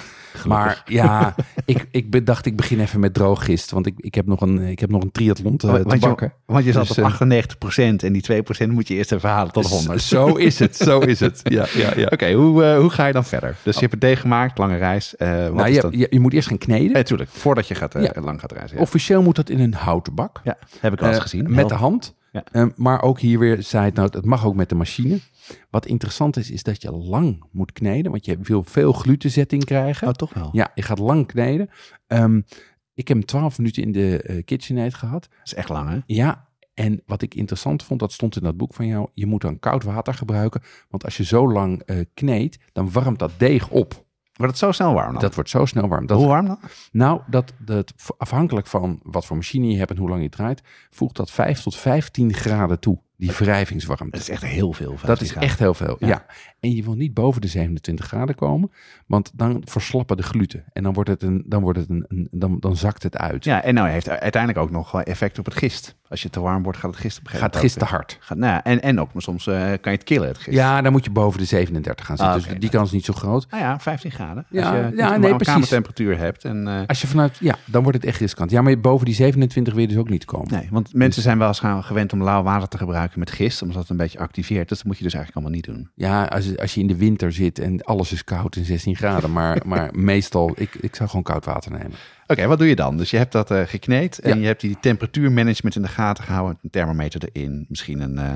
Maar 0.46 0.82
ja, 0.86 1.34
ik, 1.64 1.86
ik 1.90 2.10
bedacht 2.10 2.46
ik 2.46 2.56
begin 2.56 2.80
even 2.80 3.00
met 3.00 3.14
drooggist. 3.14 3.70
Want 3.70 3.86
ik, 3.86 3.94
ik, 3.96 4.14
heb, 4.14 4.26
nog 4.26 4.40
een, 4.40 4.58
ik 4.58 4.78
heb 4.78 4.90
nog 4.90 5.02
een 5.02 5.10
triathlon 5.12 5.56
te, 5.56 5.66
te 5.66 5.82
want, 5.82 6.02
je, 6.02 6.30
want 6.46 6.64
je 6.64 6.72
zat 6.72 6.86
Dus, 6.88 6.98
op 6.98 7.04
eh, 7.04 7.42
98% 7.42 7.74
en 7.96 8.12
die 8.12 8.42
2% 8.66 8.68
moet 8.68 8.88
je 8.88 8.94
eerst 8.94 9.12
even 9.12 9.28
halen 9.28 9.52
tot 9.52 9.66
100. 9.76 10.00
Z- 10.02 10.08
Zo 10.08 10.26
is 10.34 10.58
het, 10.58 10.76
zo 10.76 10.98
is 10.98 11.20
het. 11.20 11.40
Ja, 11.52 11.66
ja, 11.76 11.92
ja. 11.96 12.06
Oké, 12.10 12.32
hoe, 12.32 12.64
eh, 12.64 12.78
hoe 12.78 12.90
ga 12.90 13.06
je 13.06 13.12
dan 13.12 13.24
verder? 13.24 13.56
Dus 13.62 13.74
je 13.74 13.80
hebt 13.80 13.92
het 13.92 14.00
deeg 14.00 14.20
gemaakt, 14.20 14.58
lange 14.58 14.76
reis. 14.76 15.16
eh 15.16 15.42
wat 15.44 15.54
Nou, 15.54 15.68
je, 15.72 15.88
je, 15.90 16.06
je 16.10 16.20
moet 16.20 16.32
eerst 16.32 16.48
gaan 16.48 16.58
kneden. 16.58 16.92
Nee, 16.92 17.02
tuurlijk. 17.02 17.30
Voordat 17.30 17.68
je 17.68 17.74
gaat, 17.74 17.94
eh, 17.94 18.02
Ja. 18.02 18.20
lang 18.20 18.40
gaat 18.40 18.52
reizen. 18.52 18.76
Ja. 18.76 18.82
Officieel 18.82 19.22
moet 19.22 19.36
dat 19.36 19.48
in 19.48 19.60
een 19.60 19.74
houten 19.74 20.14
bak. 20.14 20.40
ja, 20.44 20.56
heb 20.80 20.92
ik 20.92 21.00
wel 21.02 21.10
eens 21.10 21.18
Eh, 21.18 21.30
gezien. 21.30 21.54
Met 21.54 21.68
de 21.68 21.74
hand. 21.74 22.14
Ja. 22.32 22.44
Eh, 22.52 22.66
maar 22.76 23.02
ook 23.02 23.20
hier 23.20 23.38
weer 23.38 23.62
zei 23.62 23.84
het 23.84 23.94
nou, 23.94 24.08
het 24.12 24.24
mag 24.24 24.44
ook 24.46 24.54
met 24.54 24.68
de 24.68 24.74
machine. 24.74 25.18
Wat 25.70 25.86
interessant 25.86 26.36
is, 26.36 26.50
is 26.50 26.62
dat 26.62 26.82
je 26.82 26.92
lang 26.92 27.44
moet 27.50 27.72
kneden. 27.72 28.10
Want 28.10 28.24
je 28.24 28.38
wil 28.42 28.62
veel 28.62 28.92
glutenzetting 28.92 29.64
krijgen. 29.64 30.08
Oh, 30.08 30.12
toch 30.14 30.34
wel. 30.34 30.48
Ja, 30.52 30.70
je 30.74 30.82
gaat 30.82 30.98
lang 30.98 31.26
kneden. 31.26 31.70
Ehm, 32.06 32.40
ik 32.94 33.08
heb 33.08 33.16
hem 33.16 33.26
12 33.26 33.58
minuten 33.58 33.82
in 33.82 33.92
de 33.92 34.42
KitchenAid 34.44 34.94
gehad. 34.94 35.22
Dat 35.30 35.40
is 35.46 35.54
echt 35.54 35.68
lang, 35.68 35.88
hè? 35.88 35.98
Ja, 36.06 36.48
en 36.74 37.02
wat 37.06 37.22
ik 37.22 37.34
interessant 37.34 37.82
vond, 37.82 38.00
dat 38.00 38.12
stond 38.12 38.36
in 38.36 38.42
dat 38.42 38.56
boek 38.56 38.74
van 38.74 38.86
jou. 38.86 39.08
Je 39.14 39.26
moet 39.26 39.40
dan 39.40 39.58
koud 39.58 39.82
water 39.84 40.14
gebruiken. 40.14 40.62
Want 40.88 41.04
als 41.04 41.16
je 41.16 41.24
zo 41.24 41.52
lang 41.52 41.82
eh 41.82 41.96
kneedt, 42.14 42.58
dan 42.72 42.92
warmt 42.92 43.18
dat 43.18 43.30
deeg 43.36 43.68
op. 43.68 44.04
Wordt 44.32 44.52
het 44.52 44.62
zo 44.62 44.72
snel 44.72 44.94
warm 44.94 45.12
dan? 45.12 45.20
Dat 45.20 45.34
wordt 45.34 45.50
zo 45.50 45.64
snel 45.64 45.88
warm. 45.88 46.06
Dat, 46.06 46.18
Hoe 46.18 46.26
warm 46.26 46.46
dan? 46.46 46.58
nou, 46.92 47.20
dat, 47.26 47.52
dat, 47.58 47.94
afhankelijk 48.16 48.66
van 48.66 49.00
wat 49.02 49.26
voor 49.26 49.36
machine 49.36 49.68
je 49.68 49.78
hebt 49.78 49.90
en 49.90 49.96
hoe 49.96 50.08
lang 50.08 50.22
je 50.22 50.28
draait, 50.28 50.62
voegt 50.90 51.16
dat 51.16 51.30
5 51.30 51.60
tot 51.62 51.76
15 51.76 52.34
graden 52.34 52.80
toe, 52.80 52.98
die 53.16 53.30
wrijvingswarmte. 53.38 54.10
Dat 54.10 54.20
is 54.20 54.28
echt 54.28 54.42
heel 54.44 54.72
veel. 54.72 54.90
Dat 54.90 55.00
15 55.00 55.24
is 55.26 55.30
graden. 55.30 55.48
echt 55.48 55.58
heel 55.58 55.74
veel, 55.74 55.96
Ja. 55.98 56.06
ja. 56.06 56.24
En 56.60 56.74
je 56.74 56.82
wil 56.82 56.94
niet 56.94 57.14
boven 57.14 57.40
de 57.40 57.46
27 57.48 58.06
graden 58.06 58.34
komen, 58.34 58.70
want 59.06 59.30
dan 59.34 59.62
verslappen 59.64 60.16
de 60.16 60.22
gluten. 60.22 60.64
En 60.72 60.82
dan, 60.82 60.92
wordt 60.92 61.08
het 61.10 61.22
een, 61.22 61.42
dan, 61.46 61.62
wordt 61.62 61.78
het 61.78 61.88
een, 61.88 62.04
een- 62.08 62.28
dan, 62.30 62.56
dan 62.60 62.76
zakt 62.76 63.02
het 63.02 63.16
uit. 63.16 63.44
Ja, 63.44 63.62
en 63.62 63.74
nou 63.74 63.88
heeft 63.88 64.08
uiteindelijk 64.08 64.64
ook 64.64 64.70
nog 64.70 64.90
wel 64.92 65.02
effect 65.02 65.38
op 65.38 65.44
het 65.44 65.54
gist. 65.54 65.96
Als 66.08 66.22
je 66.22 66.30
te 66.30 66.40
warm 66.40 66.62
wordt, 66.62 66.78
gaat 66.78 66.90
het 66.90 67.00
gist 67.00 67.18
op 67.18 67.26
Gaat 67.26 67.40
moment 67.40 67.56
gist 67.56 67.78
te 67.78 67.84
hard. 67.84 68.16
Gaat, 68.20 68.38
nou, 68.38 68.52
ja, 68.52 68.64
en, 68.64 68.82
en 68.82 69.00
ook, 69.00 69.12
maar 69.12 69.22
soms 69.22 69.46
eh, 69.46 69.54
kan 69.54 69.92
je 69.92 69.98
het 69.98 70.04
killen, 70.04 70.28
het 70.28 70.38
gist. 70.38 70.56
Ja, 70.56 70.82
dan 70.82 70.92
moet 70.92 71.04
je 71.04 71.10
boven 71.10 71.38
de 71.38 71.44
37 71.44 72.06
gaan 72.06 72.16
zitten. 72.16 72.34
Ah, 72.36 72.44
dus 72.48 72.58
die 72.58 72.70
kans 72.70 72.86
is 72.86 72.92
niet 72.94 73.04
zo 73.04 73.12
groot. 73.12 73.46
Nou 73.50 73.62
ja, 73.62 73.80
15 73.80 74.10
graden. 74.10 74.46
Ja, 74.50 74.62
Als 74.62 74.70
je 74.90 74.96
ja, 74.96 75.14
een 75.14 75.20
nee, 75.20 75.30
precies. 75.34 75.52
kamertemperatuur 75.52 76.18
hebt. 76.18 76.44
En, 76.44 76.68
eh, 76.68 76.80
Als 76.86 77.00
je 77.00 77.06
vanuit, 77.06 77.36
ja, 77.40 77.54
dan 77.64 77.82
wordt 77.82 77.96
het 77.98 78.06
echt 78.06 78.20
riskant. 78.20 78.50
Ja, 78.50 78.62
maar 78.62 78.80
boven 78.80 79.06
die 79.06 79.14
27 79.14 79.72
wil 79.72 79.82
je 79.82 79.88
dus 79.88 79.96
ook 79.98 80.08
niet 80.08 80.24
komen. 80.24 80.52
nee, 80.52 80.68
want 80.70 80.94
mensen 80.94 81.22
zijn 81.22 81.38
wel 81.38 81.48
eens 81.48 81.58
gaan 81.60 81.84
gewend 81.84 82.12
om 82.12 82.22
lauw 82.22 82.42
water 82.42 82.68
te 82.68 82.78
gebruiken 82.78 83.00
met 83.16 83.30
gist, 83.30 83.62
omdat 83.62 83.76
het 83.76 83.88
een 83.90 83.96
beetje 83.96 84.18
activeert. 84.18 84.68
Dus 84.68 84.78
dat 84.78 84.86
moet 84.86 84.98
je 84.98 85.04
dus 85.04 85.14
eigenlijk 85.14 85.44
allemaal 85.46 85.60
niet 85.62 85.76
doen. 85.76 85.90
Ja, 85.94 86.24
als, 86.24 86.58
als 86.58 86.74
je 86.74 86.80
in 86.80 86.86
de 86.86 86.96
winter 86.96 87.32
zit 87.32 87.58
en 87.58 87.82
alles 87.82 88.12
is 88.12 88.24
koud 88.24 88.56
en 88.56 88.64
16 88.64 88.96
graden. 88.96 89.32
Maar, 89.32 89.60
maar 89.66 89.90
meestal, 89.94 90.52
ik, 90.54 90.74
ik 90.74 90.94
zou 90.96 91.08
gewoon 91.08 91.24
koud 91.24 91.44
water 91.44 91.70
nemen. 91.72 91.92
Oké, 92.26 92.46
wat 92.46 92.58
doe 92.58 92.68
je 92.68 92.76
dan? 92.76 92.96
Dus 92.96 93.10
je 93.10 93.16
hebt 93.16 93.32
dat 93.32 93.50
eh, 93.50 93.62
gekneed 93.66 94.18
en 94.18 94.34
Ja. 94.34 94.40
je 94.40 94.46
hebt 94.46 94.60
die 94.60 94.76
temperatuurmanagement 94.80 95.76
in 95.76 95.82
de 95.82 95.88
gaten 95.88 96.24
gehouden. 96.24 96.58
Een 96.62 96.70
thermometer 96.70 97.20
erin, 97.32 97.64
misschien 97.68 98.00
een, 98.00 98.18
eh, 98.18 98.32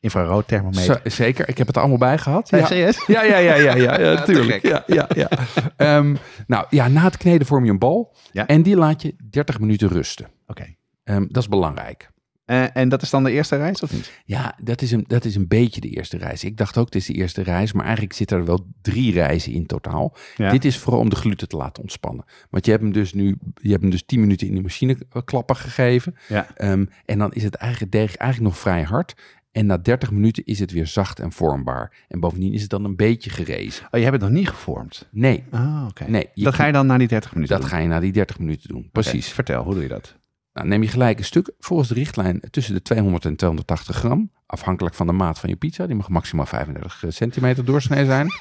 Infrarood 0.00 0.48
thermometer. 0.48 1.00
Zeker, 1.04 1.48
ik 1.48 1.58
heb 1.58 1.66
het 1.66 1.76
er 1.76 1.82
allemaal 1.82 2.00
bij 2.00 2.18
gehad. 2.18 2.48
Ja, 2.50 2.58
Ja, 2.72 2.92
ja, 3.06 3.22
ja, 3.36 3.54
ja, 3.54 3.54
ja, 3.86 4.00
ja, 4.00 4.22
tuurlijk. 4.22 4.62
Ja, 4.62 4.82
ja, 4.86 5.08
ja. 5.14 5.28
Ehm, 5.76 6.16
nou 6.46 6.66
ja, 6.70 6.88
na 6.88 7.02
het 7.02 7.16
kneden 7.16 7.46
vorm 7.46 7.64
je 7.64 7.70
een 7.70 7.78
bal 7.78 8.14
Ja. 8.32 8.46
en 8.46 8.62
die 8.62 8.76
laat 8.76 9.02
je 9.02 9.14
30 9.30 9.58
minuten 9.60 9.88
rusten. 9.88 10.26
Oké. 10.46 10.74
Ehm, 11.04 11.24
dat 11.28 11.42
is 11.42 11.48
belangrijk. 11.48 12.10
Eh, 12.44 12.76
en 12.76 12.88
dat 12.88 13.02
is 13.02 13.10
dan 13.10 13.24
de 13.24 13.30
eerste 13.30 13.56
reis 13.56 13.82
of 13.82 13.92
niet? 13.92 14.12
Ja, 14.24 14.54
dat 14.62 14.82
is, 14.82 14.90
een, 14.92 15.04
dat 15.06 15.24
is 15.24 15.34
een 15.34 15.48
beetje 15.48 15.80
de 15.80 15.88
eerste 15.88 16.16
reis. 16.16 16.44
Ik 16.44 16.56
dacht 16.56 16.78
ook, 16.78 16.84
het 16.84 16.94
is 16.94 17.06
de 17.06 17.12
eerste 17.12 17.42
reis, 17.42 17.72
maar 17.72 17.84
eigenlijk 17.84 18.14
zitten 18.14 18.36
er 18.38 18.44
wel 18.44 18.66
drie 18.82 19.12
reizen 19.12 19.52
in 19.52 19.66
totaal. 19.66 20.16
Ja. 20.36 20.50
Dit 20.50 20.64
is 20.64 20.78
vooral 20.78 21.00
om 21.00 21.08
de 21.08 21.16
gluten 21.16 21.48
te 21.48 21.56
laten 21.56 21.82
ontspannen. 21.82 22.24
Want 22.50 22.64
je 22.64 22.70
hebt 22.70 22.82
hem 22.82 22.92
dus 22.92 23.12
nu, 23.12 23.36
je 23.54 23.68
hebt 23.70 23.82
hem 23.82 23.90
dus 23.90 24.04
10 24.06 24.20
minuten 24.20 24.46
in 24.46 24.54
de 24.54 24.60
machine 24.62 24.96
eh, 25.10 25.22
klappen 25.24 25.56
gegeven. 25.56 26.14
Ja. 26.28 26.46
Ehm, 26.56 26.84
en 27.04 27.18
dan 27.18 27.32
is 27.32 27.42
het 27.42 27.54
eigenlijk 27.54 27.94
eigenlijk 27.94 28.40
nog 28.40 28.58
vrij 28.58 28.82
hard. 28.82 29.14
En 29.52 29.66
na 29.66 29.78
30 29.78 30.10
minuten 30.10 30.44
is 30.44 30.58
het 30.58 30.70
weer 30.70 30.86
zacht 30.86 31.20
en 31.20 31.32
vormbaar. 31.32 31.92
En 32.08 32.20
bovendien 32.20 32.52
is 32.52 32.60
het 32.60 32.70
dan 32.70 32.84
een 32.84 32.96
beetje 32.96 33.30
gerezen. 33.30 33.84
Oh, 33.84 33.90
je 34.00 34.00
hebt 34.06 34.12
het 34.12 34.20
nog 34.30 34.38
niet 34.38 34.48
gevormd? 34.48 35.08
Nee, 35.10 35.44
Ah, 35.50 35.86
oké. 35.88 36.04
nee. 36.10 36.28
Dat 36.34 36.54
ga 36.54 36.66
je 36.66 36.72
dan 36.72 36.86
na 36.86 36.98
die 36.98 37.08
30 37.08 37.34
minuten 37.34 37.54
dat 37.54 37.64
doen? 37.64 37.74
ga 37.76 37.82
je 37.82 37.88
na 37.88 38.00
die 38.00 38.12
30 38.12 38.38
minuten 38.38 38.68
doen. 38.68 38.88
Precies. 38.92 39.28
Vertel, 39.28 39.64
hoe 39.64 39.74
doe 39.74 39.82
je 39.82 39.88
dat? 39.88 40.20
Nou, 40.52 40.66
neem 40.68 40.82
je 40.82 40.88
gelijk 40.88 41.18
een 41.18 41.24
stuk 41.24 41.52
volgens 41.58 41.88
de 41.88 41.94
richtlijn 41.94 42.40
tussen 42.50 42.74
de 42.74 42.82
200 42.82 43.24
en 43.24 43.36
280 43.36 43.96
gram. 43.96 44.30
Afhankelijk 44.46 44.94
van 44.94 45.06
de 45.06 45.12
maat 45.12 45.38
van 45.38 45.48
je 45.50 45.56
pizza. 45.56 45.86
Die 45.86 45.96
mag 45.96 46.08
maximaal 46.08 46.46
35 46.46 47.04
centimeter 47.08 47.64
doorsnee 47.64 48.04
zijn. 48.04 48.26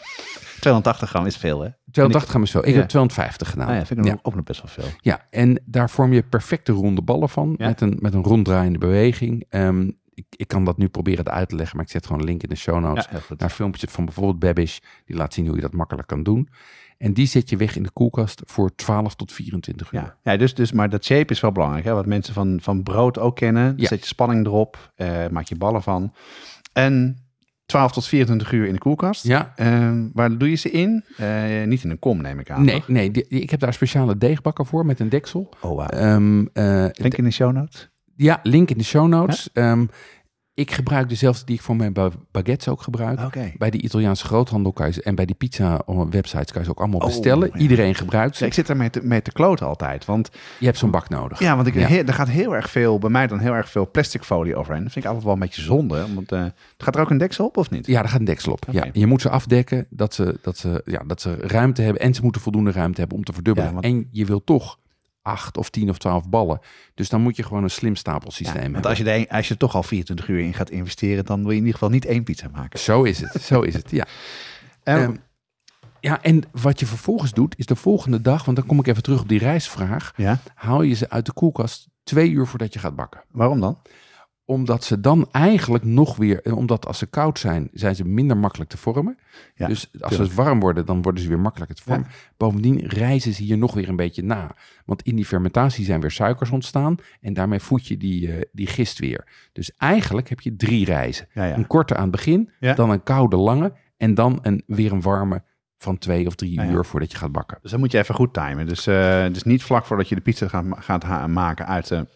280 0.60 1.10
gram 1.10 1.26
is 1.26 1.38
veel, 1.38 1.62
hè? 1.62 1.70
280 1.92 2.30
gram 2.30 2.44
is 2.44 2.52
veel. 2.52 2.62
Ik 2.62 2.74
Ja. 2.74 2.80
heb 2.80 2.88
250 2.88 3.50
gedaan. 3.50 3.66
Nou 3.68 3.80
ja, 3.80 3.86
vind 3.86 4.00
ik 4.00 4.06
ja. 4.06 4.20
ook 4.22 4.36
nog 4.36 4.44
best 4.44 4.62
wel 4.62 4.72
veel. 4.72 4.94
Ja, 5.02 5.28
en 5.30 5.62
daar 5.66 5.90
vorm 5.90 6.14
je 6.14 6.24
perfecte 6.24 6.72
ronde 6.72 7.02
ballen 7.02 7.30
van. 7.30 7.56
Ja. 7.58 7.68
Met, 7.68 7.82
een, 7.82 7.98
met 8.00 8.14
een 8.14 8.24
ronddraaiende 8.24 8.80
beweging. 8.80 9.46
Ehm, 9.50 9.90
ik, 10.14 10.26
ik 10.30 10.48
kan 10.48 10.66
dat 10.66 10.78
nu 10.78 10.88
proberen 10.88 11.26
uit 11.26 11.50
te 11.50 11.56
leggen. 11.56 11.76
Maar 11.76 11.86
ik 11.86 11.92
zet 11.92 12.06
gewoon 12.06 12.22
een 12.22 12.28
link 12.28 12.44
in 12.44 12.50
de 12.50 12.56
show 12.56 12.80
notes. 12.80 13.08
Naar 13.12 13.24
een 13.38 13.50
filmpje 13.50 13.88
van 13.88 14.06
bijvoorbeeld 14.06 14.40
Babish. 14.40 14.78
Die 15.06 15.16
laat 15.16 15.34
zien 15.34 15.46
hoe 15.48 15.56
je 15.56 15.62
dat 15.62 15.74
makkelijk 15.74 16.08
kan 16.08 16.24
doen. 16.24 16.50
En 17.02 17.14
die 17.14 17.26
zet 17.28 17.50
je 17.50 17.58
weg 17.58 17.76
in 17.76 17.84
de 17.84 17.92
koelkast 17.92 18.42
voor 18.46 18.76
12 18.76 19.16
tot 19.16 19.32
24 19.34 19.92
uur. 19.92 20.00
Ja, 20.00 20.16
ja 20.24 20.38
dus, 20.38 20.54
dus, 20.54 20.72
maar 20.72 20.90
dat 20.90 21.06
shape 21.06 21.34
is 21.34 21.40
wel 21.40 21.52
belangrijk. 21.52 21.86
Hè? 21.86 21.94
Wat 21.94 22.06
mensen 22.06 22.34
van, 22.34 22.60
van 22.62 22.84
brood 22.84 23.20
ook 23.20 23.36
kennen. 23.36 23.74
Ja. 23.78 23.88
Zet 23.88 24.00
je 24.00 24.06
spanning 24.06 24.46
erop, 24.46 24.92
eh, 24.96 25.28
maak 25.32 25.46
je 25.46 25.56
ballen 25.56 25.82
van. 25.84 26.14
En 26.74 27.18
12 27.66 27.92
tot 27.92 28.06
24 28.06 28.52
uur 28.52 28.66
in 28.68 28.74
de 28.74 28.80
koelkast. 28.80 29.24
Ja, 29.28 29.54
Eh, 29.56 29.92
waar 30.14 30.38
doe 30.38 30.50
je 30.50 30.56
ze 30.56 30.72
in? 30.72 31.04
Eh, 31.18 31.64
niet 31.66 31.84
in 31.84 31.90
een 31.90 32.00
kom, 32.00 32.22
neem 32.22 32.40
ik 32.40 32.50
aan. 32.52 32.66
nee, 32.66 32.76
toch? 32.76 32.88
nee 32.88 33.12
die- 33.12 33.28
ik 33.28 33.50
heb 33.50 33.60
daar 33.60 33.74
speciale 33.74 34.18
deegbakken 34.18 34.66
voor 34.66 34.86
met 34.86 35.00
een 35.00 35.10
deksel. 35.10 35.50
Oh, 35.62 35.76
wauw. 35.76 35.88
Ehm, 35.88 36.46
eh, 36.54 36.86
Link 36.92 37.14
in 37.14 37.24
de 37.24 37.32
show 37.32 37.52
notes. 37.52 37.90
ja, 38.16 38.40
link 38.44 38.70
in 38.70 38.78
de 38.78 38.84
show 38.84 39.08
notes. 39.08 39.50
Ehm, 39.54 39.86
ik 40.62 40.72
gebruik 40.72 41.10
dezelfde 41.10 41.46
die 41.46 41.56
ik 41.56 41.62
voor 41.62 41.76
mijn 41.76 41.94
ba- 41.94 42.10
baguettes 42.32 42.68
ook 42.68 42.82
gebruik. 42.82 43.20
Bij 43.58 43.70
die 43.70 43.82
Italiaanse 43.82 44.26
groothandel 44.26 44.72
kan 44.74 44.88
je 44.92 45.02
en 45.04 45.16
bij 45.16 45.26
die 45.26 45.36
pizza 45.36 45.82
oh, 45.86 46.10
websites 46.10 46.52
kan 46.52 46.60
je 46.62 46.64
ze 46.64 46.70
ook 46.70 46.80
allemaal 46.80 47.00
Oh, 47.00 47.06
bestellen. 47.06 47.50
ja. 47.54 47.60
Iedereen 47.60 47.96
gebruikt 47.96 48.36
ze. 48.36 48.46
Ik 48.46 48.54
zit 48.54 48.68
daarmee 48.68 48.90
te, 48.90 49.00
mee 49.04 49.22
te 49.22 49.32
kloten 49.32 49.66
altijd. 49.68 50.06
Want 50.06 50.30
Je 50.60 50.66
hebt 50.66 50.78
zo'n 50.78 50.92
bak 50.92 51.10
nodig. 51.10 51.40
ja, 51.40 51.56
want 51.56 51.68
ik, 51.68 51.74
Ja. 51.74 51.88
he- 51.88 51.98
er 52.04 52.14
gaat 52.14 52.30
heel 52.30 52.56
erg 52.56 52.70
veel, 52.70 53.00
bij 53.00 53.10
mij 53.10 53.28
dan 53.28 53.40
heel 53.40 53.54
erg 53.54 53.70
veel 53.70 53.92
plastic 53.92 54.24
folie 54.24 54.56
overheen. 54.56 54.84
Dat 54.84 54.92
vind 54.92 55.04
ik 55.06 55.10
altijd 55.12 55.26
wel 55.28 55.34
een 55.36 55.46
beetje 55.48 55.62
zonde. 55.62 56.06
Want 56.14 56.32
eh, 56.32 56.46
gaat 56.78 56.96
er 56.96 57.02
ook 57.02 57.10
een 57.10 57.18
deksel 57.18 57.46
op 57.46 57.58
of 57.58 57.70
niet? 57.70 57.88
Ja, 57.88 58.00
daar 58.02 58.10
gaat 58.10 58.20
een 58.20 58.26
deksel 58.26 58.52
op. 58.52 58.66
Ja, 58.72 58.86
je 58.94 59.06
moet 59.08 59.22
ze 59.22 59.30
afdekken 59.30 59.86
dat 59.90 60.14
ze, 60.14 60.38
dat, 60.42 60.58
ze, 60.58 60.82
ja, 60.86 61.02
dat 61.08 61.22
ze 61.22 61.36
ruimte 61.36 61.82
hebben. 61.82 62.02
En 62.02 62.14
ze 62.14 62.22
moeten 62.24 62.42
voldoende 62.42 62.72
ruimte 62.72 63.00
hebben 63.00 63.18
om 63.18 63.24
te 63.24 63.34
verdubbelen. 63.34 63.68
Ja, 63.70 63.74
want- 63.74 63.86
En 63.86 64.08
je 64.12 64.26
wil 64.26 64.44
toch 64.44 64.78
acht 65.22 65.58
of 65.58 65.70
tien 65.70 65.90
of 65.90 65.98
twaalf 65.98 66.30
ballen. 66.30 66.60
Dus 66.96 67.10
dan 67.10 67.22
moet 67.22 67.36
je 67.36 67.44
gewoon 67.44 67.64
een 67.64 67.70
slim 67.70 67.96
stapelsysteem 67.96 68.56
Ja, 68.56 68.62
want 68.72 68.86
hebben. 68.86 69.06
als 69.06 69.18
je, 69.20 69.30
als 69.30 69.48
je 69.48 69.54
er 69.54 69.60
toch 69.60 69.76
al 69.76 69.84
24 69.84 70.28
uur 70.28 70.40
in 70.40 70.54
gaat 70.54 70.70
investeren, 70.70 71.26
dan 71.26 71.40
wil 71.42 71.50
je 71.50 71.56
in 71.58 71.66
ieder 71.66 71.74
geval 71.74 71.90
niet 71.90 72.06
één 72.06 72.24
pizza 72.24 72.48
maken. 72.52 72.80
Zo 72.80 73.04
is 73.04 73.20
het, 73.20 73.42
zo 73.42 73.62
is 73.62 73.74
het, 73.74 73.92
ja. 73.92 74.06
Eh, 74.84 75.04
Ehm, 75.04 75.16
ja, 76.00 76.22
en 76.22 76.44
wat 76.52 76.80
je 76.80 76.86
vervolgens 76.86 77.32
doet, 77.32 77.58
is 77.58 77.66
de 77.66 77.76
volgende 77.76 78.22
dag, 78.22 78.46
want 78.46 78.58
dan 78.58 78.66
kom 78.66 78.80
ik 78.80 78.88
even 78.88 79.04
terug 79.04 79.22
op 79.22 79.28
die 79.30 79.40
reisvraag, 79.40 80.14
ja, 80.16 80.40
haal 80.56 80.82
je 80.82 80.94
ze 80.94 81.10
uit 81.10 81.26
de 81.26 81.34
koelkast 81.34 81.88
twee 82.04 82.30
uur 82.30 82.48
voordat 82.48 82.74
je 82.74 82.80
gaat 82.80 82.96
bakken. 82.96 83.24
waarom 83.32 83.60
dan? 83.60 83.78
Omdat 84.52 84.84
ze 84.84 85.00
dan 85.00 85.28
eigenlijk 85.32 85.84
nog 85.84 86.16
weer, 86.16 86.42
eh, 86.42 86.58
omdat 86.58 86.88
als 86.88 86.98
ze 86.98 87.06
koud 87.06 87.40
zijn, 87.40 87.70
zijn 87.74 87.96
ze 87.96 88.06
minder 88.06 88.38
makkelijk 88.38 88.70
te 88.70 88.78
vormen. 88.78 89.18
Ja, 89.56 89.68
dus 89.68 89.90
als 90.00 90.10
tuurlijk. 90.10 90.32
ze 90.32 90.36
warm 90.36 90.60
worden, 90.60 90.86
dan 90.86 91.02
worden 91.02 91.24
ze 91.24 91.30
weer 91.30 91.40
makkelijker 91.40 91.76
te 91.76 91.84
vormen. 91.84 92.08
Bovendien 92.38 92.80
rijzen 92.88 93.34
ze 93.34 93.44
hier 93.44 93.58
nog 93.58 93.74
weer 93.74 93.90
een 93.90 93.96
beetje 93.96 94.24
na. 94.24 94.56
Want 94.86 95.02
in 95.02 95.16
die 95.16 95.26
fermentatie 95.26 95.86
zijn 95.86 96.02
weer 96.02 96.12
suikers 96.12 96.50
ontstaan 96.50 96.96
en 97.22 97.34
daarmee 97.34 97.60
voed 97.60 97.88
je 97.88 97.98
die, 97.98 98.32
eh, 98.32 98.42
die 98.52 98.68
gist 98.68 99.00
weer. 99.00 99.50
Dus 99.52 99.76
eigenlijk 99.78 100.30
heb 100.30 100.40
je 100.40 100.56
drie 100.56 100.86
reizen. 100.86 101.28
Ja. 101.34 101.56
Een 101.56 101.68
korte 101.68 101.96
aan 101.96 102.02
het 102.02 102.12
begin, 102.12 102.50
dan 102.60 102.90
een 102.90 103.04
koude 103.04 103.36
lange 103.36 103.74
en 103.98 104.14
dan 104.14 104.40
een, 104.42 104.64
weer 104.68 104.92
een 104.92 105.02
warme 105.02 105.44
van 105.78 105.98
twee 105.98 106.28
of 106.28 106.36
drie 106.36 106.62
uur 106.62 106.86
voordat 106.86 107.12
je 107.12 107.18
gaat 107.18 107.32
bakken. 107.32 107.58
Dus 107.62 107.72
dan 107.72 107.80
moet 107.80 107.92
je 107.92 107.98
even 107.98 108.16
goed 108.16 108.34
timen. 108.34 108.66
Dus, 108.66 108.88
eh, 108.88 109.26
dus 109.32 109.44
niet 109.44 109.64
vlak 109.64 109.86
voordat 109.86 110.10
je 110.10 110.16
de 110.16 110.22
pizza 110.22 110.48
gaat, 110.48 110.66
gaat 111.04 111.28
maken 111.28 111.68
uit 111.68 111.88
de 111.88 112.08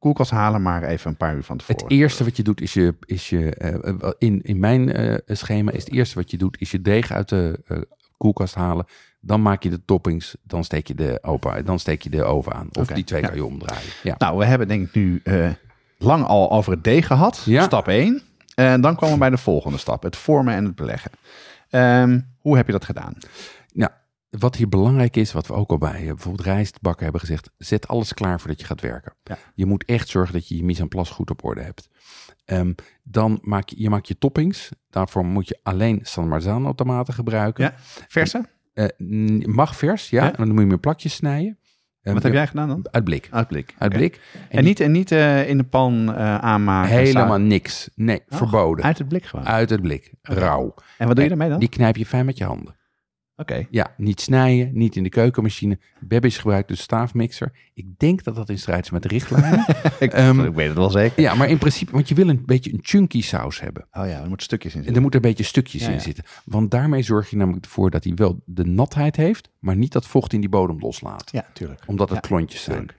koelkast 0.00 0.30
halen, 0.30 0.62
maar 0.62 0.82
even 0.82 1.10
een 1.10 1.16
paar 1.16 1.34
uur 1.34 1.42
van 1.42 1.56
tevoren. 1.56 1.82
Het 1.82 1.92
eerste 1.92 2.24
wat 2.24 2.36
je 2.36 2.42
doet 2.42 2.60
is 2.60 2.72
je, 2.72 2.94
is 3.04 3.28
je 3.28 3.54
eh, 3.54 3.74
eh, 3.74 4.10
in, 4.18 4.42
in 4.42 4.58
mijn 4.58 4.92
eh, 4.92 5.14
schema 5.26 5.72
is 5.72 5.84
het 5.84 5.92
eerste 5.92 6.14
wat 6.14 6.30
je 6.30 6.38
doet 6.38 6.60
is 6.60 6.70
je 6.70 6.80
deeg 6.80 7.12
uit 7.12 7.28
de 7.28 7.86
koelkast 8.16 8.54
halen. 8.54 8.86
Dan 9.20 9.42
maak 9.42 9.62
je 9.62 9.70
de 9.70 9.84
toppings, 9.84 10.36
dan 10.42 10.64
steek 10.64 10.86
je 10.86 10.94
de 10.94 11.18
open, 11.22 11.64
dan 11.64 11.78
steek 11.78 12.02
je 12.02 12.10
de 12.10 12.24
oven 12.24 12.52
aan. 12.52 12.68
Of 12.72 12.86
die 12.86 13.04
twee 13.04 13.20
ja. 13.20 13.26
kan 13.26 13.36
je 13.36 13.44
omdraaien. 13.44 13.90
Ja. 14.02 14.14
Nou, 14.18 14.38
we 14.38 14.44
hebben 14.44 14.68
denk 14.68 14.86
ik 14.88 14.94
nu 14.94 15.22
lang 15.98 16.24
al 16.24 16.50
over 16.50 16.72
het 16.72 16.84
deeg 16.84 17.06
gehad. 17.06 17.42
Ja. 17.44 17.62
Stap 17.62 17.88
1. 17.88 18.22
En 18.54 18.80
dan 18.80 18.94
komen 18.94 19.14
we 19.14 19.20
bij 19.20 19.30
de 19.30 19.38
volgende 19.38 19.78
stap. 19.78 20.02
Het 20.02 20.16
vormen 20.16 20.54
en 20.54 20.64
het 20.64 20.74
beleggen. 20.74 21.10
Ehm, 21.70 22.20
hoe 22.40 22.56
heb 22.56 22.66
je 22.66 22.72
dat 22.72 22.84
gedaan? 22.84 23.14
Wat 24.30 24.56
hier 24.56 24.68
belangrijk 24.68 25.16
is, 25.16 25.32
wat 25.32 25.46
we 25.46 25.52
ook 25.52 25.70
al 25.70 25.78
bij 25.78 26.00
eh, 26.00 26.06
bijvoorbeeld 26.06 26.46
rijstbakken 26.46 27.02
hebben 27.02 27.20
gezegd, 27.20 27.50
zet 27.56 27.88
alles 27.88 28.14
klaar 28.14 28.38
voordat 28.40 28.60
je 28.60 28.66
gaat 28.66 28.80
werken. 28.80 29.14
Ja. 29.22 29.38
Je 29.54 29.66
moet 29.66 29.84
echt 29.84 30.08
zorgen 30.08 30.34
dat 30.34 30.48
je 30.48 30.56
je 30.56 30.64
mise 30.64 30.80
en 30.82 30.88
place 30.88 31.12
goed 31.12 31.30
op 31.30 31.44
orde 31.44 31.60
hebt. 31.62 31.88
Ehm, 32.44 32.72
dan 33.02 33.38
maak 33.42 33.68
je, 33.68 33.82
je 33.82 33.90
maakt 33.90 34.08
je 34.08 34.18
toppings. 34.18 34.68
Daarvoor 34.90 35.24
moet 35.24 35.48
je 35.48 35.58
alleen 35.62 36.00
San 36.02 36.28
Marzano 36.28 36.72
tomaten 36.74 37.14
gebruiken. 37.14 37.64
Ja. 37.64 37.74
Verse? 38.08 38.44
Eh, 38.74 38.84
n- 39.02 39.42
mag 39.50 39.76
vers, 39.76 40.10
ja. 40.10 40.24
Ja. 40.24 40.30
En 40.30 40.36
dan 40.36 40.48
moet 40.48 40.60
je 40.60 40.66
meer 40.66 40.78
plakjes 40.78 41.14
snijden. 41.14 41.58
Eh, 42.02 42.12
Wat 42.12 42.22
heb 42.22 42.32
jij 42.32 42.46
gedaan 42.46 42.68
dan? 42.68 42.86
Uit 42.90 43.04
blik. 43.04 43.28
Uit 43.30 43.56
Oké. 43.78 43.88
blik. 43.88 44.20
En, 44.48 44.64
niet, 44.64 44.80
en 44.80 44.92
niet 44.92 45.12
eh, 45.12 45.48
in 45.48 45.56
de 45.56 45.64
pan 45.64 46.14
eh, 46.14 46.38
aanmaken? 46.38 46.90
Helemaal 46.96 47.26
Zout- 47.28 47.40
niks. 47.40 47.90
Nee, 47.94 48.22
Oh, 48.28 48.38
verboden. 48.38 48.84
Uit 48.84 48.98
het 48.98 49.08
blik 49.08 49.24
gewoon. 49.24 49.46
Uit 49.46 49.70
het 49.70 49.80
blik. 49.82 50.12
Rauw. 50.22 50.74
En 50.98 51.06
wat 51.06 51.14
doe 51.14 51.22
je 51.24 51.30
daarmee 51.30 51.48
dan? 51.48 51.58
Die 51.58 51.68
knijp 51.68 51.96
je 51.96 52.06
fijn 52.06 52.24
met 52.26 52.38
je 52.38 52.44
handen. 52.44 52.78
Oké. 53.40 53.66
Ja, 53.70 53.94
niet 53.96 54.20
snijden, 54.20 54.70
niet 54.72 54.96
in 54.96 55.02
de 55.02 55.08
keukenmachine. 55.08 55.78
Babish 56.00 56.38
gebruikt 56.38 56.68
de 56.68 56.74
staafmixer. 56.74 57.52
Ik 57.74 57.98
denk 57.98 58.24
dat 58.24 58.34
dat 58.34 58.48
in 58.48 58.58
strijd 58.58 58.84
is 58.84 58.90
met 58.90 59.02
de 59.02 59.08
richtlijnen. 59.08 59.64
Ik, 59.98 60.12
Ehm, 60.12 60.40
ik 60.40 60.54
weet 60.54 60.66
het 60.68 60.76
wel 60.76 60.90
zeker. 60.90 61.22
ja, 61.22 61.34
maar 61.34 61.48
in 61.48 61.58
principe, 61.58 61.92
want 61.92 62.08
je 62.08 62.14
wil 62.14 62.28
een 62.28 62.42
beetje 62.46 62.72
een 62.72 62.78
chunky 62.82 63.22
saus 63.22 63.60
hebben. 63.60 63.82
Oh 63.92 64.06
ja, 64.06 64.20
er 64.20 64.28
moeten 64.28 64.46
stukjes 64.46 64.72
in 64.72 64.78
En 64.78 64.84
zitten. 64.84 64.94
er 64.94 65.02
moeten 65.02 65.20
een 65.22 65.28
beetje 65.28 65.44
stukjes 65.44 65.82
Ja, 65.82 65.88
in 65.88 65.94
ja. 65.94 66.00
zitten. 66.00 66.24
Want 66.44 66.70
daarmee 66.70 67.02
zorg 67.02 67.30
je 67.30 67.36
namelijk 67.36 67.64
ervoor 67.64 67.90
dat 67.90 68.04
hij 68.04 68.14
wel 68.14 68.42
de 68.44 68.64
natheid 68.64 69.16
heeft, 69.16 69.50
maar 69.58 69.76
niet 69.76 69.92
dat 69.92 70.06
vocht 70.06 70.32
in 70.32 70.40
die 70.40 70.48
bodem 70.50 70.78
loslaat. 70.80 71.28
Ja, 71.32 71.46
tuurlijk. 71.52 71.82
Omdat 71.86 72.08
het 72.10 72.18
Ja, 72.22 72.28
klontjes 72.28 72.62
zijn. 72.62 72.76
tuurlijk. 72.78 72.98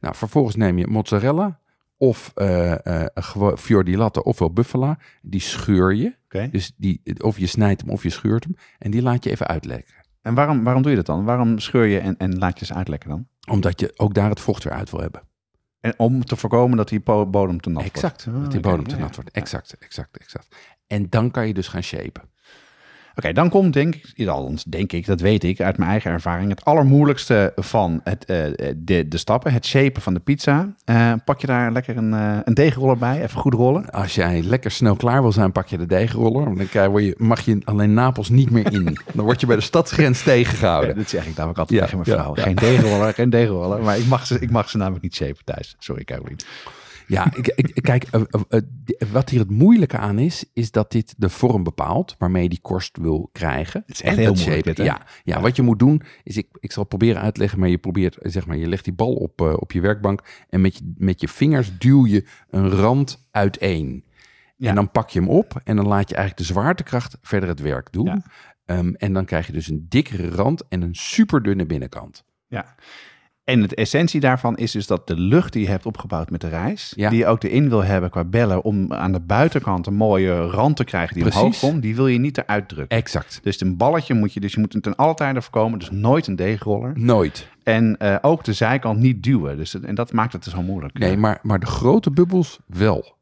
Nou, 0.00 0.14
vervolgens 0.14 0.56
neem 0.56 0.78
je 0.78 0.86
mozzarella 0.86 1.58
of 1.96 2.32
eh 2.34 2.74
gewo- 3.14 3.56
fior 3.56 3.84
di 3.84 3.96
latte 3.96 4.24
ofwel 4.24 4.52
buffala. 4.52 4.98
Die 5.22 5.40
scheur 5.40 5.94
je. 5.94 6.14
Dus 6.50 6.72
die, 6.76 7.00
of 7.22 7.38
je 7.38 7.46
snijdt 7.46 7.80
hem 7.80 7.90
of 7.90 8.02
je 8.02 8.10
scheurt 8.10 8.44
hem. 8.44 8.56
En 8.78 8.90
die 8.90 9.02
laat 9.02 9.24
je 9.24 9.30
even 9.30 9.46
uitlekken. 9.46 9.94
En 10.22 10.34
waarom, 10.34 10.64
waarom 10.64 10.82
doe 10.82 10.90
je 10.90 10.96
dat 10.96 11.06
dan? 11.06 11.24
Waarom 11.24 11.58
scheur 11.58 11.84
je 11.84 11.98
en, 11.98 12.16
en 12.16 12.38
laat 12.38 12.58
je 12.58 12.64
ze 12.64 12.74
uitlekken 12.74 13.08
dan? 13.08 13.28
Omdat 13.50 13.80
je 13.80 13.92
ook 13.96 14.14
daar 14.14 14.28
het 14.28 14.40
vocht 14.40 14.64
weer 14.64 14.72
uit 14.72 14.90
wil 14.90 15.00
hebben. 15.00 15.22
En 15.80 15.94
om 15.96 16.24
te 16.24 16.36
voorkomen 16.36 16.76
dat 16.76 16.88
die 16.88 17.00
bodem 17.00 17.60
te 17.60 17.70
nat 17.70 17.82
wordt. 17.82 17.96
exact. 17.96 18.26
Ah, 18.28 18.42
dat 18.42 18.50
die 18.50 18.60
bodem 18.60 18.86
te 18.86 18.96
nat 18.96 19.14
wordt. 19.14 19.30
Exact, 19.30 19.78
exact, 19.78 20.16
exact. 20.16 20.56
En 20.86 21.06
dan 21.08 21.30
kan 21.30 21.46
je 21.46 21.54
dus 21.54 21.68
gaan 21.68 21.82
shapen. 21.82 22.30
Oké, 23.16 23.32
dan 23.32 23.48
komt 23.48 23.72
denk 23.72 23.94
ik, 24.14 24.26
althans 24.28 24.64
denk 24.64 24.92
ik, 24.92 25.06
dat 25.06 25.20
weet 25.20 25.44
ik 25.44 25.60
uit 25.60 25.76
mijn 25.78 25.90
eigen 25.90 26.10
ervaring, 26.10 26.50
het 26.50 26.64
allermoeilijkste 26.64 27.52
van 27.56 28.00
het, 28.04 28.24
eh, 28.24 28.44
de, 28.76 29.08
de 29.08 29.16
stappen, 29.16 29.52
het 29.52 29.66
shapen 29.66 30.02
van 30.02 30.14
de 30.14 30.20
pizza. 30.20 30.74
Eh, 30.84 31.12
pak 31.24 31.40
je 31.40 31.46
daar 31.46 31.72
lekker 31.72 31.96
een, 31.96 32.14
eh, 32.14 32.38
een 32.44 32.54
deegroller 32.54 32.96
bij, 32.98 33.22
even 33.22 33.40
goed 33.40 33.54
rollen. 33.54 33.90
Als 33.90 34.14
jij 34.14 34.42
lekker 34.42 34.70
snel 34.70 34.96
klaar 34.96 35.22
wil 35.22 35.32
zijn, 35.32 35.52
pak 35.52 35.66
je 35.66 35.78
de 35.78 35.86
deegroller. 35.86 36.44
Want 36.44 36.56
Dan 36.56 36.68
krijg 36.68 37.00
je, 37.00 37.14
mag 37.18 37.40
je 37.40 37.58
alleen 37.64 37.94
Napels 37.94 38.28
niet 38.28 38.50
meer 38.50 38.72
in. 38.72 38.98
Dan 39.14 39.24
word 39.24 39.40
je 39.40 39.46
bij 39.46 39.56
de 39.56 39.62
stadsgrens 39.62 40.18
Ja, 40.18 40.24
tegengehouden. 40.24 40.96
dat 40.96 41.08
zeg 41.08 41.26
ik 41.26 41.36
namelijk 41.36 41.58
altijd 41.58 41.78
Ja, 41.78 41.84
tegen 41.86 41.98
mijn 42.04 42.18
vrouw. 42.18 42.32
ja. 42.36 42.42
Geen 42.42 42.54
deegroller, 42.54 43.14
geen 43.14 43.30
deegroller. 43.30 43.82
Maar 43.82 43.98
ik 43.98 44.06
mag, 44.06 44.26
ze, 44.26 44.38
ik 44.40 44.50
mag 44.50 44.70
ze 44.70 44.76
namelijk 44.76 45.02
niet 45.02 45.14
shapen 45.14 45.44
thuis. 45.44 45.76
Sorry, 45.78 46.04
Caroline. 46.04 46.36
Ja, 47.06 47.34
ik, 47.34 47.46
ik- 47.46 47.82
kijk, 47.82 48.04
eh, 48.10 48.20
eh, 48.30 48.40
eh, 48.48 49.08
wat 49.12 49.28
hier 49.30 49.40
het 49.40 49.50
moeilijke 49.50 49.96
aan 49.98 50.18
is, 50.18 50.44
is 50.52 50.70
dat 50.70 50.92
dit 50.92 51.14
de 51.16 51.28
vorm 51.28 51.62
bepaalt 51.62 52.14
waarmee 52.18 52.42
je 52.42 52.48
die 52.48 52.60
korst 52.62 52.96
wil 52.96 53.28
krijgen. 53.32 53.82
Het 53.86 53.94
is 53.94 54.02
echt 54.02 54.16
En 54.16 54.22
heel 54.22 54.34
moeilijk 54.34 54.64
dit, 54.64 54.78
hè? 54.78 54.84
ja, 54.84 55.06
ja, 55.24 55.40
wat 55.40 55.56
je 55.56 55.62
moet 55.62 55.78
doen, 55.78 56.02
is 56.22 56.36
ik, 56.36 56.46
ik 56.60 56.72
zal 56.72 56.84
proberen 56.84 57.22
uit 57.22 57.34
te 57.34 57.40
leggen, 57.40 57.58
maar 57.58 57.68
je 57.68 57.78
probeert, 57.78 58.18
zeg 58.20 58.46
maar, 58.46 58.56
je 58.56 58.68
legt 58.68 58.84
die 58.84 58.92
bal 58.94 59.14
op, 59.14 59.40
op 59.40 59.72
je 59.72 59.80
werkbank 59.80 60.22
en 60.48 60.60
met 60.60 60.76
je, 60.78 60.92
met 60.96 61.20
je 61.20 61.28
vingers 61.28 61.78
duw 61.78 62.06
je 62.06 62.26
een 62.50 62.70
rand 62.70 63.26
uiteen. 63.30 64.04
Ja. 64.56 64.68
En 64.68 64.74
dan 64.74 64.90
pak 64.90 65.10
je 65.10 65.18
hem 65.20 65.28
op 65.28 65.60
en 65.64 65.76
dan 65.76 65.86
laat 65.86 66.08
je 66.08 66.14
eigenlijk 66.16 66.48
de 66.48 66.52
zwaartekracht 66.54 67.18
verder 67.22 67.48
het 67.48 67.60
werk 67.60 67.92
doen. 67.92 68.04
Ja. 68.06 68.22
Ehm, 68.64 68.92
en 68.94 69.12
dan 69.12 69.24
krijg 69.24 69.46
je 69.46 69.52
dus 69.52 69.68
een 69.68 69.86
dikkere 69.88 70.28
rand 70.28 70.62
en 70.68 70.82
een 70.82 70.94
super 70.94 71.42
dunne 71.42 71.66
binnenkant. 71.66 72.24
Ja. 72.48 72.74
En 73.46 73.62
de 73.66 73.74
essentie 73.74 74.20
daarvan 74.20 74.56
is 74.56 74.70
dus 74.70 74.86
dat 74.86 75.06
de 75.06 75.16
lucht 75.16 75.52
die 75.52 75.62
je 75.62 75.68
hebt 75.68 75.86
opgebouwd 75.86 76.30
met 76.30 76.40
de 76.40 76.48
reis, 76.48 76.92
Ja. 76.96 77.08
die 77.10 77.18
je 77.18 77.26
ook 77.26 77.42
erin 77.42 77.68
wil 77.68 77.84
hebben 77.84 78.10
qua 78.10 78.24
bellen, 78.24 78.62
om 78.62 78.92
aan 78.92 79.12
de 79.12 79.20
buitenkant 79.20 79.86
een 79.86 79.94
mooie 79.94 80.36
rand 80.46 80.76
te 80.76 80.84
krijgen 80.84 81.14
die 81.14 81.22
Precies. 81.22 81.40
omhoog 81.40 81.58
komt, 81.58 81.82
die 81.82 81.96
wil 81.96 82.06
je 82.06 82.18
niet 82.18 82.38
eruit 82.38 82.68
drukken. 82.68 82.96
Exact. 82.98 83.40
Dus 83.42 83.60
een 83.60 83.76
balletje 83.76 84.14
moet 84.14 84.32
je, 84.32 84.40
dus 84.40 84.52
je 84.52 84.60
moet 84.60 84.72
het 84.72 84.82
ten 84.82 84.96
alle 84.96 85.14
tijde 85.14 85.42
voorkomen, 85.42 85.78
dus 85.78 85.90
nooit 85.90 86.26
een 86.26 86.36
deegroller. 86.36 86.92
Nooit. 86.94 87.48
En 87.62 87.96
eh, 87.98 88.16
ook 88.20 88.44
de 88.44 88.52
zijkant 88.52 88.98
niet 88.98 89.22
duwen. 89.22 89.56
Dus, 89.56 89.80
en 89.80 89.94
dat 89.94 90.12
maakt 90.12 90.32
het 90.32 90.44
dus 90.44 90.52
zo 90.52 90.62
moeilijk. 90.62 90.98
Nee, 90.98 91.16
maar, 91.16 91.38
maar 91.42 91.58
de 91.60 91.66
grote 91.66 92.10
bubbels 92.10 92.58
wel 92.66 93.15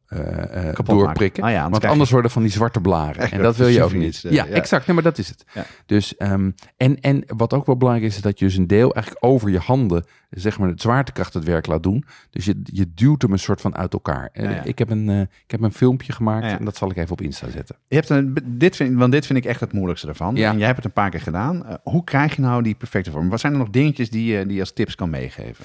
doorprikken. 0.85 1.43
maken. 1.43 1.43
Ah 1.43 1.51
ja, 1.51 1.57
anders 1.57 1.71
want 1.71 1.83
je- 1.83 1.89
anders 1.89 2.11
worden 2.11 2.31
van 2.31 2.43
die 2.43 2.51
zwarte 2.51 2.81
blaren. 2.81 3.23
Echt 3.23 3.33
En 3.33 3.43
dat 3.43 3.57
wil 3.57 3.69
je 3.69 3.83
ook 3.83 3.93
niet. 3.93 4.25
eh, 4.25 4.33
ja, 4.33 4.45
ja. 4.45 4.51
exact. 4.53 4.87
Nee, 4.87 4.95
maar 4.95 5.05
dat 5.05 5.19
is 5.19 5.29
het. 5.29 5.45
Ja. 5.55 5.65
Dus, 5.87 6.17
ehm, 6.17 6.51
en, 6.77 7.01
en 7.01 7.23
wat 7.27 7.53
ook 7.53 7.67
wel 7.67 7.77
belangrijk 7.77 8.11
is, 8.11 8.17
is 8.17 8.23
dat 8.23 8.39
je 8.39 8.45
dus 8.45 8.57
een 8.57 8.67
deel 8.67 8.95
eigenlijk 8.95 9.25
over 9.25 9.51
je 9.51 9.59
handen, 9.59 10.05
zeg 10.31 10.59
maar, 10.59 10.69
de 10.75 10.81
zwaartekracht 10.83 11.35
het 11.35 11.45
werk 11.45 11.67
laat 11.67 11.83
doen. 11.83 12.05
Dus 12.31 12.45
je, 12.45 12.61
je 12.65 12.91
duwt 12.95 13.23
hem 13.23 13.33
een 13.33 13.39
soort 13.39 13.61
van 13.61 13.77
uit 13.77 13.93
elkaar. 13.93 14.29
Eh. 14.33 14.65
Ik, 14.65 14.79
heb 14.79 14.91
een, 14.91 15.09
eh, 15.09 15.21
ik 15.21 15.51
heb 15.51 15.61
een 15.63 15.73
filmpje 15.73 16.13
gemaakt 16.13 16.59
en 16.59 16.65
dat 16.65 16.77
zal 16.77 16.91
ik 16.91 16.97
even 16.97 17.13
op 17.13 17.21
Insta 17.21 17.51
zetten. 17.51 17.77
Je 17.89 17.95
hebt 17.97 18.09
een, 18.09 18.37
dit 18.45 18.77
vind, 18.77 18.99
want 18.99 19.13
dit 19.13 19.27
vind 19.27 19.39
ik 19.39 19.45
echt 19.45 19.61
het 19.61 19.73
moeilijkste 19.73 20.09
ervan. 20.09 20.37
Ja. 20.37 20.51
En 20.51 20.57
jij 20.57 20.65
hebt 20.67 20.77
het 20.77 20.87
een 20.87 20.93
paar 20.93 21.11
keer 21.11 21.21
gedaan. 21.21 21.67
Eh, 21.67 21.75
hoe 21.83 22.05
krijg 22.05 22.37
je 22.37 22.43
nou 22.43 22.63
die 22.63 22.75
perfecte 22.75 23.11
vorm? 23.11 23.29
Wat 23.29 23.41
zijn 23.41 23.53
er 23.53 23.59
nog 23.59 23.71
dingetjes 23.71 24.11
die 24.11 24.33
je, 24.33 24.45
die 24.47 24.55
je 24.55 24.61
als 24.61 24.73
tips 24.73 24.95
kan 24.95 25.11
meegeven? 25.11 25.65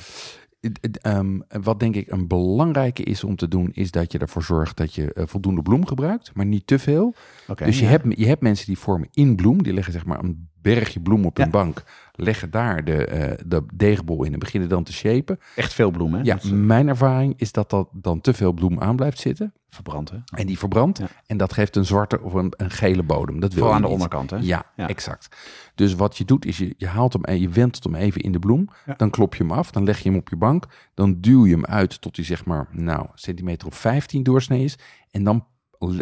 Ehm, 1.01 1.39
wat 1.47 1.79
denk 1.79 1.95
ik 1.95 2.11
een 2.11 2.27
belangrijke 2.27 3.03
is 3.03 3.23
om 3.23 3.35
te 3.35 3.47
doen, 3.47 3.69
is 3.73 3.91
dat 3.91 4.11
je 4.11 4.17
ervoor 4.17 4.43
zorgt 4.43 4.77
dat 4.77 4.93
je 4.93 5.13
eh, 5.13 5.23
voldoende 5.27 5.61
bloem 5.61 5.85
gebruikt, 5.85 6.31
maar 6.33 6.45
niet 6.45 6.67
te 6.67 6.79
veel. 6.79 7.15
Dus 7.55 7.79
je, 7.79 7.85
ja. 7.85 7.89
hebt, 7.91 8.05
je 8.17 8.25
hebt 8.25 8.41
mensen 8.41 8.65
die 8.65 8.77
vormen 8.77 9.09
in 9.11 9.35
bloem, 9.35 9.63
die 9.63 9.73
leggen 9.73 9.93
zeg 9.93 10.05
maar 10.05 10.23
een 10.23 10.49
bergje 10.61 10.99
bloem 10.99 11.25
op 11.25 11.37
een 11.37 11.49
bank, 11.51 11.83
leggen 12.15 12.51
daar 12.51 12.83
de, 12.83 13.05
eh, 13.05 13.37
de 13.45 13.63
deegbol 13.73 14.23
in 14.23 14.33
en 14.33 14.39
beginnen 14.39 14.69
dan 14.69 14.83
te 14.83 14.93
shapen. 14.93 15.39
echt 15.55 15.73
veel 15.73 15.91
bloemen. 15.91 16.19
hè? 16.19 16.25
Ja, 16.25 16.33
Dat 16.35 16.43
is 16.43 16.51
mijn 16.51 16.87
ervaring 16.87 17.33
is 17.37 17.51
dat 17.51 17.69
dat 17.69 17.87
dan 17.91 18.21
te 18.21 18.33
veel 18.33 18.51
bloem 18.53 18.79
aan 18.79 18.95
blijft 18.95 19.19
zitten 19.19 19.53
verbrand, 19.71 20.09
hè? 20.11 20.17
en 20.33 20.47
die 20.47 20.57
verbrandt 20.57 21.01
en 21.25 21.37
dat 21.37 21.53
geeft 21.53 21.75
een 21.75 21.85
zwarte 21.85 22.21
of 22.21 22.33
een, 22.33 22.53
een 22.57 22.69
gele 22.71 23.03
bodem. 23.03 23.39
Dat 23.39 23.53
wil 23.53 23.63
Vooral 23.63 23.69
je 23.69 23.75
aan 23.75 23.81
de 23.81 23.87
niet. 23.97 24.11
onderkant, 24.11 24.29
hè? 24.29 24.37
Ja, 24.47 24.87
exact. 24.87 25.35
Dus 25.75 25.93
wat 25.95 26.17
je 26.17 26.25
doet 26.25 26.45
is 26.45 26.57
je, 26.57 26.73
je 26.77 26.87
haalt 26.87 27.13
hem 27.13 27.23
en 27.23 27.39
je 27.39 27.49
wentelt 27.49 27.83
hem 27.83 27.95
even 27.95 28.21
in 28.21 28.31
de 28.31 28.39
bloem. 28.39 28.69
Dan 28.97 29.09
klop 29.09 29.35
je 29.35 29.43
hem 29.43 29.51
af, 29.51 29.71
dan 29.71 29.83
leg 29.83 29.99
je 29.99 30.09
hem 30.09 30.17
op 30.17 30.29
je 30.29 30.35
bank. 30.35 30.65
Dan 30.93 31.17
duw 31.21 31.45
je 31.45 31.53
hem 31.53 31.65
uit 31.65 32.01
tot 32.01 32.15
hij 32.15 32.25
zeg 32.25 32.45
maar, 32.45 32.67
nou, 32.71 33.05
centimeter 33.13 33.67
of 33.67 33.75
15 33.75 34.23
doorsnee 34.23 34.63
is. 34.63 34.77
En 35.11 35.23
dan 35.23 35.45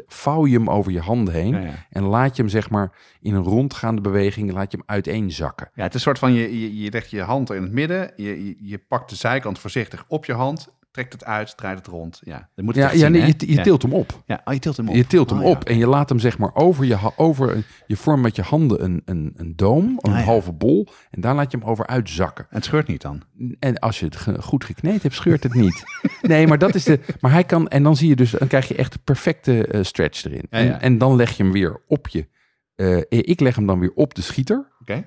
vouw 0.07 0.45
je 0.45 0.57
hem 0.57 0.69
over 0.69 0.91
je 0.91 0.99
handen 0.99 1.33
heen. 1.33 1.53
Ja, 1.53 1.59
ja. 1.59 1.85
En 1.89 2.03
laat 2.03 2.35
je 2.35 2.41
hem 2.41 2.51
zeg 2.51 2.69
maar 2.69 2.91
in 3.21 3.33
een 3.33 3.43
rondgaande 3.43 4.01
beweging, 4.01 4.51
laat 4.51 4.71
je 4.71 4.77
hem 4.77 4.85
uiteenzakken. 4.87 5.69
Ja, 5.73 5.83
het 5.83 5.89
is 5.89 5.95
een 5.95 6.01
soort 6.01 6.19
van, 6.19 6.33
je, 6.33 6.59
je, 6.59 6.83
je 6.83 6.91
legt 6.91 7.09
je 7.09 7.21
hand 7.21 7.51
in 7.51 7.61
het 7.61 7.71
midden, 7.71 8.11
je, 8.15 8.45
je, 8.45 8.55
je 8.59 8.77
pakt 8.77 9.09
de 9.09 9.15
zijkant 9.15 9.59
voorzichtig 9.59 10.05
op 10.07 10.25
je 10.25 10.33
hand, 10.33 10.75
trekt 10.97 11.13
het 11.13 11.25
uit, 11.25 11.57
draait 11.57 11.77
het 11.77 11.87
rond. 11.87 12.19
Ja, 12.23 12.49
dat 12.55 12.65
moet 12.65 12.75
je 12.75 12.79
Ja, 12.81 12.85
echt 12.87 12.95
ja 12.95 13.01
zien, 13.01 13.11
nee, 13.11 13.21
hè? 13.21 13.27
je, 13.37 13.51
ja. 13.53 13.63
tilt 13.63 13.81
hem 13.81 13.93
op. 13.93 14.23
Ja, 14.25 14.41
oh, 14.45 14.53
je 14.53 14.59
tilt 14.59 14.77
hem 14.77 14.89
op. 14.89 14.95
Je 14.95 15.07
tilt 15.07 15.29
hem 15.29 15.39
Oh, 15.39 15.45
ja. 15.45 15.49
op 15.51 15.63
en 15.63 15.77
je 15.77 15.87
laat 15.87 16.09
hem 16.09 16.19
zeg 16.19 16.37
maar 16.37 16.55
over 16.55 16.85
je, 16.85 16.97
over, 17.15 17.65
je 17.87 17.95
vormt 17.97 18.21
met 18.21 18.35
je 18.35 18.41
handen 18.41 18.83
een, 18.83 19.01
een, 19.05 19.33
een 19.35 19.55
doom, 19.55 19.99
een 20.01 20.11
Ah, 20.13 20.23
halve 20.25 20.51
bol. 20.53 20.87
En 21.11 21.21
daar 21.21 21.35
laat 21.35 21.51
je 21.51 21.57
hem 21.57 21.67
over 21.67 21.87
uitzakken. 21.87 22.43
En 22.49 22.55
het 22.55 22.65
scheurt 22.65 22.87
niet 22.87 23.01
dan. 23.01 23.23
En 23.59 23.79
als 23.79 23.99
je 23.99 24.05
het 24.05 24.15
ge- 24.15 24.41
goed 24.41 24.63
gekneed 24.63 25.03
hebt, 25.03 25.15
scheurt 25.15 25.43
het 25.43 25.53
niet. 25.53 25.83
Nee, 26.21 26.47
maar 26.47 26.57
dat 26.57 26.75
is 26.75 26.83
de. 26.83 26.99
Maar 27.21 27.31
hij 27.31 27.43
kan. 27.43 27.67
En 27.67 27.83
dan 27.83 27.95
zie 27.95 28.09
je 28.09 28.15
dus. 28.15 28.31
Dan 28.31 28.47
krijg 28.47 28.67
je 28.67 28.75
echt 28.75 28.93
de 28.93 28.99
perfecte 29.03 29.67
eh, 29.67 29.83
stretch 29.83 30.25
erin. 30.25 30.45
En, 30.49 30.81
en 30.81 30.97
dan 30.97 31.15
leg 31.15 31.37
je 31.37 31.43
hem 31.43 31.51
weer 31.51 31.81
op 31.87 32.07
je. 32.07 32.27
eh, 32.75 32.97
ik 33.09 33.39
leg 33.39 33.55
hem 33.55 33.65
dan 33.67 33.79
weer 33.79 33.91
op 33.95 34.13
de 34.15 34.21
schieter. 34.21 34.71
Oké. 34.81 35.03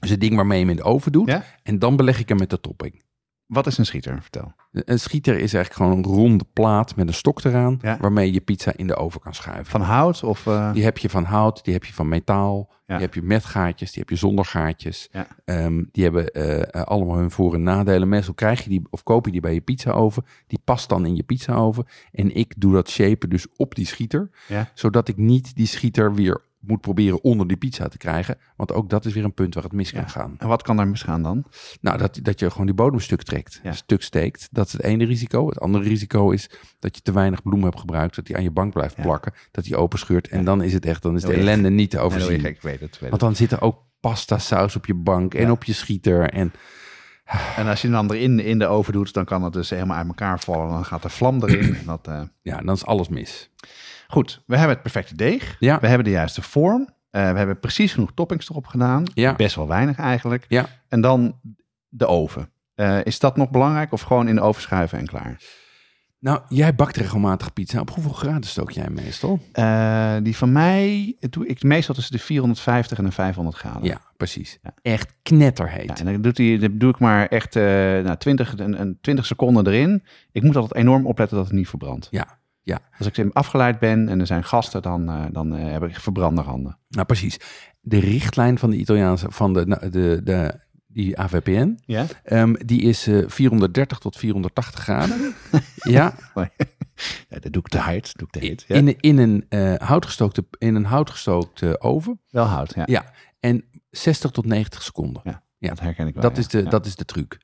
Dus 0.00 0.10
het 0.10 0.20
ding 0.20 0.34
waarmee 0.36 0.58
je 0.58 0.64
hem 0.64 0.76
in 0.76 0.82
de 0.82 0.88
oven 0.88 1.12
doet. 1.12 1.38
En 1.62 1.78
dan 1.78 1.96
beleg 1.96 2.18
ik 2.18 2.28
hem 2.28 2.38
met 2.38 2.50
de 2.50 2.60
topping. 2.60 3.02
Wat 3.52 3.66
is 3.66 3.78
een 3.78 3.86
schieter? 3.86 4.18
Vertel. 4.22 4.52
Een 4.72 4.98
schieter 5.00 5.34
is 5.38 5.54
eigenlijk 5.54 5.74
gewoon 5.74 5.92
een 5.92 6.20
ronde 6.20 6.44
plaat 6.52 6.96
met 6.96 7.08
een 7.08 7.14
stok 7.14 7.44
eraan. 7.44 7.78
Ja. 7.82 7.96
Waarmee 8.00 8.32
je 8.32 8.40
pizza 8.40 8.72
in 8.76 8.86
de 8.86 8.94
oven 8.96 9.20
kan 9.20 9.34
schuiven. 9.34 9.66
Van 9.66 9.80
hout 9.80 10.22
of... 10.22 10.46
eh, 10.46 10.72
Die 10.72 10.84
heb 10.84 10.98
je 10.98 11.08
van 11.08 11.24
hout, 11.24 11.64
die 11.64 11.72
heb 11.74 11.84
je 11.84 11.92
van 11.92 12.08
metaal, 12.08 12.70
Ja. 12.86 12.94
die 12.96 13.04
heb 13.06 13.14
je 13.14 13.22
met 13.22 13.44
gaatjes, 13.44 13.90
die 13.92 14.00
heb 14.00 14.08
je 14.10 14.16
zonder 14.16 14.44
gaatjes. 14.44 15.08
Ja. 15.12 15.26
Ehm, 15.44 15.82
die 15.92 16.02
hebben 16.04 16.26
eh, 16.30 16.60
eh, 16.62 16.82
allemaal 16.82 17.16
hun 17.16 17.30
voor- 17.30 17.54
en 17.54 17.62
nadelen. 17.62 18.08
Meestal 18.08 18.34
krijg 18.34 18.62
je 18.62 18.68
die 18.68 18.82
of 18.90 19.02
koop 19.02 19.26
je 19.26 19.32
die 19.32 19.40
bij 19.40 19.54
je 19.54 19.60
pizzaoven. 19.60 20.24
Die 20.46 20.60
past 20.64 20.88
dan 20.88 21.06
in 21.06 21.16
je 21.16 21.22
pizzaoven. 21.22 21.84
En 22.12 22.34
ik 22.34 22.54
doe 22.56 22.72
dat 22.72 22.90
shapen 22.90 23.28
dus 23.30 23.46
op 23.56 23.74
die 23.74 23.86
schieter. 23.86 24.30
Zodat 24.74 25.08
ik 25.08 25.16
niet 25.16 25.56
die 25.56 25.66
schieter 25.66 26.14
weer 26.14 26.50
moet 26.66 26.80
proberen 26.80 27.22
onder 27.24 27.48
die 27.48 27.56
pizza 27.56 27.88
te 27.88 27.96
krijgen. 27.98 28.38
Want 28.56 28.72
ook 28.72 28.90
dat 28.90 29.04
is 29.04 29.12
weer 29.12 29.24
een 29.24 29.34
punt 29.34 29.54
waar 29.54 29.62
het 29.62 29.72
mis 29.72 29.90
Ja. 29.90 30.00
kan 30.00 30.10
gaan. 30.10 30.34
En 30.38 30.48
wat 30.48 30.62
kan 30.62 30.76
daar 30.76 30.88
misgaan 30.88 31.22
dan? 31.22 31.44
Nou, 31.80 31.98
dat, 31.98 32.18
dat 32.22 32.40
je 32.40 32.50
gewoon 32.50 32.66
die 32.66 32.74
bodem 32.74 33.00
stuk 33.00 33.22
trekt. 33.22 33.60
Ja. 33.62 33.72
Stuk 33.72 34.02
steekt. 34.02 34.48
Dat 34.50 34.66
is 34.66 34.72
het 34.72 34.82
ene 34.82 35.04
risico. 35.04 35.48
Het 35.48 35.60
andere 35.60 35.84
risico 35.84 36.30
is 36.30 36.50
dat 36.78 36.96
je 36.96 37.02
te 37.02 37.12
weinig 37.12 37.42
bloem 37.42 37.62
hebt 37.64 37.80
gebruikt. 37.80 38.16
Dat 38.16 38.26
die 38.26 38.36
aan 38.36 38.42
je 38.42 38.50
bank 38.50 38.72
blijft 38.72 38.96
Ja. 38.96 39.02
plakken. 39.02 39.32
Dat 39.50 39.64
die 39.64 39.76
open 39.76 39.98
scheurt. 39.98 40.28
En 40.28 40.44
dan 40.44 40.62
is 40.62 40.72
het 40.72 40.86
echt, 40.86 41.02
dan 41.02 41.16
is 41.16 41.22
de 41.22 41.32
ellende 41.34 41.70
niet 41.70 41.90
te 41.90 41.98
overzien. 41.98 42.40
gek, 42.40 42.54
ik 42.56 42.62
weet 42.62 42.80
het. 42.80 42.98
Weet 42.98 43.08
Want 43.10 43.22
dan 43.22 43.36
zit 43.36 43.52
er 43.52 43.60
ook 43.62 43.78
pasta 44.00 44.38
saus 44.38 44.76
op 44.76 44.86
je 44.86 44.94
bank 44.94 45.34
en 45.34 45.50
op 45.50 45.64
je 45.64 45.72
schieter. 45.72 46.30
En 46.30 46.52
En 47.56 47.66
als 47.66 47.82
je 47.82 47.90
dan 47.90 48.12
erin 48.12 48.40
in 48.40 48.58
de 48.58 48.66
oven 48.66 48.92
doet, 48.92 49.12
dan 49.12 49.24
kan 49.24 49.42
het 49.42 49.52
dus 49.52 49.70
helemaal 49.70 49.96
uit 49.96 50.06
elkaar 50.06 50.40
vallen. 50.40 50.68
Dan 50.68 50.84
gaat 50.84 51.02
de 51.02 51.08
vlam 51.08 51.42
erin. 51.42 51.74
En 51.80 51.84
dat, 51.86 52.06
eh, 52.08 52.22
ja, 52.42 52.58
dan 52.60 52.74
is 52.74 52.84
alles 52.84 53.08
mis. 53.08 53.50
Goed, 54.12 54.42
we 54.46 54.56
hebben 54.56 54.74
het 54.74 54.82
perfecte 54.82 55.16
deeg. 55.16 55.56
Ja. 55.58 55.80
We 55.80 55.86
hebben 55.86 56.04
de 56.04 56.10
juiste 56.10 56.42
vorm. 56.42 56.88
Eh, 57.10 57.30
we 57.30 57.38
hebben 57.38 57.60
precies 57.60 57.92
genoeg 57.92 58.12
toppings 58.14 58.50
erop 58.50 58.66
gedaan. 58.66 59.04
Ja. 59.14 59.34
Best 59.34 59.54
wel 59.54 59.68
weinig 59.68 59.98
eigenlijk. 59.98 60.44
Ja. 60.48 60.66
En 60.88 61.00
dan 61.00 61.40
de 61.88 62.06
oven. 62.06 62.50
Eh, 62.74 63.04
is 63.04 63.18
dat 63.18 63.36
nog 63.36 63.50
belangrijk 63.50 63.92
of 63.92 64.00
gewoon 64.00 64.28
in 64.28 64.34
de 64.34 64.40
oven 64.40 64.62
schuiven 64.62 64.98
en 64.98 65.06
klaar? 65.06 65.40
Nou, 66.18 66.40
jij 66.48 66.74
bakt 66.74 66.96
regelmatig 66.96 67.52
pizza. 67.52 67.80
Op 67.80 67.90
hoeveel 67.90 68.12
graden 68.12 68.44
stook 68.44 68.70
jij 68.70 68.90
meestal? 68.90 69.40
Eh, 69.52 70.16
die 70.22 70.36
van 70.36 70.52
mij 70.52 71.16
doe 71.20 71.46
ik 71.46 71.62
meestal 71.62 71.94
tussen 71.94 72.12
de 72.12 72.22
450 72.22 72.98
en 72.98 73.04
de 73.04 73.12
500 73.12 73.56
graden. 73.56 73.84
Ja, 73.84 74.00
precies. 74.16 74.58
Ja. 74.62 74.74
Echt 74.82 75.14
knetterheet. 75.22 75.98
Ja, 75.98 76.04
en 76.04 76.12
dan, 76.12 76.22
doet 76.22 76.38
hij, 76.38 76.58
dan 76.58 76.78
doe 76.78 76.90
ik 76.90 76.98
maar 76.98 77.26
echt 77.26 77.56
eh 77.56 77.62
nou, 77.62 78.16
20, 78.16 78.58
een, 78.58 78.80
een 78.80 78.98
20 79.00 79.26
seconden 79.26 79.66
erin. 79.66 80.04
Ik 80.32 80.42
moet 80.42 80.56
altijd 80.56 80.74
enorm 80.74 81.06
opletten 81.06 81.36
dat 81.36 81.46
het 81.46 81.54
niet 81.54 81.68
verbrandt. 81.68 82.08
Ja, 82.10 82.40
ja. 82.62 82.80
Als 82.98 83.06
ik 83.06 83.30
afgeleid 83.32 83.78
ben 83.78 84.08
en 84.08 84.20
er 84.20 84.26
zijn 84.26 84.44
gasten, 84.44 84.82
dan, 84.82 85.08
eh, 85.08 85.24
dan 85.32 85.56
eh, 85.56 85.72
heb 85.72 85.82
ik 85.84 85.96
verbrande 85.96 86.40
handen. 86.40 86.78
Nou, 86.88 87.06
precies. 87.06 87.36
De 87.80 87.98
richtlijn 87.98 88.58
van 88.58 88.70
de 88.70 88.76
Italiaanse, 88.76 89.26
van 89.30 89.52
de, 89.52 89.66
nou, 89.66 89.90
de, 89.90 90.20
de, 90.24 90.60
die 90.86 91.18
AVPN, 91.18 91.78
Ja? 91.84 92.06
ehm, 92.24 92.54
die 92.64 92.80
is 92.80 93.06
eh, 93.06 93.24
430 93.26 93.98
tot 93.98 94.16
480 94.16 94.80
graden. 94.82 95.34
ja, 95.76 96.14
ja, 97.28 97.38
dat 97.38 97.52
doe 97.52 97.62
ik 97.62 97.68
te 97.68 97.78
hard. 97.78 98.12
Doe 98.18 98.26
ik 98.26 98.32
te 98.32 98.46
heet. 98.46 98.64
Ja? 98.66 98.74
in, 98.74 99.00
in 99.00 99.18
een, 99.18 99.46
houtgestookte, 99.82 100.44
in 100.58 100.74
een 100.74 100.84
houtgestookte 100.84 101.80
oven. 101.80 102.20
Wel 102.30 102.44
hout, 102.44 102.74
ja. 102.74 102.82
Ja, 102.86 103.04
en 103.40 103.64
60 103.90 104.30
tot 104.30 104.46
90 104.46 104.82
seconden. 104.82 105.22
Ja, 105.24 105.42
Ja. 105.58 105.68
Dat 105.68 105.80
herken 105.80 106.06
ik 106.06 106.14
wel. 106.14 106.22
Dat, 106.22 106.38
is 106.38 106.48
de, 106.48 106.62
Ja. 106.62 106.70
dat 106.70 106.86
is 106.86 106.96
de 106.96 107.04
truc. 107.04 107.38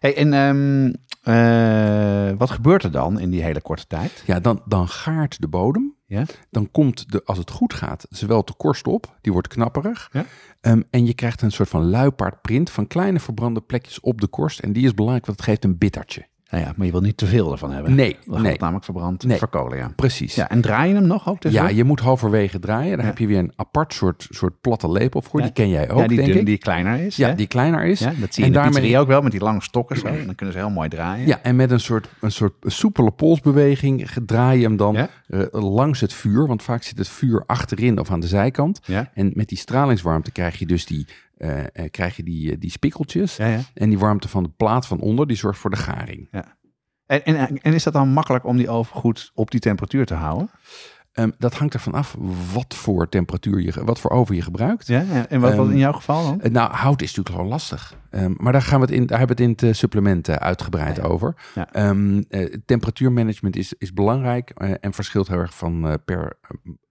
Hey, 0.00 0.16
en 0.16 0.32
ehm, 0.32 0.92
eh, 1.22 2.38
wat 2.38 2.50
gebeurt 2.50 2.84
er 2.84 2.90
dan 2.90 3.20
in 3.20 3.30
die 3.30 3.42
hele 3.42 3.60
korte 3.60 3.86
tijd? 3.86 4.22
Ja, 4.26 4.40
dan, 4.40 4.62
dan 4.64 4.88
gaart 4.88 5.40
de 5.40 5.48
bodem. 5.48 5.94
Ja? 6.06 6.24
Dan 6.50 6.70
komt, 6.70 7.12
de, 7.12 7.22
als 7.24 7.38
het 7.38 7.50
goed 7.50 7.74
gaat, 7.74 8.06
zowel 8.10 8.44
de 8.44 8.54
korst 8.56 8.86
op. 8.86 9.16
Die 9.20 9.32
wordt 9.32 9.48
knapperig. 9.48 10.08
Ja? 10.12 10.24
Ehm, 10.60 10.82
en 10.90 11.06
je 11.06 11.14
krijgt 11.14 11.42
een 11.42 11.52
soort 11.52 11.68
van 11.68 11.90
luipaardprint 11.90 12.70
van 12.70 12.86
kleine 12.86 13.20
verbrande 13.20 13.60
plekjes 13.60 14.00
op 14.00 14.20
de 14.20 14.26
korst. 14.26 14.58
En 14.58 14.72
die 14.72 14.84
is 14.84 14.94
belangrijk, 14.94 15.26
want 15.26 15.38
het 15.38 15.48
geeft 15.48 15.64
een 15.64 15.78
bittertje. 15.78 16.26
Nou 16.50 16.64
ja, 16.64 16.72
maar 16.76 16.86
je 16.86 16.92
wil 16.92 17.00
niet 17.00 17.16
te 17.16 17.26
veel 17.26 17.52
ervan 17.52 17.70
hebben. 17.72 17.94
Nee, 17.94 18.16
Dan 18.24 18.34
gaat 18.34 18.42
nee. 18.42 18.50
het 18.52 18.60
namelijk 18.60 18.84
verbrand 18.84 19.24
Nee. 19.24 19.38
verkolen, 19.38 19.78
ja. 19.78 19.92
Precies. 19.96 20.34
Ja, 20.34 20.48
en 20.48 20.60
draai 20.60 20.88
je 20.88 20.94
hem 20.94 21.06
nog 21.06 21.28
ook 21.28 21.42
Ja, 21.42 21.68
je 21.68 21.84
moet 21.84 22.00
halverwege 22.00 22.58
draaien. 22.58 22.90
Dan 22.90 23.00
Ja. 23.00 23.04
heb 23.04 23.18
je 23.18 23.26
weer 23.26 23.38
een 23.38 23.52
apart 23.56 23.92
soort, 23.94 24.26
soort 24.30 24.60
platte 24.60 24.90
lepel 24.90 25.22
voor. 25.22 25.38
Ja. 25.40 25.44
Die 25.44 25.54
ken 25.54 25.68
jij 25.68 25.90
ook, 25.90 26.00
Ja, 26.00 26.06
die, 26.06 26.16
denk 26.16 26.28
dun- 26.28 26.38
ik. 26.38 26.46
die 26.46 26.58
kleiner 26.58 27.00
is. 27.00 27.16
ja, 27.16 27.28
hè? 27.28 27.34
die 27.34 27.46
kleiner 27.46 27.84
is. 27.84 27.98
Ja, 27.98 28.06
dat 28.06 28.34
zie 28.34 28.44
je 28.44 28.50
en 28.50 28.56
in 28.56 28.72
daarmee- 28.72 28.98
ook 28.98 29.06
wel, 29.06 29.22
met 29.22 29.32
die 29.32 29.40
lange 29.40 29.62
stokken 29.62 29.96
zo. 29.96 30.02
Dan 30.26 30.34
kunnen 30.34 30.54
ze 30.54 30.60
heel 30.60 30.70
mooi 30.70 30.88
draaien. 30.88 31.26
Ja, 31.26 31.38
en 31.42 31.56
met 31.56 31.70
een 31.70 31.80
soort, 31.80 32.08
een 32.20 32.32
soort 32.32 32.54
soepele 32.62 33.10
polsbeweging 33.10 34.08
draai 34.26 34.58
je 34.60 34.64
hem 34.66 34.76
dan 34.76 34.96
eh, 34.96 35.08
langs 35.50 36.00
het 36.00 36.12
vuur. 36.12 36.46
Want 36.46 36.62
vaak 36.62 36.82
zit 36.82 36.98
het 36.98 37.08
vuur 37.08 37.42
achterin 37.46 37.98
of 38.00 38.10
aan 38.10 38.20
de 38.20 38.26
zijkant. 38.26 38.80
Ja? 38.84 39.10
En 39.14 39.30
met 39.34 39.48
die 39.48 39.58
stralingswarmte 39.58 40.30
krijg 40.30 40.58
je 40.58 40.66
dus 40.66 40.86
die, 40.86 41.06
eh, 41.38 41.60
eh, 41.60 41.90
krijg 41.90 42.16
je 42.16 42.22
die, 42.22 42.52
eh, 42.52 42.56
die 42.58 42.70
spikkeltjes. 42.70 43.36
Ja, 43.36 43.46
ja. 43.46 43.60
En 43.74 43.88
die 43.88 43.98
warmte 43.98 44.28
van 44.28 44.42
de 44.42 44.50
plaat 44.56 44.86
van 44.86 45.00
onder, 45.00 45.26
die 45.26 45.36
zorgt 45.36 45.58
voor 45.58 45.70
de 45.70 45.76
garing. 45.76 46.28
En, 47.06 47.24
en, 47.24 47.60
en 47.62 47.72
is 47.74 47.82
dat 47.82 47.92
dan 47.92 48.08
makkelijk 48.08 48.44
om 48.44 48.56
die 48.56 48.70
oven 48.70 48.96
goed 48.96 49.30
op 49.34 49.50
die 49.50 49.60
temperatuur 49.60 50.06
te 50.06 50.14
houden? 50.14 50.50
Ehm, 51.12 51.30
dat 51.38 51.54
hangt 51.54 51.74
ervan 51.74 51.92
af 51.92 52.16
wat 52.52 52.74
voor 52.74 53.08
temperatuur 53.08 53.60
je, 53.60 53.84
wat 53.84 54.00
voor 54.00 54.10
oven 54.10 54.34
je 54.34 54.42
gebruikt. 54.42 54.86
Ja, 54.86 55.00
ja. 55.00 55.28
en 55.28 55.40
wat, 55.40 55.54
wat 55.54 55.64
Ehm, 55.64 55.72
in 55.72 55.78
jouw 55.78 55.92
geval 55.92 56.38
dan? 56.38 56.52
Nou, 56.52 56.72
hout 56.72 57.02
is 57.02 57.08
natuurlijk 57.08 57.34
gewoon 57.34 57.50
lastig. 57.50 57.94
Ehm, 58.10 58.32
maar 58.36 58.52
daar, 58.52 58.62
gaan 58.62 58.80
we 58.80 58.86
het 58.86 58.94
in, 58.94 59.06
daar 59.06 59.18
hebben 59.18 59.36
we 59.36 59.42
het 59.42 59.60
in 59.60 59.68
het 59.68 59.76
supplement 59.76 60.28
uitgebreid 60.28 60.96
Ja. 60.96 61.02
over. 61.02 61.34
Ja. 61.54 61.94
Temperatuurmanagement 62.64 63.56
is, 63.56 63.74
is 63.78 63.92
belangrijk 63.92 64.50
en 64.80 64.92
verschilt 64.92 65.28
heel 65.28 65.38
erg 65.38 65.54
van 65.54 65.88
eh, 65.88 65.94
per 66.04 66.38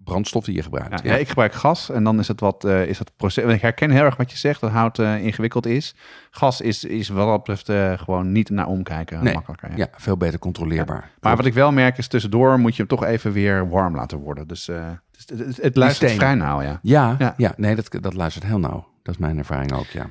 brandstof 0.07 0.45
die 0.45 0.55
je 0.55 0.63
gebruikt. 0.63 1.03
Ja, 1.03 1.11
ja, 1.11 1.17
ik 1.17 1.27
gebruik 1.27 1.53
gas 1.53 1.89
en 1.89 2.03
dan 2.03 2.19
is 2.19 2.27
het 2.27 2.39
wat 2.39 2.63
eh, 2.63 2.85
is 2.85 2.99
het 2.99 3.11
proces. 3.17 3.53
Ik 3.53 3.61
herken 3.61 3.91
heel 3.91 4.03
erg 4.03 4.15
wat 4.15 4.31
je 4.31 4.37
zegt 4.37 4.61
dat 4.61 4.71
hout 4.71 4.99
eh, 4.99 5.23
ingewikkeld 5.23 5.65
is. 5.65 5.95
Gas 6.31 6.61
is, 6.61 6.83
is 6.83 7.09
wat 7.09 7.27
dat 7.27 7.37
betreft 7.37 7.69
eh, 7.69 8.03
gewoon 8.03 8.31
niet 8.31 8.49
naar 8.49 8.67
omkijken 8.67 9.23
Nee, 9.23 9.33
makkelijker. 9.33 9.69
Ja. 9.69 9.75
Ja, 9.77 9.87
veel 9.91 10.17
beter 10.17 10.39
controleerbaar. 10.39 11.11
Maar 11.19 11.35
wat 11.35 11.45
ik 11.45 11.53
wel 11.53 11.71
merk 11.71 11.97
is 11.97 12.07
tussendoor 12.07 12.59
moet 12.59 12.75
je 12.75 12.77
hem 12.77 12.97
toch 12.97 13.03
even 13.03 13.31
weer 13.31 13.69
warm 13.69 13.95
laten 13.95 14.17
worden. 14.17 14.47
Dus, 14.47 14.65
dus 14.65 15.25
het, 15.25 15.39
het, 15.39 15.61
het 15.61 15.75
luistert 15.75 16.11
vrij 16.11 16.35
nauw, 16.35 16.61
ja. 16.61 16.79
Ja, 16.81 17.15
Ja. 17.19 17.33
ja. 17.37 17.53
nee, 17.57 17.75
dat, 17.75 17.97
dat 18.01 18.13
luistert 18.13 18.45
heel 18.45 18.59
nauw. 18.59 18.87
Dat 19.03 19.13
is 19.13 19.21
mijn 19.21 19.37
ervaring 19.37 19.73
ook, 19.73 19.85
ja. 19.85 20.09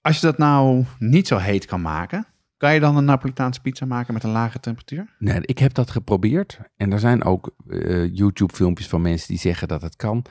Als 0.00 0.20
je 0.20 0.26
dat 0.26 0.38
nou 0.38 0.84
niet 0.98 1.26
zo 1.26 1.36
heet 1.36 1.64
kan 1.64 1.82
maken, 1.82 2.26
kan 2.56 2.74
je 2.74 2.80
dan 2.80 2.96
een 2.96 3.04
Napolitaanse 3.04 3.60
pizza 3.60 3.86
maken 3.86 4.14
met 4.14 4.22
een 4.24 4.30
lage 4.30 4.60
temperatuur? 4.60 5.14
Nee, 5.18 5.38
ik 5.40 5.58
heb 5.58 5.74
dat 5.74 5.90
geprobeerd. 5.90 6.58
En 6.76 6.92
er 6.92 6.98
zijn 6.98 7.24
ook 7.24 7.54
eh, 7.68 8.14
YouTube-filmpjes 8.14 8.88
van 8.88 9.02
mensen 9.02 9.28
die 9.28 9.38
zeggen 9.38 9.68
dat 9.68 9.82
het 9.82 9.96
kan. 9.96 10.24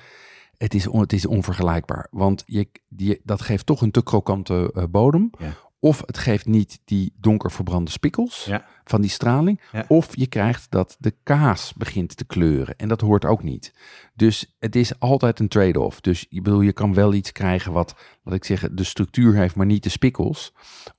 Het 0.57 0.73
is, 0.73 0.87
on- 0.87 1.01
het 1.01 1.13
is 1.13 1.25
onvergelijkbaar. 1.25 2.07
Want 2.11 2.43
je, 2.45 2.69
die, 2.87 3.19
dat 3.23 3.41
geeft 3.41 3.65
toch 3.65 3.81
een 3.81 3.91
te 3.91 4.03
krokante 4.03 4.71
eh, 4.73 4.83
bodem. 4.89 5.29
Ja. 5.39 5.53
Of 5.83 6.03
het 6.05 6.17
geeft 6.17 6.45
niet 6.45 6.79
die 6.85 7.13
donker 7.19 7.51
verbrande 7.51 7.91
spikkels 7.91 8.45
Ja. 8.45 8.65
van 8.83 9.01
die 9.01 9.09
straling. 9.09 9.61
Ja. 9.71 9.85
Of 9.87 10.15
je 10.15 10.27
krijgt 10.27 10.71
dat 10.71 10.95
de 10.99 11.15
kaas 11.23 11.73
begint 11.73 12.17
te 12.17 12.25
kleuren. 12.25 12.75
En 12.75 12.87
dat 12.87 13.01
hoort 13.01 13.25
ook 13.25 13.43
niet. 13.43 13.73
Dus 14.15 14.55
het 14.59 14.75
is 14.75 14.99
altijd 14.99 15.39
een 15.39 15.47
trade-off. 15.47 16.01
Dus 16.01 16.25
je, 16.29 16.41
bedoel, 16.41 16.61
je 16.61 16.73
kan 16.73 16.93
wel 16.93 17.13
iets 17.13 17.31
krijgen 17.31 17.71
wat, 17.71 17.95
wat 18.21 18.33
ik 18.33 18.43
zeg, 18.43 18.69
de 18.71 18.83
structuur 18.83 19.35
heeft, 19.35 19.55
maar 19.55 19.65
niet 19.65 19.83
de 19.83 19.89
spikkels. 19.89 20.53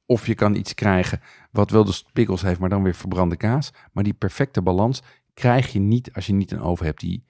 Of 0.07 0.27
je 0.27 0.35
kan 0.35 0.55
iets 0.55 0.75
krijgen 0.75 1.21
wat 1.51 1.71
wel 1.71 1.85
de 1.85 1.93
spikkels 1.93 2.43
heeft, 2.43 2.61
maar 2.61 2.69
dan 2.69 2.83
weer 2.83 2.95
verbrande 2.95 3.37
kaas. 3.37 3.71
Maar 3.93 4.05
die 4.05 4.15
perfecte 4.15 4.63
balans 4.63 5.03
krijg 5.35 5.73
je 5.73 5.79
niet 5.79 6.13
als 6.13 6.27
je 6.27 6.33
niet 6.33 6.51
een 6.53 6.61
oven 6.61 6.87
hebt 6.87 7.01
die 7.01 7.25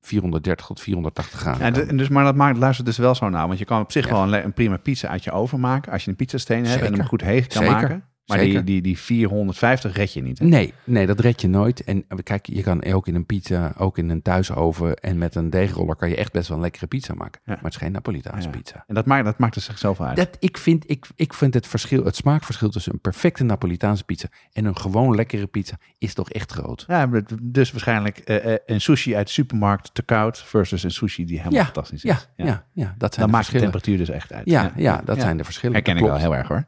430 0.00 0.66
tot 0.66 0.80
480 0.80 1.40
graden 1.40 1.74
Ja, 1.74 1.88
en 1.88 1.96
dus, 1.96 2.08
maar 2.08 2.24
dat 2.24 2.34
maakt, 2.34 2.58
luistert 2.58 2.86
dus 2.86 2.96
wel 2.98 3.14
zo 3.14 3.28
naar. 3.28 3.46
Want 3.46 3.58
je 3.58 3.64
kan 3.64 3.80
op 3.80 3.92
zich 3.92 4.04
Ja. 4.08 4.12
wel 4.12 4.34
een, 4.34 4.52
prima 4.52 4.76
pizza 4.76 5.08
uit 5.08 5.24
je 5.24 5.30
oven 5.30 5.60
maken. 5.60 5.92
Als 5.92 6.04
je 6.04 6.10
een 6.10 6.16
pizzasteen 6.16 6.66
hebt 6.66 6.82
en 6.84 6.92
hem 6.94 7.06
goed 7.06 7.20
heeg 7.20 7.46
kan 7.46 7.62
Zeker. 7.62 7.80
maken. 7.80 8.04
Maar 8.30 8.38
die, 8.38 8.48
Zeker. 8.50 8.64
die, 8.64 8.82
die 8.82 8.98
450 8.98 9.96
red 9.96 10.12
je 10.12 10.22
niet. 10.22 10.38
Hè? 10.38 10.44
Nee, 10.44 10.72
nee, 10.84 11.06
dat 11.06 11.20
red 11.20 11.40
je 11.40 11.48
nooit. 11.48 11.84
En 11.84 12.04
eh, 12.08 12.18
kijk, 12.22 12.46
je 12.46 12.62
kan 12.62 12.84
ook 12.84 13.06
in 13.08 13.14
een 13.14 13.26
pizza, 13.26 13.72
ook 13.78 13.98
in 13.98 14.08
een 14.10 14.22
thuisoven 14.22 14.96
en 14.96 15.18
met 15.18 15.34
een 15.34 15.50
deegroller 15.50 15.96
kan 15.96 16.08
je 16.08 16.16
echt 16.16 16.32
best 16.32 16.48
wel 16.48 16.56
een 16.56 16.62
lekkere 16.62 16.86
pizza 16.86 17.14
maken. 17.14 17.40
Ja. 17.44 17.52
Maar 17.54 17.62
het 17.64 17.72
is 17.72 17.78
geen 17.78 17.92
Napolitaanse 17.92 18.48
Ja. 18.48 18.56
pizza. 18.58 18.84
En 18.86 18.94
dat 18.94 19.06
maakt, 19.06 19.24
dat 19.24 19.38
maakt 19.38 19.54
er 19.54 19.60
zichzelf 19.62 20.00
uit. 20.00 20.16
Dat, 20.16 20.36
ik, 20.38 20.56
vind, 20.58 20.90
ik, 20.90 21.06
ik 21.16 21.34
vind 21.34 21.54
het 21.54 21.66
verschil, 21.66 22.04
het 22.04 22.16
smaakverschil 22.16 22.68
tussen 22.70 22.92
een 22.92 23.00
perfecte 23.00 23.44
Napolitaanse 23.44 24.04
pizza 24.04 24.28
en 24.52 24.64
een 24.64 24.76
gewoon 24.76 25.14
lekkere 25.14 25.46
pizza 25.46 25.78
is 25.98 26.14
toch 26.14 26.30
echt 26.30 26.52
groot. 26.52 26.84
Ja, 26.88 27.10
het- 27.10 27.36
dus 27.42 27.70
waarschijnlijk 27.70 28.18
eh, 28.18 28.52
eh, 28.52 28.58
een 28.66 28.80
sushi 28.80 29.16
uit 29.16 29.26
de 29.26 29.32
supermarkt 29.32 29.94
te 29.94 30.02
koud 30.02 30.38
versus 30.42 30.82
een 30.82 30.90
sushi 30.90 31.24
die 31.24 31.36
helemaal 31.38 31.58
Ja, 31.58 31.64
fantastisch 31.64 32.02
Ja, 32.02 32.14
is. 32.14 32.28
ja, 32.36 32.64
ja, 32.72 32.94
dat 32.98 33.14
zijn 33.14 33.26
Dan 33.26 33.26
de 33.26 33.30
maakt 33.42 33.52
de 33.52 33.58
temperatuur 33.58 33.96
dus 33.96 34.08
echt 34.08 34.32
uit. 34.32 34.46
Ja, 34.50 34.72
ja, 34.76 35.00
dat 35.04 35.20
zijn 35.20 35.36
de 35.36 35.44
verschillen. 35.44 35.74
Herken 35.74 35.96
ik 35.96 36.02
wel 36.02 36.16
heel 36.16 36.36
erg 36.36 36.48
hoor. 36.48 36.64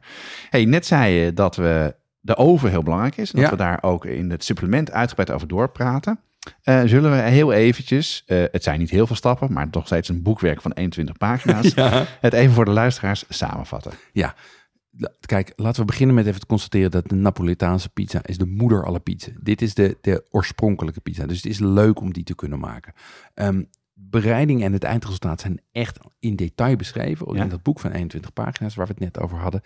Hey, 0.49 0.65
net 0.65 0.85
zei 0.85 1.13
je 1.13 1.33
dat 1.33 1.52
we 1.55 1.95
de 2.19 2.35
oven 2.37 2.69
heel 2.69 2.83
belangrijk 2.83 3.17
is. 3.17 3.31
En 3.33 3.35
dat 3.41 3.45
Ja. 3.49 3.51
we 3.57 3.63
daar 3.63 3.77
ook 3.83 4.05
in 4.05 4.29
het 4.31 4.43
supplement 4.43 4.91
uitgebreid 4.91 5.31
over 5.31 5.47
doorpraten. 5.47 6.19
Eh, 6.63 6.81
zullen 6.85 7.11
we 7.11 7.17
heel 7.17 7.51
eventjes, 7.53 8.23
eh, 8.25 8.43
het 8.51 8.63
zijn 8.63 8.79
niet 8.79 8.89
heel 8.89 9.07
veel 9.07 9.15
stappen, 9.15 9.53
maar 9.53 9.69
toch 9.69 9.85
steeds 9.85 10.09
een 10.09 10.21
boekwerk 10.21 10.61
van 10.61 10.71
21 10.71 11.17
pagina's, 11.17 11.73
Ja. 11.75 12.05
het 12.21 12.33
even 12.33 12.53
voor 12.53 12.65
de 12.65 12.71
luisteraars 12.71 13.25
samenvatten. 13.29 13.91
Ja, 14.11 14.35
kijk, 15.25 15.53
laten 15.55 15.79
we 15.81 15.87
beginnen 15.87 16.15
met 16.15 16.25
even 16.27 16.39
te 16.39 16.45
constateren 16.45 16.91
dat 16.91 17.09
de 17.09 17.15
Napolitaanse 17.15 17.89
pizza 17.89 18.19
is 18.25 18.37
de 18.37 18.45
moeder 18.45 18.85
aller 18.85 18.99
pizza. 18.99 19.31
Dit 19.39 19.61
is 19.61 19.73
de, 19.73 19.97
de 20.01 20.25
oorspronkelijke 20.29 20.99
pizza, 20.99 21.25
dus 21.25 21.37
het 21.37 21.45
is 21.45 21.59
leuk 21.59 21.99
om 22.01 22.13
die 22.13 22.23
te 22.23 22.35
kunnen 22.35 22.59
maken. 22.59 22.93
Ehm, 23.33 23.63
bereiding 23.93 24.63
en 24.63 24.73
het 24.73 24.83
eindresultaat 24.83 25.41
zijn 25.41 25.61
echt 25.71 25.97
in 26.19 26.35
detail 26.35 26.75
beschreven 26.75 27.35
Ja. 27.35 27.43
in 27.43 27.49
dat 27.49 27.63
boek 27.63 27.79
van 27.79 27.91
21 27.91 28.33
pagina's 28.33 28.75
waar 28.75 28.87
we 28.87 28.93
het 28.93 29.01
net 29.03 29.19
over 29.19 29.37
hadden. 29.37 29.61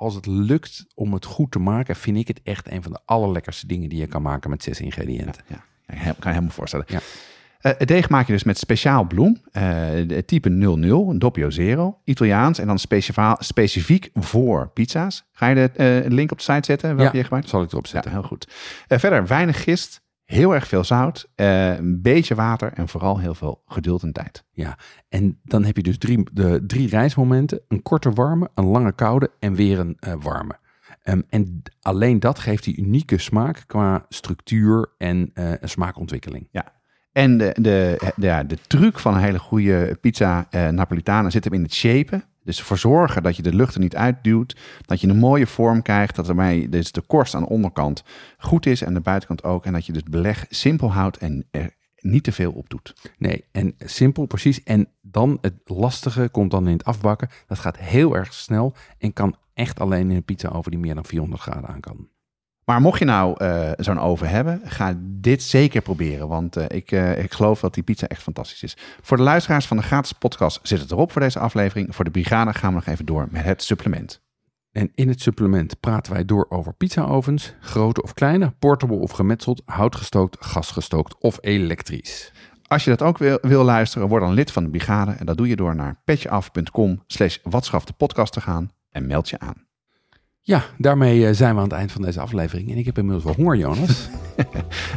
Als 0.00 0.14
het 0.14 0.26
lukt 0.26 0.86
om 0.94 1.12
het 1.12 1.24
goed 1.24 1.50
te 1.50 1.58
maken, 1.58 1.96
vind 1.96 2.16
ik 2.16 2.28
het 2.28 2.40
echt 2.42 2.70
een 2.70 2.82
van 2.82 2.92
de 2.92 2.98
allerlekkerste 3.04 3.66
dingen 3.66 3.88
die 3.88 3.98
je 3.98 4.06
kan 4.06 4.22
maken 4.22 4.50
met 4.50 4.62
zes 4.62 4.80
ingrediënten. 4.80 5.42
Ja, 5.46 5.64
ja, 5.86 5.94
ik 5.94 6.00
kan 6.00 6.14
je 6.18 6.28
helemaal 6.28 6.50
voorstellen. 6.50 6.86
Ja. 6.88 7.00
Eh, 7.60 7.72
het 7.78 7.88
deeg 7.88 8.08
maak 8.08 8.26
je 8.26 8.32
dus 8.32 8.44
met 8.44 8.58
speciaal 8.58 9.04
bloem, 9.04 9.40
de 9.52 10.22
type 10.26 10.48
00, 10.48 11.10
een 11.10 11.18
doppio 11.18 11.50
zero, 11.50 11.98
Italiaans 12.04 12.58
en 12.58 12.66
dan 12.66 12.78
specifiek 13.38 14.10
voor 14.14 14.68
pizza's. 14.74 15.24
Ga 15.32 15.46
je 15.48 15.54
de 15.54 15.70
eh, 16.02 16.10
link 16.10 16.32
op 16.32 16.38
de 16.38 16.44
site 16.44 16.64
zetten, 16.64 16.88
welke 16.96 17.02
Ja, 17.12 17.16
je 17.18 17.22
gebruikt? 17.22 17.48
Zal 17.48 17.62
ik 17.62 17.70
erop 17.72 17.84
Ja, 17.84 17.90
zetten. 17.90 18.10
heel 18.10 18.22
goed. 18.22 18.46
Verder 18.88 19.26
weinig 19.26 19.62
gist, 19.62 20.00
heel 20.30 20.54
erg 20.54 20.68
veel 20.68 20.84
zout, 20.84 21.30
eh, 21.34 21.76
een 21.76 22.02
beetje 22.02 22.34
water 22.34 22.72
en 22.72 22.88
vooral 22.88 23.18
heel 23.18 23.34
veel 23.34 23.62
geduld 23.66 24.02
en 24.02 24.12
tijd. 24.12 24.44
Ja, 24.50 24.78
en 25.08 25.40
dan 25.42 25.64
heb 25.64 25.76
je 25.76 25.82
dus 25.82 25.98
drie, 25.98 26.28
de 26.32 26.64
drie 26.66 26.88
reismomenten. 26.88 27.60
Een 27.68 27.82
korte 27.82 28.10
warme, 28.10 28.50
een 28.54 28.64
lange 28.64 28.92
koude 28.92 29.30
en 29.38 29.54
weer 29.54 29.78
een 29.78 29.96
eh, 29.98 30.14
warme. 30.20 30.58
Ehm, 31.02 31.20
en 31.28 31.62
alleen 31.80 32.20
dat 32.20 32.38
geeft 32.38 32.64
die 32.64 32.76
unieke 32.76 33.18
smaak 33.18 33.64
qua 33.66 34.04
structuur 34.08 34.92
en 34.98 35.30
eh, 35.34 35.52
smaakontwikkeling. 35.60 36.48
En 37.12 37.38
de, 37.38 37.54
de, 37.60 38.12
de, 38.16 38.26
ja, 38.26 38.44
de 38.44 38.58
truc 38.66 38.98
van 38.98 39.14
een 39.14 39.20
hele 39.20 39.38
goede 39.38 39.98
pizza 40.00 40.46
eh, 40.50 40.68
Napolitana 40.68 41.30
zit 41.30 41.44
hem 41.44 41.52
in 41.52 41.62
het 41.62 41.74
shapen. 41.74 42.24
Dus 42.50 42.58
ervoor 42.58 42.78
zorgen 42.78 43.22
dat 43.22 43.36
je 43.36 43.42
de 43.42 43.54
lucht 43.54 43.74
er 43.74 43.80
niet 43.80 43.96
uitduwt. 43.96 44.56
Dat 44.86 45.00
je 45.00 45.08
een 45.08 45.18
mooie 45.18 45.46
vorm 45.46 45.82
krijgt. 45.82 46.16
Dat 46.16 46.28
ermee 46.28 46.68
dus 46.68 46.92
de 46.92 47.00
korst 47.00 47.34
aan 47.34 47.42
de 47.42 47.48
onderkant 47.48 48.04
goed 48.38 48.66
is 48.66 48.82
en 48.82 48.94
de 48.94 49.00
buitenkant 49.00 49.44
ook. 49.44 49.64
En 49.64 49.72
dat 49.72 49.86
je 49.86 49.92
dus 49.92 50.02
beleg 50.02 50.46
simpel 50.48 50.92
houdt 50.92 51.16
en 51.16 51.46
er 51.50 51.76
niet 51.96 52.24
te 52.24 52.32
veel 52.32 52.52
op 52.52 52.70
doet. 52.70 53.10
Nee, 53.18 53.44
en 53.52 53.74
simpel, 53.78 54.26
precies. 54.26 54.62
En 54.62 54.88
dan 55.00 55.38
het 55.40 55.54
lastige 55.64 56.28
komt 56.28 56.50
dan 56.50 56.66
in 56.66 56.72
het 56.72 56.84
afbakken. 56.84 57.28
Dat 57.46 57.58
gaat 57.58 57.78
heel 57.78 58.16
erg 58.16 58.34
snel 58.34 58.74
en 58.98 59.12
kan 59.12 59.36
echt 59.54 59.80
alleen 59.80 60.10
in 60.10 60.16
een 60.16 60.24
pizza 60.24 60.48
over 60.48 60.70
die 60.70 60.80
meer 60.80 60.94
dan 60.94 61.04
400 61.04 61.42
graden 61.42 61.68
aan 61.68 61.80
kan. 61.80 62.08
Maar 62.64 62.80
mocht 62.80 62.98
je 62.98 63.04
nou 63.04 63.34
eh, 63.36 63.70
zo'n 63.76 64.00
oven 64.00 64.28
hebben, 64.28 64.60
ga 64.64 64.94
dit 64.98 65.42
zeker 65.42 65.82
proberen. 65.82 66.28
Want 66.28 66.56
eh, 66.56 66.76
ik, 66.76 66.92
eh, 66.92 67.22
ik 67.22 67.32
geloof 67.32 67.60
dat 67.60 67.74
die 67.74 67.82
pizza 67.82 68.06
echt 68.06 68.22
fantastisch 68.22 68.62
is. 68.62 68.76
Voor 69.00 69.16
de 69.16 69.22
luisteraars 69.22 69.66
van 69.66 69.76
de 69.76 69.82
gratis 69.82 70.12
podcast 70.12 70.60
zit 70.62 70.80
het 70.80 70.90
erop 70.90 71.12
voor 71.12 71.20
deze 71.20 71.38
aflevering. 71.38 71.94
Voor 71.94 72.04
de 72.04 72.10
brigade 72.10 72.52
gaan 72.54 72.68
we 72.68 72.74
nog 72.74 72.86
even 72.86 73.06
door 73.06 73.28
met 73.30 73.44
het 73.44 73.62
supplement. 73.62 74.22
En 74.72 74.90
in 74.94 75.08
het 75.08 75.20
supplement 75.20 75.80
praten 75.80 76.12
wij 76.12 76.24
door 76.24 76.46
over 76.48 76.74
pizzaovens, 76.74 77.54
grote 77.60 78.02
of 78.02 78.14
kleine, 78.14 78.50
portable 78.58 78.96
of 78.96 79.10
gemetseld, 79.10 79.62
houtgestookt, 79.64 80.36
gasgestookt 80.40 81.18
of 81.18 81.38
elektrisch. 81.40 82.32
Als 82.66 82.84
je 82.84 82.90
dat 82.90 83.02
ook 83.02 83.18
wil, 83.18 83.38
wil 83.42 83.64
luisteren, 83.64 84.08
word 84.08 84.22
dan 84.22 84.32
lid 84.32 84.52
van 84.52 84.64
de 84.64 84.70
brigade. 84.70 85.12
En 85.12 85.26
dat 85.26 85.36
doe 85.36 85.48
je 85.48 85.56
door 85.56 85.76
naar 85.76 86.00
petjeaf.com 86.04 87.02
slash 87.06 87.38
watschaf 87.42 87.84
de 87.84 87.92
podcast 87.92 88.32
te 88.32 88.40
gaan 88.40 88.70
en 88.90 89.06
meld 89.06 89.28
je 89.28 89.38
aan. 89.38 89.69
Ja, 90.50 90.62
daarmee 90.76 91.26
eh, 91.26 91.34
zijn 91.34 91.54
we 91.54 91.60
aan 91.60 91.68
het 91.68 91.76
eind 91.76 91.92
van 91.92 92.02
deze 92.02 92.20
aflevering. 92.20 92.70
En 92.70 92.76
ik 92.76 92.86
heb 92.86 92.98
inmiddels 92.98 93.24
wel 93.24 93.34
honger, 93.34 93.56
Jonas. 93.56 94.08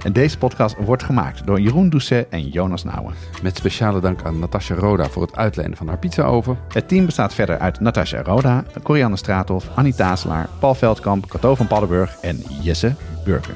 En 0.04 0.14
deze 0.14 0.38
podcast 0.38 0.76
wordt 0.80 1.04
gemaakt 1.04 1.45
door 1.45 1.62
Jeroen 1.62 1.89
Doucet 1.89 2.30
en 2.30 2.47
Jonas 2.47 2.84
Nouwen. 2.84 3.14
Met 3.41 3.58
speciale 3.58 3.99
dank 3.99 4.24
aan 4.24 4.39
Natasja 4.39 4.76
Roda 4.76 5.10
voor 5.10 5.22
het 5.22 5.36
uitlenen 5.36 5.78
van 5.78 5.88
haar 5.88 5.97
pizzaoven. 5.97 6.58
Het 6.68 6.88
team 6.88 7.06
bestaat 7.06 7.34
verder 7.34 7.60
uit 7.60 7.80
Natasja 7.80 8.22
Roda, 8.22 8.64
Corianne 8.84 9.18
Straathof, 9.18 9.70
Annie 9.76 9.95
Tazelaar, 9.95 10.49
Paul 10.60 10.76
Veldkamp, 10.76 11.28
Cato 11.28 11.56
van 11.56 11.68
Paddenburg 11.68 12.18
en 12.22 12.43
Jesse 12.62 12.95
Burken. 13.26 13.56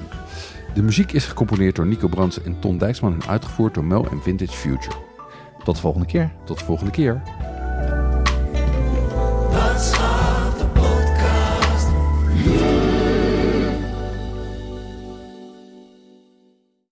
De 0.73 0.81
muziek 0.81 1.11
is 1.11 1.25
gecomponeerd 1.25 1.75
door 1.75 1.87
Nico 1.87 2.07
Brands 2.07 2.41
en 2.41 2.59
Ton 2.59 2.77
Dijksman 2.77 3.13
en 3.13 3.27
uitgevoerd 3.27 3.73
door 3.73 3.85
Mel 3.85 4.07
en 4.11 4.21
Vintage 4.21 4.57
Future. 4.57 4.95
Tot 5.63 5.75
de 5.75 5.81
volgende 5.81 6.07
keer. 6.07 6.31
Tot 6.45 6.59
de 6.59 6.65
volgende 6.65 6.91
keer. 6.91 7.21